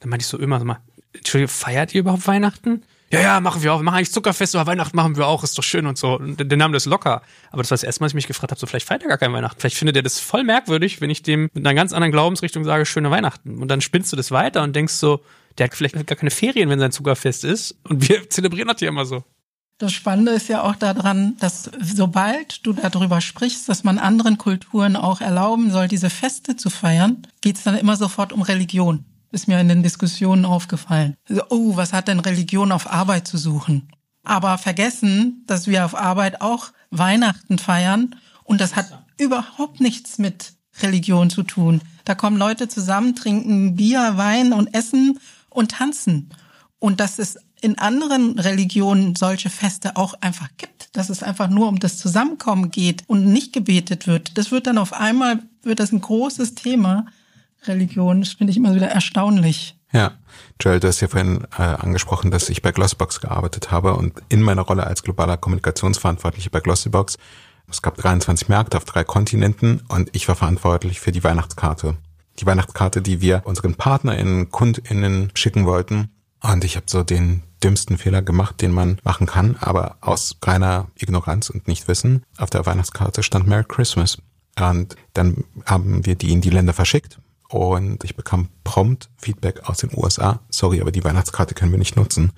Dann 0.00 0.08
meinte 0.08 0.22
ich 0.22 0.26
so 0.26 0.38
immer, 0.38 0.62
mal, 0.64 0.80
Entschuldigung, 1.12 1.48
feiert 1.48 1.94
ihr 1.94 2.00
überhaupt 2.00 2.26
Weihnachten? 2.26 2.82
Ja, 3.12 3.20
ja, 3.20 3.40
machen 3.40 3.62
wir 3.62 3.74
auch. 3.74 3.80
Wir 3.80 3.84
machen 3.84 3.96
eigentlich 3.96 4.12
Zuckerfest, 4.12 4.56
aber 4.56 4.66
Weihnachten 4.70 4.96
machen 4.96 5.18
wir 5.18 5.26
auch, 5.26 5.44
ist 5.44 5.58
doch 5.58 5.62
schön 5.62 5.84
und 5.86 5.98
so. 5.98 6.18
Und 6.18 6.50
der 6.50 6.56
nahm 6.56 6.72
das 6.72 6.86
locker. 6.86 7.20
Aber 7.50 7.62
das 7.62 7.70
war 7.70 7.74
das 7.74 7.82
erste 7.82 8.00
Mal, 8.00 8.06
dass 8.06 8.12
ich 8.12 8.16
mich 8.16 8.26
gefragt 8.26 8.50
habe, 8.50 8.58
so 8.58 8.66
vielleicht 8.66 8.88
feiert 8.88 9.02
er 9.02 9.08
gar 9.08 9.18
kein 9.18 9.34
Weihnachten. 9.34 9.60
Vielleicht 9.60 9.76
findet 9.76 9.96
er 9.96 10.02
das 10.02 10.18
voll 10.18 10.44
merkwürdig, 10.44 11.02
wenn 11.02 11.10
ich 11.10 11.22
dem 11.22 11.50
mit 11.52 11.66
einer 11.66 11.74
ganz 11.74 11.92
anderen 11.92 12.10
Glaubensrichtung 12.10 12.64
sage, 12.64 12.86
schöne 12.86 13.10
Weihnachten. 13.10 13.60
Und 13.60 13.68
dann 13.68 13.82
spinnst 13.82 14.10
du 14.12 14.16
das 14.16 14.30
weiter 14.30 14.62
und 14.62 14.74
denkst 14.74 14.94
so, 14.94 15.22
der 15.58 15.64
hat 15.64 15.74
vielleicht 15.74 15.94
gar 15.94 16.16
keine 16.16 16.30
Ferien, 16.30 16.70
wenn 16.70 16.78
sein 16.78 16.90
Zuckerfest 16.90 17.44
ist. 17.44 17.76
Und 17.84 18.08
wir 18.08 18.30
zelebrieren 18.30 18.68
das 18.68 18.78
hier 18.78 18.88
immer 18.88 19.04
so. 19.04 19.24
Das 19.82 19.92
Spannende 19.92 20.30
ist 20.30 20.46
ja 20.46 20.62
auch 20.62 20.76
daran, 20.76 21.36
dass 21.40 21.68
sobald 21.80 22.64
du 22.64 22.72
darüber 22.72 23.20
sprichst, 23.20 23.68
dass 23.68 23.82
man 23.82 23.98
anderen 23.98 24.38
Kulturen 24.38 24.94
auch 24.94 25.20
erlauben 25.20 25.72
soll, 25.72 25.88
diese 25.88 26.08
Feste 26.08 26.54
zu 26.54 26.70
feiern, 26.70 27.26
geht 27.40 27.56
es 27.56 27.64
dann 27.64 27.76
immer 27.76 27.96
sofort 27.96 28.32
um 28.32 28.42
Religion. 28.42 29.04
Ist 29.32 29.48
mir 29.48 29.58
in 29.58 29.66
den 29.66 29.82
Diskussionen 29.82 30.44
aufgefallen. 30.44 31.16
Also, 31.28 31.42
oh, 31.50 31.74
was 31.74 31.92
hat 31.92 32.06
denn 32.06 32.20
Religion 32.20 32.70
auf 32.70 32.92
Arbeit 32.92 33.26
zu 33.26 33.38
suchen? 33.38 33.88
Aber 34.22 34.56
vergessen, 34.56 35.42
dass 35.48 35.66
wir 35.66 35.84
auf 35.84 35.96
Arbeit 35.96 36.42
auch 36.42 36.68
Weihnachten 36.92 37.58
feiern 37.58 38.14
und 38.44 38.60
das 38.60 38.76
hat 38.76 38.86
überhaupt 39.18 39.80
nichts 39.80 40.16
mit 40.16 40.52
Religion 40.80 41.28
zu 41.28 41.42
tun. 41.42 41.80
Da 42.04 42.14
kommen 42.14 42.36
Leute 42.36 42.68
zusammen, 42.68 43.16
trinken 43.16 43.74
Bier, 43.74 44.12
Wein 44.14 44.52
und 44.52 44.74
essen 44.74 45.18
und 45.50 45.72
tanzen. 45.72 46.30
Und 46.78 47.00
das 47.00 47.18
ist 47.18 47.40
in 47.62 47.78
anderen 47.78 48.38
Religionen 48.38 49.16
solche 49.16 49.48
Feste 49.48 49.96
auch 49.96 50.14
einfach 50.20 50.48
gibt, 50.56 50.94
dass 50.96 51.08
es 51.08 51.22
einfach 51.22 51.48
nur 51.48 51.68
um 51.68 51.78
das 51.78 51.96
Zusammenkommen 51.96 52.70
geht 52.70 53.04
und 53.06 53.24
nicht 53.24 53.52
gebetet 53.52 54.06
wird. 54.06 54.36
Das 54.36 54.50
wird 54.50 54.66
dann 54.66 54.78
auf 54.78 54.92
einmal, 54.92 55.38
wird 55.62 55.80
das 55.80 55.92
ein 55.92 56.00
großes 56.00 56.54
Thema, 56.54 57.06
Religion. 57.64 58.20
Das 58.20 58.32
finde 58.32 58.50
ich 58.50 58.56
immer 58.56 58.74
wieder 58.74 58.88
erstaunlich. 58.88 59.76
Ja, 59.92 60.12
Joel, 60.60 60.80
du 60.80 60.88
hast 60.88 61.00
ja 61.00 61.08
vorhin 61.08 61.46
äh, 61.56 61.62
angesprochen, 61.62 62.30
dass 62.30 62.48
ich 62.48 62.62
bei 62.62 62.72
Glossybox 62.72 63.20
gearbeitet 63.20 63.70
habe 63.70 63.94
und 63.94 64.14
in 64.28 64.40
meiner 64.40 64.62
Rolle 64.62 64.86
als 64.86 65.02
globaler 65.02 65.36
Kommunikationsverantwortlicher 65.36 66.50
bei 66.50 66.60
Glossybox, 66.60 67.18
es 67.68 67.82
gab 67.82 67.96
23 67.96 68.48
Märkte 68.48 68.76
auf 68.76 68.84
drei 68.84 69.04
Kontinenten 69.04 69.82
und 69.88 70.10
ich 70.12 70.26
war 70.28 70.34
verantwortlich 70.34 71.00
für 71.00 71.12
die 71.12 71.22
Weihnachtskarte. 71.22 71.96
Die 72.38 72.46
Weihnachtskarte, 72.46 73.02
die 73.02 73.20
wir 73.20 73.42
unseren 73.44 73.74
PartnerInnen, 73.74 74.50
KundInnen 74.50 75.30
schicken 75.34 75.66
wollten. 75.66 76.10
Und 76.42 76.64
ich 76.64 76.76
habe 76.76 76.86
so 76.88 77.02
den 77.02 77.42
dümmsten 77.62 77.98
Fehler 77.98 78.22
gemacht, 78.22 78.60
den 78.60 78.72
man 78.72 78.98
machen 79.04 79.26
kann, 79.26 79.56
aber 79.60 79.96
aus 80.00 80.36
reiner 80.42 80.88
Ignoranz 80.96 81.50
und 81.50 81.68
Nichtwissen. 81.68 82.24
Auf 82.36 82.50
der 82.50 82.66
Weihnachtskarte 82.66 83.22
stand 83.22 83.46
Merry 83.46 83.64
Christmas. 83.66 84.18
Und 84.58 84.96
dann 85.14 85.44
haben 85.64 86.04
wir 86.04 86.16
die 86.16 86.32
in 86.32 86.40
die 86.40 86.50
Länder 86.50 86.72
verschickt 86.72 87.18
und 87.48 88.02
ich 88.04 88.16
bekam 88.16 88.48
prompt 88.64 89.08
Feedback 89.16 89.68
aus 89.68 89.78
den 89.78 89.90
USA. 89.94 90.40
Sorry, 90.50 90.80
aber 90.80 90.92
die 90.92 91.04
Weihnachtskarte 91.04 91.54
können 91.54 91.70
wir 91.70 91.78
nicht 91.78 91.96
nutzen. 91.96 92.32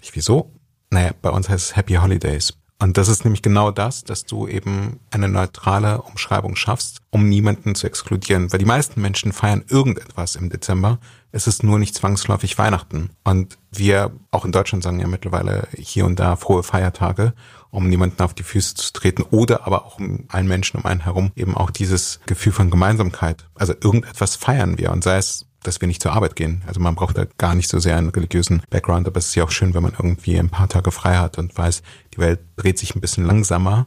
Ich, 0.00 0.14
wieso? 0.14 0.52
Naja, 0.90 1.12
bei 1.22 1.30
uns 1.30 1.48
heißt 1.48 1.70
es 1.70 1.76
Happy 1.76 1.94
Holidays. 1.94 2.54
Und 2.82 2.96
das 2.96 3.08
ist 3.08 3.24
nämlich 3.24 3.42
genau 3.42 3.70
das, 3.70 4.04
dass 4.04 4.24
du 4.24 4.48
eben 4.48 5.00
eine 5.10 5.28
neutrale 5.28 6.00
Umschreibung 6.00 6.56
schaffst, 6.56 7.02
um 7.10 7.28
niemanden 7.28 7.74
zu 7.74 7.86
exkludieren. 7.86 8.50
Weil 8.50 8.58
die 8.58 8.64
meisten 8.64 9.02
Menschen 9.02 9.32
feiern 9.32 9.64
irgendetwas 9.68 10.34
im 10.34 10.48
Dezember. 10.48 10.98
Es 11.30 11.46
ist 11.46 11.62
nur 11.62 11.78
nicht 11.78 11.94
zwangsläufig 11.94 12.56
Weihnachten. 12.56 13.10
Und 13.22 13.58
wir 13.70 14.12
auch 14.30 14.46
in 14.46 14.52
Deutschland 14.52 14.82
sagen 14.82 14.98
ja 14.98 15.06
mittlerweile 15.06 15.68
hier 15.76 16.06
und 16.06 16.18
da 16.18 16.36
frohe 16.36 16.62
Feiertage, 16.62 17.34
um 17.70 17.86
niemanden 17.86 18.22
auf 18.22 18.32
die 18.32 18.42
Füße 18.42 18.74
zu 18.74 18.92
treten 18.94 19.22
oder 19.22 19.66
aber 19.66 19.84
auch 19.84 19.98
um 19.98 20.24
allen 20.28 20.48
Menschen 20.48 20.80
um 20.80 20.86
einen 20.86 21.04
herum 21.04 21.32
eben 21.36 21.56
auch 21.56 21.70
dieses 21.70 22.20
Gefühl 22.24 22.52
von 22.52 22.70
Gemeinsamkeit. 22.70 23.46
Also 23.54 23.74
irgendetwas 23.74 24.36
feiern 24.36 24.78
wir 24.78 24.90
und 24.90 25.04
sei 25.04 25.18
es 25.18 25.46
dass 25.62 25.80
wir 25.80 25.88
nicht 25.88 26.02
zur 26.02 26.12
Arbeit 26.12 26.36
gehen. 26.36 26.62
Also 26.66 26.80
man 26.80 26.94
braucht 26.94 27.18
da 27.18 27.26
gar 27.38 27.54
nicht 27.54 27.68
so 27.68 27.78
sehr 27.78 27.96
einen 27.96 28.10
religiösen 28.10 28.62
Background, 28.70 29.06
aber 29.06 29.18
es 29.18 29.28
ist 29.28 29.34
ja 29.34 29.44
auch 29.44 29.50
schön, 29.50 29.74
wenn 29.74 29.82
man 29.82 29.92
irgendwie 29.92 30.38
ein 30.38 30.50
paar 30.50 30.68
Tage 30.68 30.90
frei 30.90 31.16
hat 31.16 31.38
und 31.38 31.56
weiß, 31.56 31.82
die 32.14 32.18
Welt 32.18 32.40
dreht 32.56 32.78
sich 32.78 32.94
ein 32.94 33.00
bisschen 33.00 33.24
langsamer. 33.24 33.86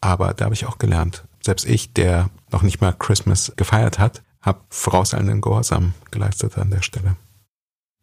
Aber 0.00 0.34
da 0.34 0.46
habe 0.46 0.54
ich 0.54 0.66
auch 0.66 0.78
gelernt. 0.78 1.24
Selbst 1.44 1.64
ich, 1.64 1.92
der 1.92 2.30
noch 2.50 2.62
nicht 2.62 2.80
mal 2.80 2.92
Christmas 2.92 3.52
gefeiert 3.56 3.98
hat, 3.98 4.22
habe 4.40 4.60
vorauseilenden 4.68 5.40
Gehorsam 5.40 5.94
geleistet 6.10 6.58
an 6.58 6.70
der 6.70 6.82
Stelle. 6.82 7.16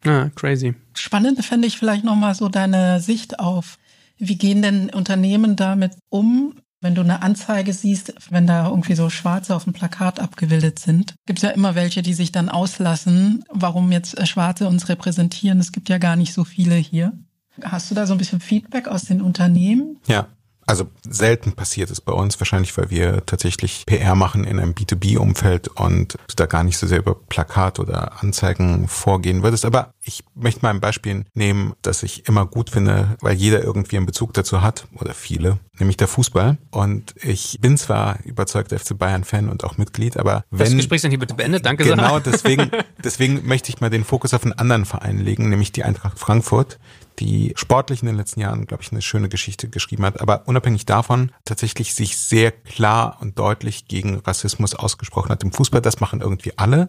Ja, 0.04 0.30
crazy. 0.30 0.74
Spannend 0.94 1.44
fände 1.44 1.68
ich 1.68 1.78
vielleicht 1.78 2.04
nochmal 2.04 2.34
so 2.34 2.48
deine 2.48 3.00
Sicht 3.00 3.38
auf, 3.38 3.76
wie 4.18 4.36
gehen 4.36 4.62
denn 4.62 4.90
Unternehmen 4.90 5.56
damit 5.56 5.96
um, 6.08 6.54
wenn 6.80 6.94
du 6.94 7.02
eine 7.02 7.22
Anzeige 7.22 7.72
siehst, 7.72 8.14
wenn 8.30 8.46
da 8.46 8.68
irgendwie 8.68 8.94
so 8.94 9.10
Schwarze 9.10 9.54
auf 9.54 9.64
dem 9.64 9.72
Plakat 9.72 10.20
abgebildet 10.20 10.78
sind, 10.78 11.14
gibt 11.26 11.38
es 11.38 11.42
ja 11.42 11.50
immer 11.50 11.74
welche, 11.74 12.02
die 12.02 12.14
sich 12.14 12.32
dann 12.32 12.48
auslassen, 12.48 13.44
warum 13.50 13.92
jetzt 13.92 14.18
äh, 14.18 14.26
Schwarze 14.26 14.68
uns 14.68 14.88
repräsentieren. 14.88 15.60
Es 15.60 15.72
gibt 15.72 15.88
ja 15.88 15.98
gar 15.98 16.16
nicht 16.16 16.32
so 16.32 16.44
viele 16.44 16.76
hier. 16.76 17.12
Hast 17.62 17.90
du 17.90 17.94
da 17.94 18.06
so 18.06 18.14
ein 18.14 18.18
bisschen 18.18 18.40
Feedback 18.40 18.88
aus 18.88 19.02
den 19.02 19.20
Unternehmen? 19.20 19.98
Ja, 20.06 20.28
also 20.70 20.86
selten 21.02 21.52
passiert 21.52 21.90
es 21.90 22.00
bei 22.00 22.12
uns, 22.12 22.38
wahrscheinlich 22.40 22.76
weil 22.78 22.90
wir 22.90 23.26
tatsächlich 23.26 23.84
PR 23.86 24.14
machen 24.14 24.44
in 24.44 24.60
einem 24.60 24.72
B2B-Umfeld 24.72 25.68
und 25.68 26.14
du 26.14 26.34
da 26.36 26.46
gar 26.46 26.62
nicht 26.62 26.78
so 26.78 26.86
sehr 26.86 27.00
über 27.00 27.16
Plakat 27.16 27.80
oder 27.80 28.22
Anzeigen 28.22 28.86
vorgehen 28.86 29.42
würdest. 29.42 29.64
Aber 29.64 29.92
ich 30.02 30.24
möchte 30.34 30.62
mal 30.62 30.70
ein 30.70 30.80
Beispiel 30.80 31.24
nehmen, 31.34 31.74
das 31.82 32.04
ich 32.04 32.28
immer 32.28 32.46
gut 32.46 32.70
finde, 32.70 33.16
weil 33.20 33.34
jeder 33.34 33.62
irgendwie 33.62 33.96
einen 33.96 34.06
Bezug 34.06 34.32
dazu 34.32 34.62
hat 34.62 34.86
oder 34.94 35.12
viele, 35.12 35.58
nämlich 35.78 35.96
der 35.96 36.08
Fußball. 36.08 36.56
Und 36.70 37.14
ich 37.20 37.58
bin 37.60 37.76
zwar 37.76 38.18
überzeugter 38.24 38.78
FC 38.78 38.96
Bayern-Fan 38.96 39.48
und 39.48 39.64
auch 39.64 39.76
Mitglied, 39.76 40.16
aber 40.16 40.44
wenn... 40.50 40.66
Das 40.66 40.76
Gespräch 40.76 41.00
sind 41.02 41.10
hier 41.10 41.18
bitte 41.18 41.34
beendet, 41.34 41.66
danke 41.66 41.82
Genau, 41.82 42.02
Sarah. 42.02 42.20
deswegen, 42.20 42.70
deswegen 43.02 43.46
möchte 43.46 43.70
ich 43.70 43.80
mal 43.80 43.90
den 43.90 44.04
Fokus 44.04 44.34
auf 44.34 44.44
einen 44.44 44.52
anderen 44.52 44.84
Verein 44.84 45.18
legen, 45.18 45.48
nämlich 45.48 45.72
die 45.72 45.82
Eintracht 45.82 46.18
Frankfurt, 46.18 46.78
die 47.20 47.52
sportlich 47.54 48.00
in 48.02 48.06
den 48.06 48.16
letzten 48.16 48.40
Jahren, 48.40 48.66
glaube 48.66 48.82
ich, 48.82 48.90
eine 48.90 49.02
schöne 49.02 49.28
Geschichte 49.28 49.68
geschrieben 49.68 50.04
hat, 50.04 50.20
aber 50.20 50.48
unabhängig 50.48 50.86
davon 50.86 51.32
tatsächlich 51.44 51.94
sich 51.94 52.16
sehr 52.16 52.50
klar 52.50 53.18
und 53.20 53.38
deutlich 53.38 53.86
gegen 53.86 54.18
Rassismus 54.18 54.74
ausgesprochen 54.74 55.30
hat 55.30 55.42
im 55.42 55.52
Fußball. 55.52 55.82
Das 55.82 56.00
machen 56.00 56.22
irgendwie 56.22 56.56
alle. 56.56 56.88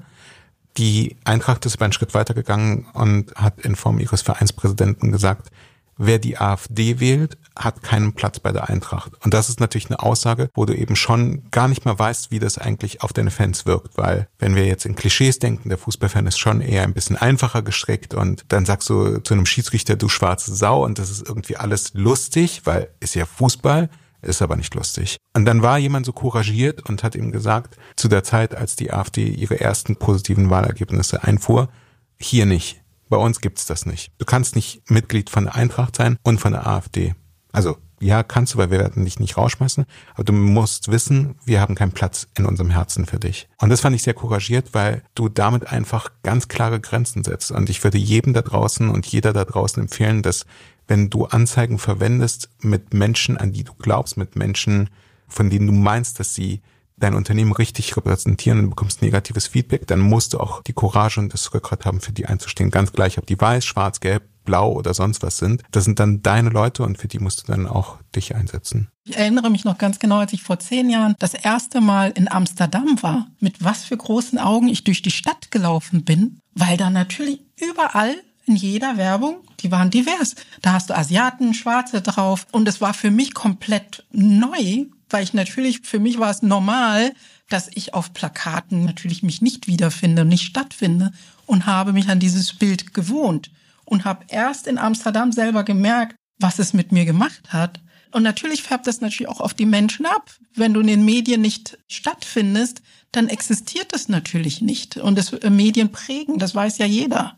Die 0.77 1.17
Eintracht 1.25 1.65
ist 1.65 1.75
über 1.75 1.85
einen 1.85 1.93
Schritt 1.93 2.13
weitergegangen 2.13 2.85
und 2.93 3.35
hat 3.35 3.59
in 3.59 3.75
Form 3.75 3.99
ihres 3.99 4.21
Vereinspräsidenten 4.21 5.11
gesagt, 5.11 5.51
wer 5.97 6.17
die 6.17 6.37
AfD 6.37 6.99
wählt, 7.01 7.37
hat 7.57 7.83
keinen 7.83 8.13
Platz 8.13 8.39
bei 8.39 8.51
der 8.51 8.69
Eintracht. 8.69 9.11
Und 9.23 9.33
das 9.33 9.49
ist 9.49 9.59
natürlich 9.59 9.89
eine 9.89 10.01
Aussage, 10.01 10.49
wo 10.53 10.65
du 10.65 10.75
eben 10.75 10.95
schon 10.95 11.49
gar 11.51 11.67
nicht 11.67 11.85
mehr 11.85 11.97
weißt, 11.97 12.31
wie 12.31 12.39
das 12.39 12.57
eigentlich 12.57 13.01
auf 13.01 13.13
deine 13.13 13.31
Fans 13.31 13.65
wirkt, 13.65 13.97
weil 13.97 14.27
wenn 14.39 14.55
wir 14.55 14.65
jetzt 14.65 14.85
in 14.85 14.95
Klischees 14.95 15.39
denken, 15.39 15.69
der 15.69 15.77
Fußballfan 15.77 16.27
ist 16.27 16.39
schon 16.39 16.61
eher 16.61 16.83
ein 16.83 16.93
bisschen 16.93 17.17
einfacher 17.17 17.61
gestrickt 17.61 18.13
und 18.13 18.45
dann 18.49 18.65
sagst 18.65 18.89
du 18.89 19.19
zu 19.19 19.33
einem 19.33 19.45
Schiedsrichter, 19.45 19.95
du 19.95 20.09
schwarze 20.09 20.55
Sau 20.55 20.83
und 20.83 20.99
das 20.99 21.09
ist 21.09 21.27
irgendwie 21.27 21.57
alles 21.57 21.93
lustig, 21.93 22.61
weil 22.65 22.89
ist 22.99 23.15
ja 23.15 23.25
Fußball, 23.25 23.89
ist 24.21 24.41
aber 24.41 24.55
nicht 24.55 24.73
lustig. 24.75 25.17
Und 25.33 25.45
dann 25.45 25.61
war 25.61 25.77
jemand 25.77 26.05
so 26.05 26.13
couragiert 26.13 26.87
und 26.87 27.03
hat 27.03 27.15
ihm 27.15 27.31
gesagt, 27.31 27.77
zu 27.95 28.07
der 28.07 28.23
Zeit, 28.23 28.55
als 28.55 28.75
die 28.75 28.93
AfD 28.93 29.27
ihre 29.27 29.59
ersten 29.59 29.95
positiven 29.95 30.49
Wahlergebnisse 30.49 31.23
einfuhr, 31.23 31.69
hier 32.17 32.45
nicht. 32.45 32.81
Bei 33.09 33.17
uns 33.17 33.41
gibt's 33.41 33.65
das 33.65 33.85
nicht. 33.85 34.11
Du 34.19 34.25
kannst 34.25 34.55
nicht 34.55 34.89
Mitglied 34.89 35.29
von 35.29 35.45
der 35.45 35.55
Eintracht 35.55 35.97
sein 35.97 36.17
und 36.23 36.39
von 36.39 36.53
der 36.53 36.65
AfD. 36.65 37.13
Also 37.51 37.77
ja, 38.01 38.23
kannst 38.23 38.53
du, 38.53 38.57
weil 38.57 38.71
wir 38.71 38.79
werden 38.79 39.05
dich 39.05 39.19
nicht 39.19 39.37
rausschmeißen, 39.37 39.85
aber 40.15 40.23
du 40.23 40.33
musst 40.33 40.91
wissen, 40.91 41.35
wir 41.45 41.61
haben 41.61 41.75
keinen 41.75 41.91
Platz 41.91 42.27
in 42.35 42.45
unserem 42.45 42.71
Herzen 42.71 43.05
für 43.05 43.19
dich. 43.19 43.47
Und 43.59 43.69
das 43.69 43.81
fand 43.81 43.95
ich 43.95 44.01
sehr 44.01 44.15
couragiert, 44.15 44.73
weil 44.73 45.03
du 45.13 45.29
damit 45.29 45.71
einfach 45.71 46.09
ganz 46.23 46.47
klare 46.47 46.79
Grenzen 46.79 47.23
setzt. 47.23 47.51
Und 47.51 47.69
ich 47.69 47.83
würde 47.83 47.99
jedem 47.99 48.33
da 48.33 48.41
draußen 48.41 48.89
und 48.89 49.05
jeder 49.05 49.33
da 49.33 49.45
draußen 49.45 49.81
empfehlen, 49.81 50.23
dass 50.23 50.45
wenn 50.87 51.09
du 51.11 51.25
Anzeigen 51.25 51.77
verwendest 51.77 52.49
mit 52.59 52.93
Menschen, 52.93 53.37
an 53.37 53.53
die 53.53 53.63
du 53.63 53.73
glaubst, 53.75 54.17
mit 54.17 54.35
Menschen, 54.35 54.89
von 55.27 55.49
denen 55.49 55.67
du 55.67 55.73
meinst, 55.73 56.19
dass 56.19 56.33
sie 56.33 56.61
dein 56.97 57.15
Unternehmen 57.15 57.51
richtig 57.51 57.95
repräsentieren 57.97 58.59
und 58.59 58.69
bekommst 58.71 59.01
negatives 59.01 59.47
Feedback, 59.47 59.87
dann 59.87 59.99
musst 59.99 60.33
du 60.33 60.39
auch 60.39 60.61
die 60.63 60.73
Courage 60.73 61.19
und 61.19 61.33
das 61.33 61.53
Rückgrat 61.53 61.85
haben, 61.85 62.01
für 62.01 62.11
die 62.11 62.25
einzustehen. 62.25 62.71
Ganz 62.71 62.91
gleich, 62.93 63.17
ob 63.17 63.25
die 63.25 63.39
weiß, 63.39 63.65
schwarz, 63.65 63.99
gelb, 63.99 64.23
blau 64.43 64.73
oder 64.73 64.93
sonst 64.93 65.21
was 65.21 65.37
sind. 65.37 65.63
Das 65.71 65.85
sind 65.85 65.99
dann 65.99 66.21
deine 66.21 66.49
Leute 66.49 66.83
und 66.83 66.97
für 66.97 67.07
die 67.07 67.19
musst 67.19 67.43
du 67.43 67.51
dann 67.51 67.67
auch 67.67 67.97
dich 68.15 68.35
einsetzen. 68.35 68.89
Ich 69.03 69.17
erinnere 69.17 69.49
mich 69.49 69.63
noch 69.63 69.77
ganz 69.77 69.99
genau, 69.99 70.17
als 70.17 70.33
ich 70.33 70.43
vor 70.43 70.59
zehn 70.59 70.89
Jahren 70.89 71.15
das 71.19 71.33
erste 71.33 71.81
Mal 71.81 72.11
in 72.11 72.31
Amsterdam 72.31 73.01
war, 73.01 73.27
mit 73.39 73.63
was 73.63 73.83
für 73.83 73.97
großen 73.97 74.37
Augen 74.37 74.67
ich 74.67 74.83
durch 74.83 75.01
die 75.01 75.11
Stadt 75.11 75.51
gelaufen 75.51 76.03
bin, 76.03 76.39
weil 76.53 76.77
da 76.77 76.89
natürlich 76.89 77.41
überall 77.59 78.15
in 78.45 78.55
jeder 78.55 78.97
Werbung, 78.97 79.37
die 79.61 79.71
waren 79.71 79.91
divers. 79.91 80.35
Da 80.61 80.73
hast 80.73 80.89
du 80.89 80.97
Asiaten, 80.97 81.53
Schwarze 81.53 82.01
drauf 82.01 82.47
und 82.51 82.67
es 82.67 82.81
war 82.81 82.93
für 82.93 83.11
mich 83.11 83.33
komplett 83.33 84.05
neu, 84.11 84.85
weil 85.09 85.23
ich 85.23 85.33
natürlich, 85.33 85.81
für 85.83 85.99
mich 85.99 86.19
war 86.19 86.31
es 86.31 86.41
normal, 86.41 87.13
dass 87.49 87.69
ich 87.73 87.93
auf 87.93 88.13
Plakaten 88.13 88.85
natürlich 88.85 89.23
mich 89.23 89.41
nicht 89.41 89.67
wiederfinde, 89.67 90.25
nicht 90.25 90.43
stattfinde 90.43 91.11
und 91.45 91.65
habe 91.65 91.93
mich 91.93 92.09
an 92.09 92.19
dieses 92.19 92.53
Bild 92.53 92.93
gewohnt 92.93 93.51
und 93.85 94.05
habe 94.05 94.25
erst 94.29 94.67
in 94.67 94.77
Amsterdam 94.77 95.31
selber 95.31 95.63
gemerkt, 95.63 96.15
was 96.39 96.59
es 96.59 96.73
mit 96.73 96.91
mir 96.91 97.05
gemacht 97.05 97.53
hat. 97.53 97.79
Und 98.11 98.23
natürlich 98.23 98.63
färbt 98.63 98.87
das 98.87 99.01
natürlich 99.01 99.29
auch 99.29 99.39
auf 99.39 99.53
die 99.53 99.65
Menschen 99.65 100.05
ab. 100.05 100.31
Wenn 100.53 100.73
du 100.73 100.81
in 100.81 100.87
den 100.87 101.05
Medien 101.05 101.41
nicht 101.41 101.77
stattfindest, 101.87 102.81
dann 103.11 103.29
existiert 103.29 103.93
das 103.93 104.09
natürlich 104.09 104.61
nicht. 104.61 104.97
Und 104.97 105.17
das 105.17 105.33
äh, 105.33 105.49
Medien 105.49 105.91
prägen, 105.91 106.37
das 106.37 106.55
weiß 106.55 106.77
ja 106.77 106.85
jeder. 106.85 107.37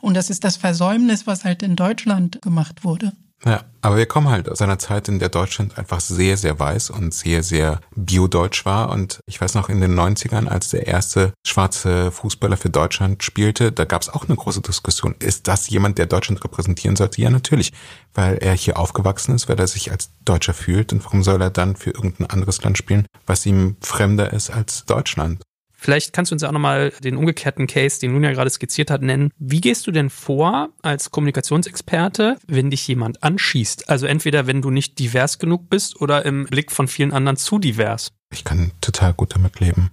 Und 0.00 0.14
das 0.14 0.30
ist 0.30 0.44
das 0.44 0.56
Versäumnis, 0.56 1.26
was 1.26 1.44
halt 1.44 1.62
in 1.62 1.76
Deutschland 1.76 2.40
gemacht 2.42 2.84
wurde. 2.84 3.12
Ja, 3.46 3.64
aber 3.80 3.96
wir 3.96 4.06
kommen 4.06 4.28
halt 4.28 4.48
aus 4.48 4.60
einer 4.60 4.80
Zeit, 4.80 5.06
in 5.08 5.20
der 5.20 5.28
Deutschland 5.28 5.78
einfach 5.78 6.00
sehr, 6.00 6.36
sehr 6.36 6.58
weiß 6.58 6.90
und 6.90 7.14
sehr, 7.14 7.44
sehr 7.44 7.80
biodeutsch 7.94 8.64
war. 8.64 8.90
Und 8.90 9.20
ich 9.26 9.40
weiß 9.40 9.54
noch 9.54 9.68
in 9.68 9.80
den 9.80 9.94
90ern, 9.94 10.48
als 10.48 10.70
der 10.70 10.88
erste 10.88 11.32
schwarze 11.46 12.10
Fußballer 12.10 12.56
für 12.56 12.70
Deutschland 12.70 13.22
spielte, 13.22 13.70
da 13.70 13.84
gab 13.84 14.02
es 14.02 14.08
auch 14.08 14.24
eine 14.24 14.34
große 14.34 14.62
Diskussion. 14.62 15.14
Ist 15.20 15.46
das 15.46 15.68
jemand, 15.68 15.98
der 15.98 16.06
Deutschland 16.06 16.42
repräsentieren 16.42 16.96
sollte? 16.96 17.22
Ja, 17.22 17.30
natürlich, 17.30 17.72
weil 18.14 18.38
er 18.38 18.54
hier 18.54 18.80
aufgewachsen 18.80 19.36
ist, 19.36 19.48
weil 19.48 19.60
er 19.60 19.68
sich 19.68 19.92
als 19.92 20.10
Deutscher 20.24 20.52
fühlt. 20.52 20.92
Und 20.92 21.04
warum 21.04 21.22
soll 21.22 21.40
er 21.40 21.50
dann 21.50 21.76
für 21.76 21.90
irgendein 21.90 22.28
anderes 22.28 22.60
Land 22.64 22.78
spielen, 22.78 23.06
was 23.26 23.46
ihm 23.46 23.76
fremder 23.80 24.32
ist 24.32 24.50
als 24.50 24.86
Deutschland? 24.86 25.40
Vielleicht 25.86 26.12
kannst 26.12 26.32
du 26.32 26.34
uns 26.34 26.42
auch 26.42 26.50
nochmal 26.50 26.90
den 27.04 27.16
umgekehrten 27.16 27.68
Case, 27.68 28.00
den 28.00 28.12
Luna 28.12 28.32
gerade 28.32 28.50
skizziert 28.50 28.90
hat, 28.90 29.02
nennen. 29.02 29.30
Wie 29.38 29.60
gehst 29.60 29.86
du 29.86 29.92
denn 29.92 30.10
vor 30.10 30.70
als 30.82 31.12
Kommunikationsexperte, 31.12 32.38
wenn 32.48 32.72
dich 32.72 32.88
jemand 32.88 33.22
anschießt? 33.22 33.88
Also 33.88 34.06
entweder 34.06 34.48
wenn 34.48 34.62
du 34.62 34.70
nicht 34.70 34.98
divers 34.98 35.38
genug 35.38 35.70
bist 35.70 36.00
oder 36.00 36.24
im 36.24 36.46
Blick 36.46 36.72
von 36.72 36.88
vielen 36.88 37.12
anderen 37.12 37.36
zu 37.36 37.60
divers. 37.60 38.10
Ich 38.32 38.42
kann 38.42 38.72
total 38.80 39.14
gut 39.14 39.36
damit 39.36 39.60
leben. 39.60 39.92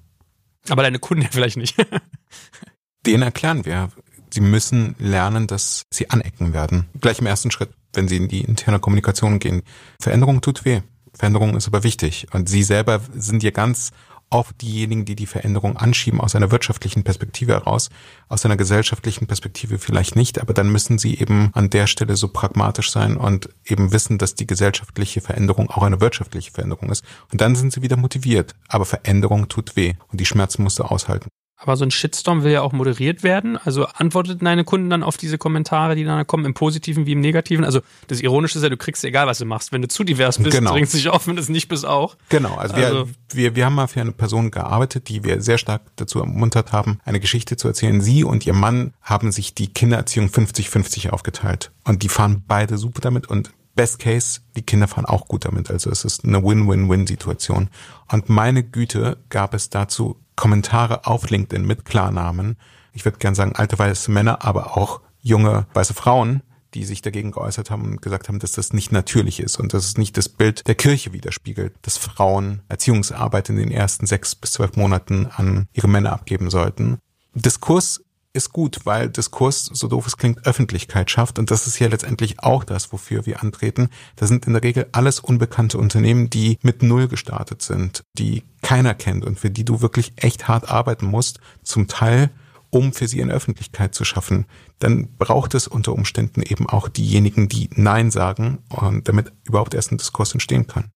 Aber 0.68 0.82
deine 0.82 0.98
Kunden 0.98 1.22
ja 1.22 1.30
vielleicht 1.32 1.58
nicht. 1.58 1.76
Den 3.06 3.22
erklären 3.22 3.64
wir. 3.64 3.92
Sie 4.34 4.42
müssen 4.42 4.96
lernen, 4.98 5.46
dass 5.46 5.84
sie 5.92 6.10
anecken 6.10 6.56
werden. 6.56 6.88
Gleich 7.02 7.20
im 7.20 7.28
ersten 7.28 7.52
Schritt, 7.52 7.70
wenn 7.94 8.08
sie 8.08 8.18
in 8.18 8.30
die 8.30 8.42
interne 8.42 8.80
Kommunikation 8.80 9.38
gehen. 9.38 9.62
Veränderung 10.00 10.42
tut 10.42 10.66
weh. 10.66 10.82
Veränderung 11.14 11.56
ist 11.56 11.68
aber 11.68 11.84
wichtig. 11.84 12.26
Und 12.32 12.50
sie 12.50 12.64
selber 12.64 13.00
sind 13.14 13.44
ja 13.44 13.52
ganz 13.52 13.92
oft 14.34 14.62
diejenigen, 14.62 15.06
die 15.06 15.16
die 15.16 15.26
Veränderung 15.26 15.78
anschieben 15.78 16.20
aus 16.20 16.36
einer 16.36 16.52
wirtschaftlichen 16.52 17.04
Perspektive 17.04 17.54
heraus, 17.54 17.90
aus 18.30 18.46
einer 18.46 18.58
gesellschaftlichen 18.58 19.28
Perspektive 19.28 19.80
vielleicht 19.80 20.16
nicht, 20.16 20.42
aber 20.42 20.54
dann 20.54 20.72
müssen 20.72 20.98
sie 20.98 21.18
eben 21.18 21.52
an 21.54 21.70
der 21.70 21.88
Stelle 21.88 22.16
so 22.16 22.28
pragmatisch 22.28 22.92
sein 22.92 23.18
und 23.18 23.50
eben 23.66 23.92
wissen, 23.92 24.18
dass 24.18 24.36
die 24.36 24.48
gesellschaftliche 24.48 25.22
Veränderung 25.22 25.70
auch 25.70 25.84
eine 25.84 26.02
wirtschaftliche 26.02 26.52
Veränderung 26.52 26.90
ist. 26.90 27.04
Und 27.32 27.42
dann 27.42 27.56
sind 27.56 27.74
sie 27.74 27.82
wieder 27.82 27.98
motiviert. 27.98 28.56
Aber 28.68 28.86
Veränderung 28.86 29.48
tut 29.48 29.76
weh 29.76 29.94
und 30.12 30.20
die 30.20 30.26
Schmerzen 30.26 30.64
musst 30.64 30.80
du 30.80 30.84
aushalten. 30.84 31.30
Aber 31.58 31.78
so 31.78 31.86
ein 31.86 31.92
Shitstorm 31.92 32.44
will 32.44 32.52
ja 32.52 32.62
auch 32.62 32.74
moderiert 32.74 33.24
werden. 33.24 33.58
Also 33.58 33.86
antworteten 33.86 34.46
deine 34.46 34.64
Kunden 34.64 34.90
dann 34.90 35.02
auf 35.02 35.18
diese 35.18 35.38
Kommentare, 35.38 35.96
die 35.96 36.04
dann 36.04 36.28
kommen, 36.28 36.46
im 36.46 36.54
Positiven 36.54 37.06
wie 37.06 37.14
im 37.14 37.22
Negativen? 37.22 37.64
Also 37.64 37.80
das 38.08 38.20
Ironische 38.22 38.58
ist 38.58 38.64
ja, 38.64 38.70
du 38.70 38.78
kriegst 38.78 39.04
egal, 39.06 39.28
was 39.28 39.38
du 39.38 39.46
machst. 39.46 39.72
Wenn 39.72 39.82
du 39.82 39.88
zu 39.88 40.04
divers 40.04 40.38
bist, 40.38 40.58
genau. 40.58 40.72
dringst 40.72 40.94
dich 40.94 41.10
auf, 41.10 41.28
wenn 41.28 41.36
du 41.36 41.42
es 41.42 41.50
nicht 41.50 41.70
bist 41.70 41.86
auch. 41.86 42.18
Genau, 42.30 42.56
also, 42.56 42.76
also 42.76 43.08
wir, 43.30 43.36
wir, 43.36 43.56
wir 43.56 43.66
haben 43.66 43.76
mal 43.76 43.88
für 43.88 44.02
eine 44.02 44.12
Person 44.12 44.52
gearbeitet, 44.52 45.08
die 45.08 45.24
wir 45.24 45.42
sehr 45.42 45.58
stark 45.58 45.84
dazu 45.96 46.20
ermuntert 46.20 46.74
haben, 46.74 47.00
eine 47.06 47.20
Geschichte 47.20 47.56
zu 47.56 47.68
erzählen. 47.68 48.02
Sie 48.02 48.24
und 48.24 48.46
ihr 48.46 48.54
Mann 48.54 48.94
haben 49.02 49.32
sich 49.32 49.54
die 49.54 49.68
Kindererziehung 49.68 50.28
50-50 50.28 51.12
aufgeteilt. 51.12 51.72
Und 51.86 52.04
die 52.04 52.10
fahren 52.10 52.44
beide 52.46 52.78
super 52.78 53.02
damit 53.02 53.28
und 53.28 53.52
Best 53.76 54.00
Case, 54.00 54.42
die 54.56 54.62
Kinder 54.62 54.88
fahren 54.88 55.06
auch 55.06 55.28
gut 55.28 55.46
damit. 55.46 55.72
Also 55.72 55.90
es 55.90 56.06
ist 56.06 56.26
eine 56.26 56.44
Win-Win-Win-Situation. 56.44 57.70
Und 58.12 58.30
meine 58.30 58.64
Güte 58.64 59.18
gab 59.30 59.54
es 59.56 59.70
dazu 59.70 60.23
Kommentare 60.36 61.06
auf 61.06 61.30
LinkedIn 61.30 61.66
mit 61.66 61.86
Klarnamen. 61.86 62.58
Ich 62.94 63.06
würde 63.06 63.18
gern 63.18 63.36
sagen 63.36 63.56
alte 63.56 63.78
weiße 63.78 64.12
Männer, 64.12 64.44
aber 64.46 64.78
auch 64.78 65.02
junge 65.22 65.68
weiße 65.74 65.94
Frauen, 65.94 66.44
die 66.74 66.86
sich 66.86 67.02
dagegen 67.02 67.32
geäußert 67.32 67.70
haben 67.70 67.84
und 67.84 68.02
gesagt 68.02 68.28
haben, 68.28 68.40
dass 68.40 68.54
das 68.54 68.74
nicht 68.74 68.92
natürlich 68.92 69.40
ist 69.40 69.60
und 69.60 69.74
dass 69.74 69.86
es 69.86 69.98
nicht 69.98 70.18
das 70.18 70.30
Bild 70.30 70.68
der 70.68 70.76
Kirche 70.76 71.14
widerspiegelt, 71.14 71.74
dass 71.84 71.98
Frauen 71.98 72.62
Erziehungsarbeit 72.68 73.50
in 73.50 73.58
den 73.58 73.72
ersten 73.72 74.06
sechs 74.06 74.36
bis 74.36 74.54
zwölf 74.54 74.76
Monaten 74.76 75.28
an 75.28 75.68
ihre 75.74 75.88
Männer 75.88 76.14
abgeben 76.14 76.50
sollten. 76.50 76.98
Diskurs 77.36 78.03
ist 78.34 78.52
gut, 78.52 78.82
weil 78.86 79.10
Diskurs, 79.10 79.66
so 79.66 79.88
doof 79.88 80.08
es 80.08 80.18
klingt, 80.18 80.46
Öffentlichkeit 80.46 81.12
schafft. 81.12 81.38
Und 81.38 81.52
das 81.52 81.68
ist 81.68 81.80
ja 81.80 81.88
letztendlich 81.88 82.40
auch 82.40 82.64
das, 82.64 82.92
wofür 82.92 83.26
wir 83.26 83.42
antreten. 83.42 83.90
Das 84.16 84.30
sind 84.30 84.48
in 84.48 84.54
der 84.54 84.64
Regel 84.64 84.88
alles 84.92 85.20
unbekannte 85.20 85.78
Unternehmen, 85.78 86.30
die 86.30 86.58
mit 86.64 86.82
Null 86.82 87.08
gestartet 87.08 87.62
sind, 87.62 88.04
die 88.18 88.44
keiner 88.64 88.96
kennt 88.96 89.24
und 89.24 89.40
für 89.40 89.52
die 89.52 89.66
du 89.66 89.82
wirklich 89.82 90.14
echt 90.16 90.48
hart 90.48 90.70
arbeiten 90.70 91.06
musst, 91.06 91.40
zum 91.64 91.88
Teil, 91.88 92.32
um 92.72 92.92
für 92.92 93.08
sie 93.08 93.22
eine 93.22 93.34
Öffentlichkeit 93.34 93.94
zu 93.94 94.04
schaffen. 94.04 94.46
Dann 94.80 95.16
braucht 95.18 95.54
es 95.54 95.68
unter 95.68 95.94
Umständen 95.94 96.42
eben 96.42 96.68
auch 96.68 96.90
diejenigen, 96.90 97.48
die 97.48 97.70
Nein 97.76 98.10
sagen, 98.10 98.64
und 98.70 99.08
damit 99.08 99.32
überhaupt 99.44 99.76
erst 99.76 99.92
ein 99.92 100.00
Diskurs 100.00 100.34
entstehen 100.34 100.66
kann. 100.66 100.90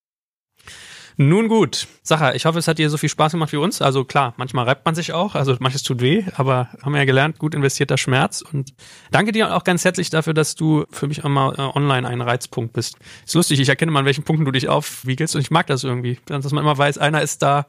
Nun 1.20 1.48
gut, 1.48 1.88
Sacha, 2.04 2.34
ich 2.36 2.46
hoffe, 2.46 2.60
es 2.60 2.68
hat 2.68 2.78
dir 2.78 2.92
so 2.92 2.98
viel 2.98 3.10
Spaß 3.10 3.32
gemacht 3.32 3.52
wie 3.52 3.58
uns. 3.58 3.82
Also 3.82 4.06
klar, 4.06 4.36
manchmal 4.38 4.66
reibt 4.66 4.86
man 4.86 4.94
sich 4.94 5.14
auch, 5.14 5.34
also 5.34 5.58
manches 5.60 5.82
tut 5.82 6.00
weh, 6.00 6.24
aber 6.36 6.70
haben 6.84 6.92
wir 6.92 7.00
ja 7.00 7.06
gelernt, 7.06 7.40
gut 7.40 7.56
investierter 7.56 7.98
Schmerz. 7.98 8.44
Und 8.44 8.76
danke 9.10 9.32
dir 9.32 9.56
auch 9.56 9.64
ganz 9.64 9.84
herzlich 9.84 10.12
dafür, 10.12 10.36
dass 10.36 10.54
du 10.54 10.86
für 10.92 11.08
mich 11.08 11.26
auch 11.26 11.30
mal 11.30 11.56
äh, 11.56 11.76
online 11.76 12.08
ein 12.08 12.22
Reizpunkt 12.22 12.74
bist. 12.74 12.98
Ist 13.26 13.34
lustig, 13.34 13.60
ich 13.60 13.68
erkenne 13.68 13.92
mal, 13.92 14.02
an 14.02 14.06
welchen 14.06 14.26
Punkten 14.26 14.46
du 14.46 14.52
dich 14.52 14.70
aufwiegelst 14.70 15.34
und 15.34 15.42
ich 15.42 15.50
mag 15.50 15.66
das 15.66 15.84
irgendwie, 15.84 16.20
dass 16.28 16.52
man 16.52 16.64
immer 16.64 16.78
weiß, 16.78 17.00
einer 17.00 17.24
ist 17.24 17.42
da, 17.42 17.66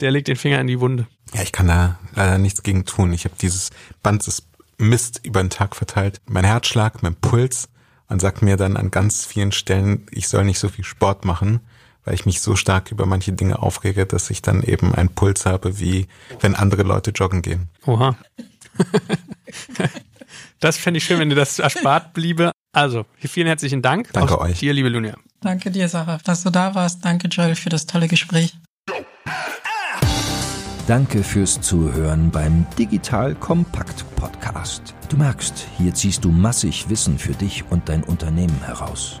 der 0.00 0.10
legt 0.10 0.28
den 0.28 0.36
Finger 0.36 0.58
in 0.58 0.66
die 0.66 0.80
Wunde. 0.80 1.06
Ja, 1.34 1.42
ich 1.42 1.52
kann 1.52 1.68
da 1.68 1.98
leider 2.14 2.38
nichts 2.38 2.62
gegen 2.62 2.86
tun. 2.86 3.12
Ich 3.12 3.26
habe 3.26 3.34
dieses 3.38 3.72
Band 4.02 4.26
des 4.26 4.42
Mist 4.78 5.20
über 5.22 5.42
den 5.42 5.50
Tag 5.50 5.76
verteilt. 5.76 6.22
Mein 6.24 6.44
Herzschlag, 6.44 7.02
mein 7.02 7.14
Puls 7.14 7.68
und 8.08 8.22
sagt 8.22 8.40
mir 8.40 8.56
dann 8.56 8.78
an 8.78 8.90
ganz 8.90 9.26
vielen 9.26 9.52
Stellen, 9.52 10.06
ich 10.12 10.28
soll 10.28 10.44
nicht 10.44 10.58
so 10.58 10.70
viel 10.70 10.84
Sport 10.84 11.26
machen 11.26 11.60
weil 12.06 12.14
ich 12.14 12.24
mich 12.24 12.40
so 12.40 12.56
stark 12.56 12.90
über 12.90 13.04
manche 13.04 13.32
Dinge 13.32 13.58
aufrege, 13.58 14.06
dass 14.06 14.30
ich 14.30 14.40
dann 14.40 14.62
eben 14.62 14.94
einen 14.94 15.10
Puls 15.10 15.44
habe, 15.44 15.78
wie 15.78 16.06
wenn 16.40 16.54
andere 16.54 16.84
Leute 16.84 17.10
joggen 17.10 17.42
gehen. 17.42 17.68
Oha. 17.84 18.16
das 20.60 20.78
fände 20.78 20.98
ich 20.98 21.04
schön, 21.04 21.18
wenn 21.18 21.28
dir 21.28 21.34
das 21.34 21.58
erspart 21.58 22.14
bliebe. 22.14 22.52
Also, 22.72 23.06
vielen 23.18 23.48
herzlichen 23.48 23.82
Dank. 23.82 24.12
Danke 24.12 24.34
Auch 24.34 24.42
euch. 24.42 24.60
Dir, 24.60 24.72
liebe 24.72 24.88
Lunia. 24.88 25.16
Danke 25.40 25.70
dir, 25.70 25.88
Sarah, 25.88 26.18
dass 26.24 26.42
du 26.42 26.50
da 26.50 26.74
warst. 26.74 27.04
Danke, 27.04 27.28
Joel, 27.28 27.56
für 27.56 27.70
das 27.70 27.86
tolle 27.86 28.06
Gespräch. 28.08 28.56
Danke 30.86 31.24
fürs 31.24 31.60
Zuhören 31.60 32.30
beim 32.30 32.64
Digital 32.78 33.34
Kompakt 33.34 34.04
Podcast. 34.14 34.94
Du 35.08 35.16
merkst, 35.16 35.66
hier 35.76 35.92
ziehst 35.92 36.24
du 36.24 36.30
massig 36.30 36.88
Wissen 36.88 37.18
für 37.18 37.32
dich 37.32 37.64
und 37.70 37.88
dein 37.88 38.04
Unternehmen 38.04 38.60
heraus. 38.64 39.20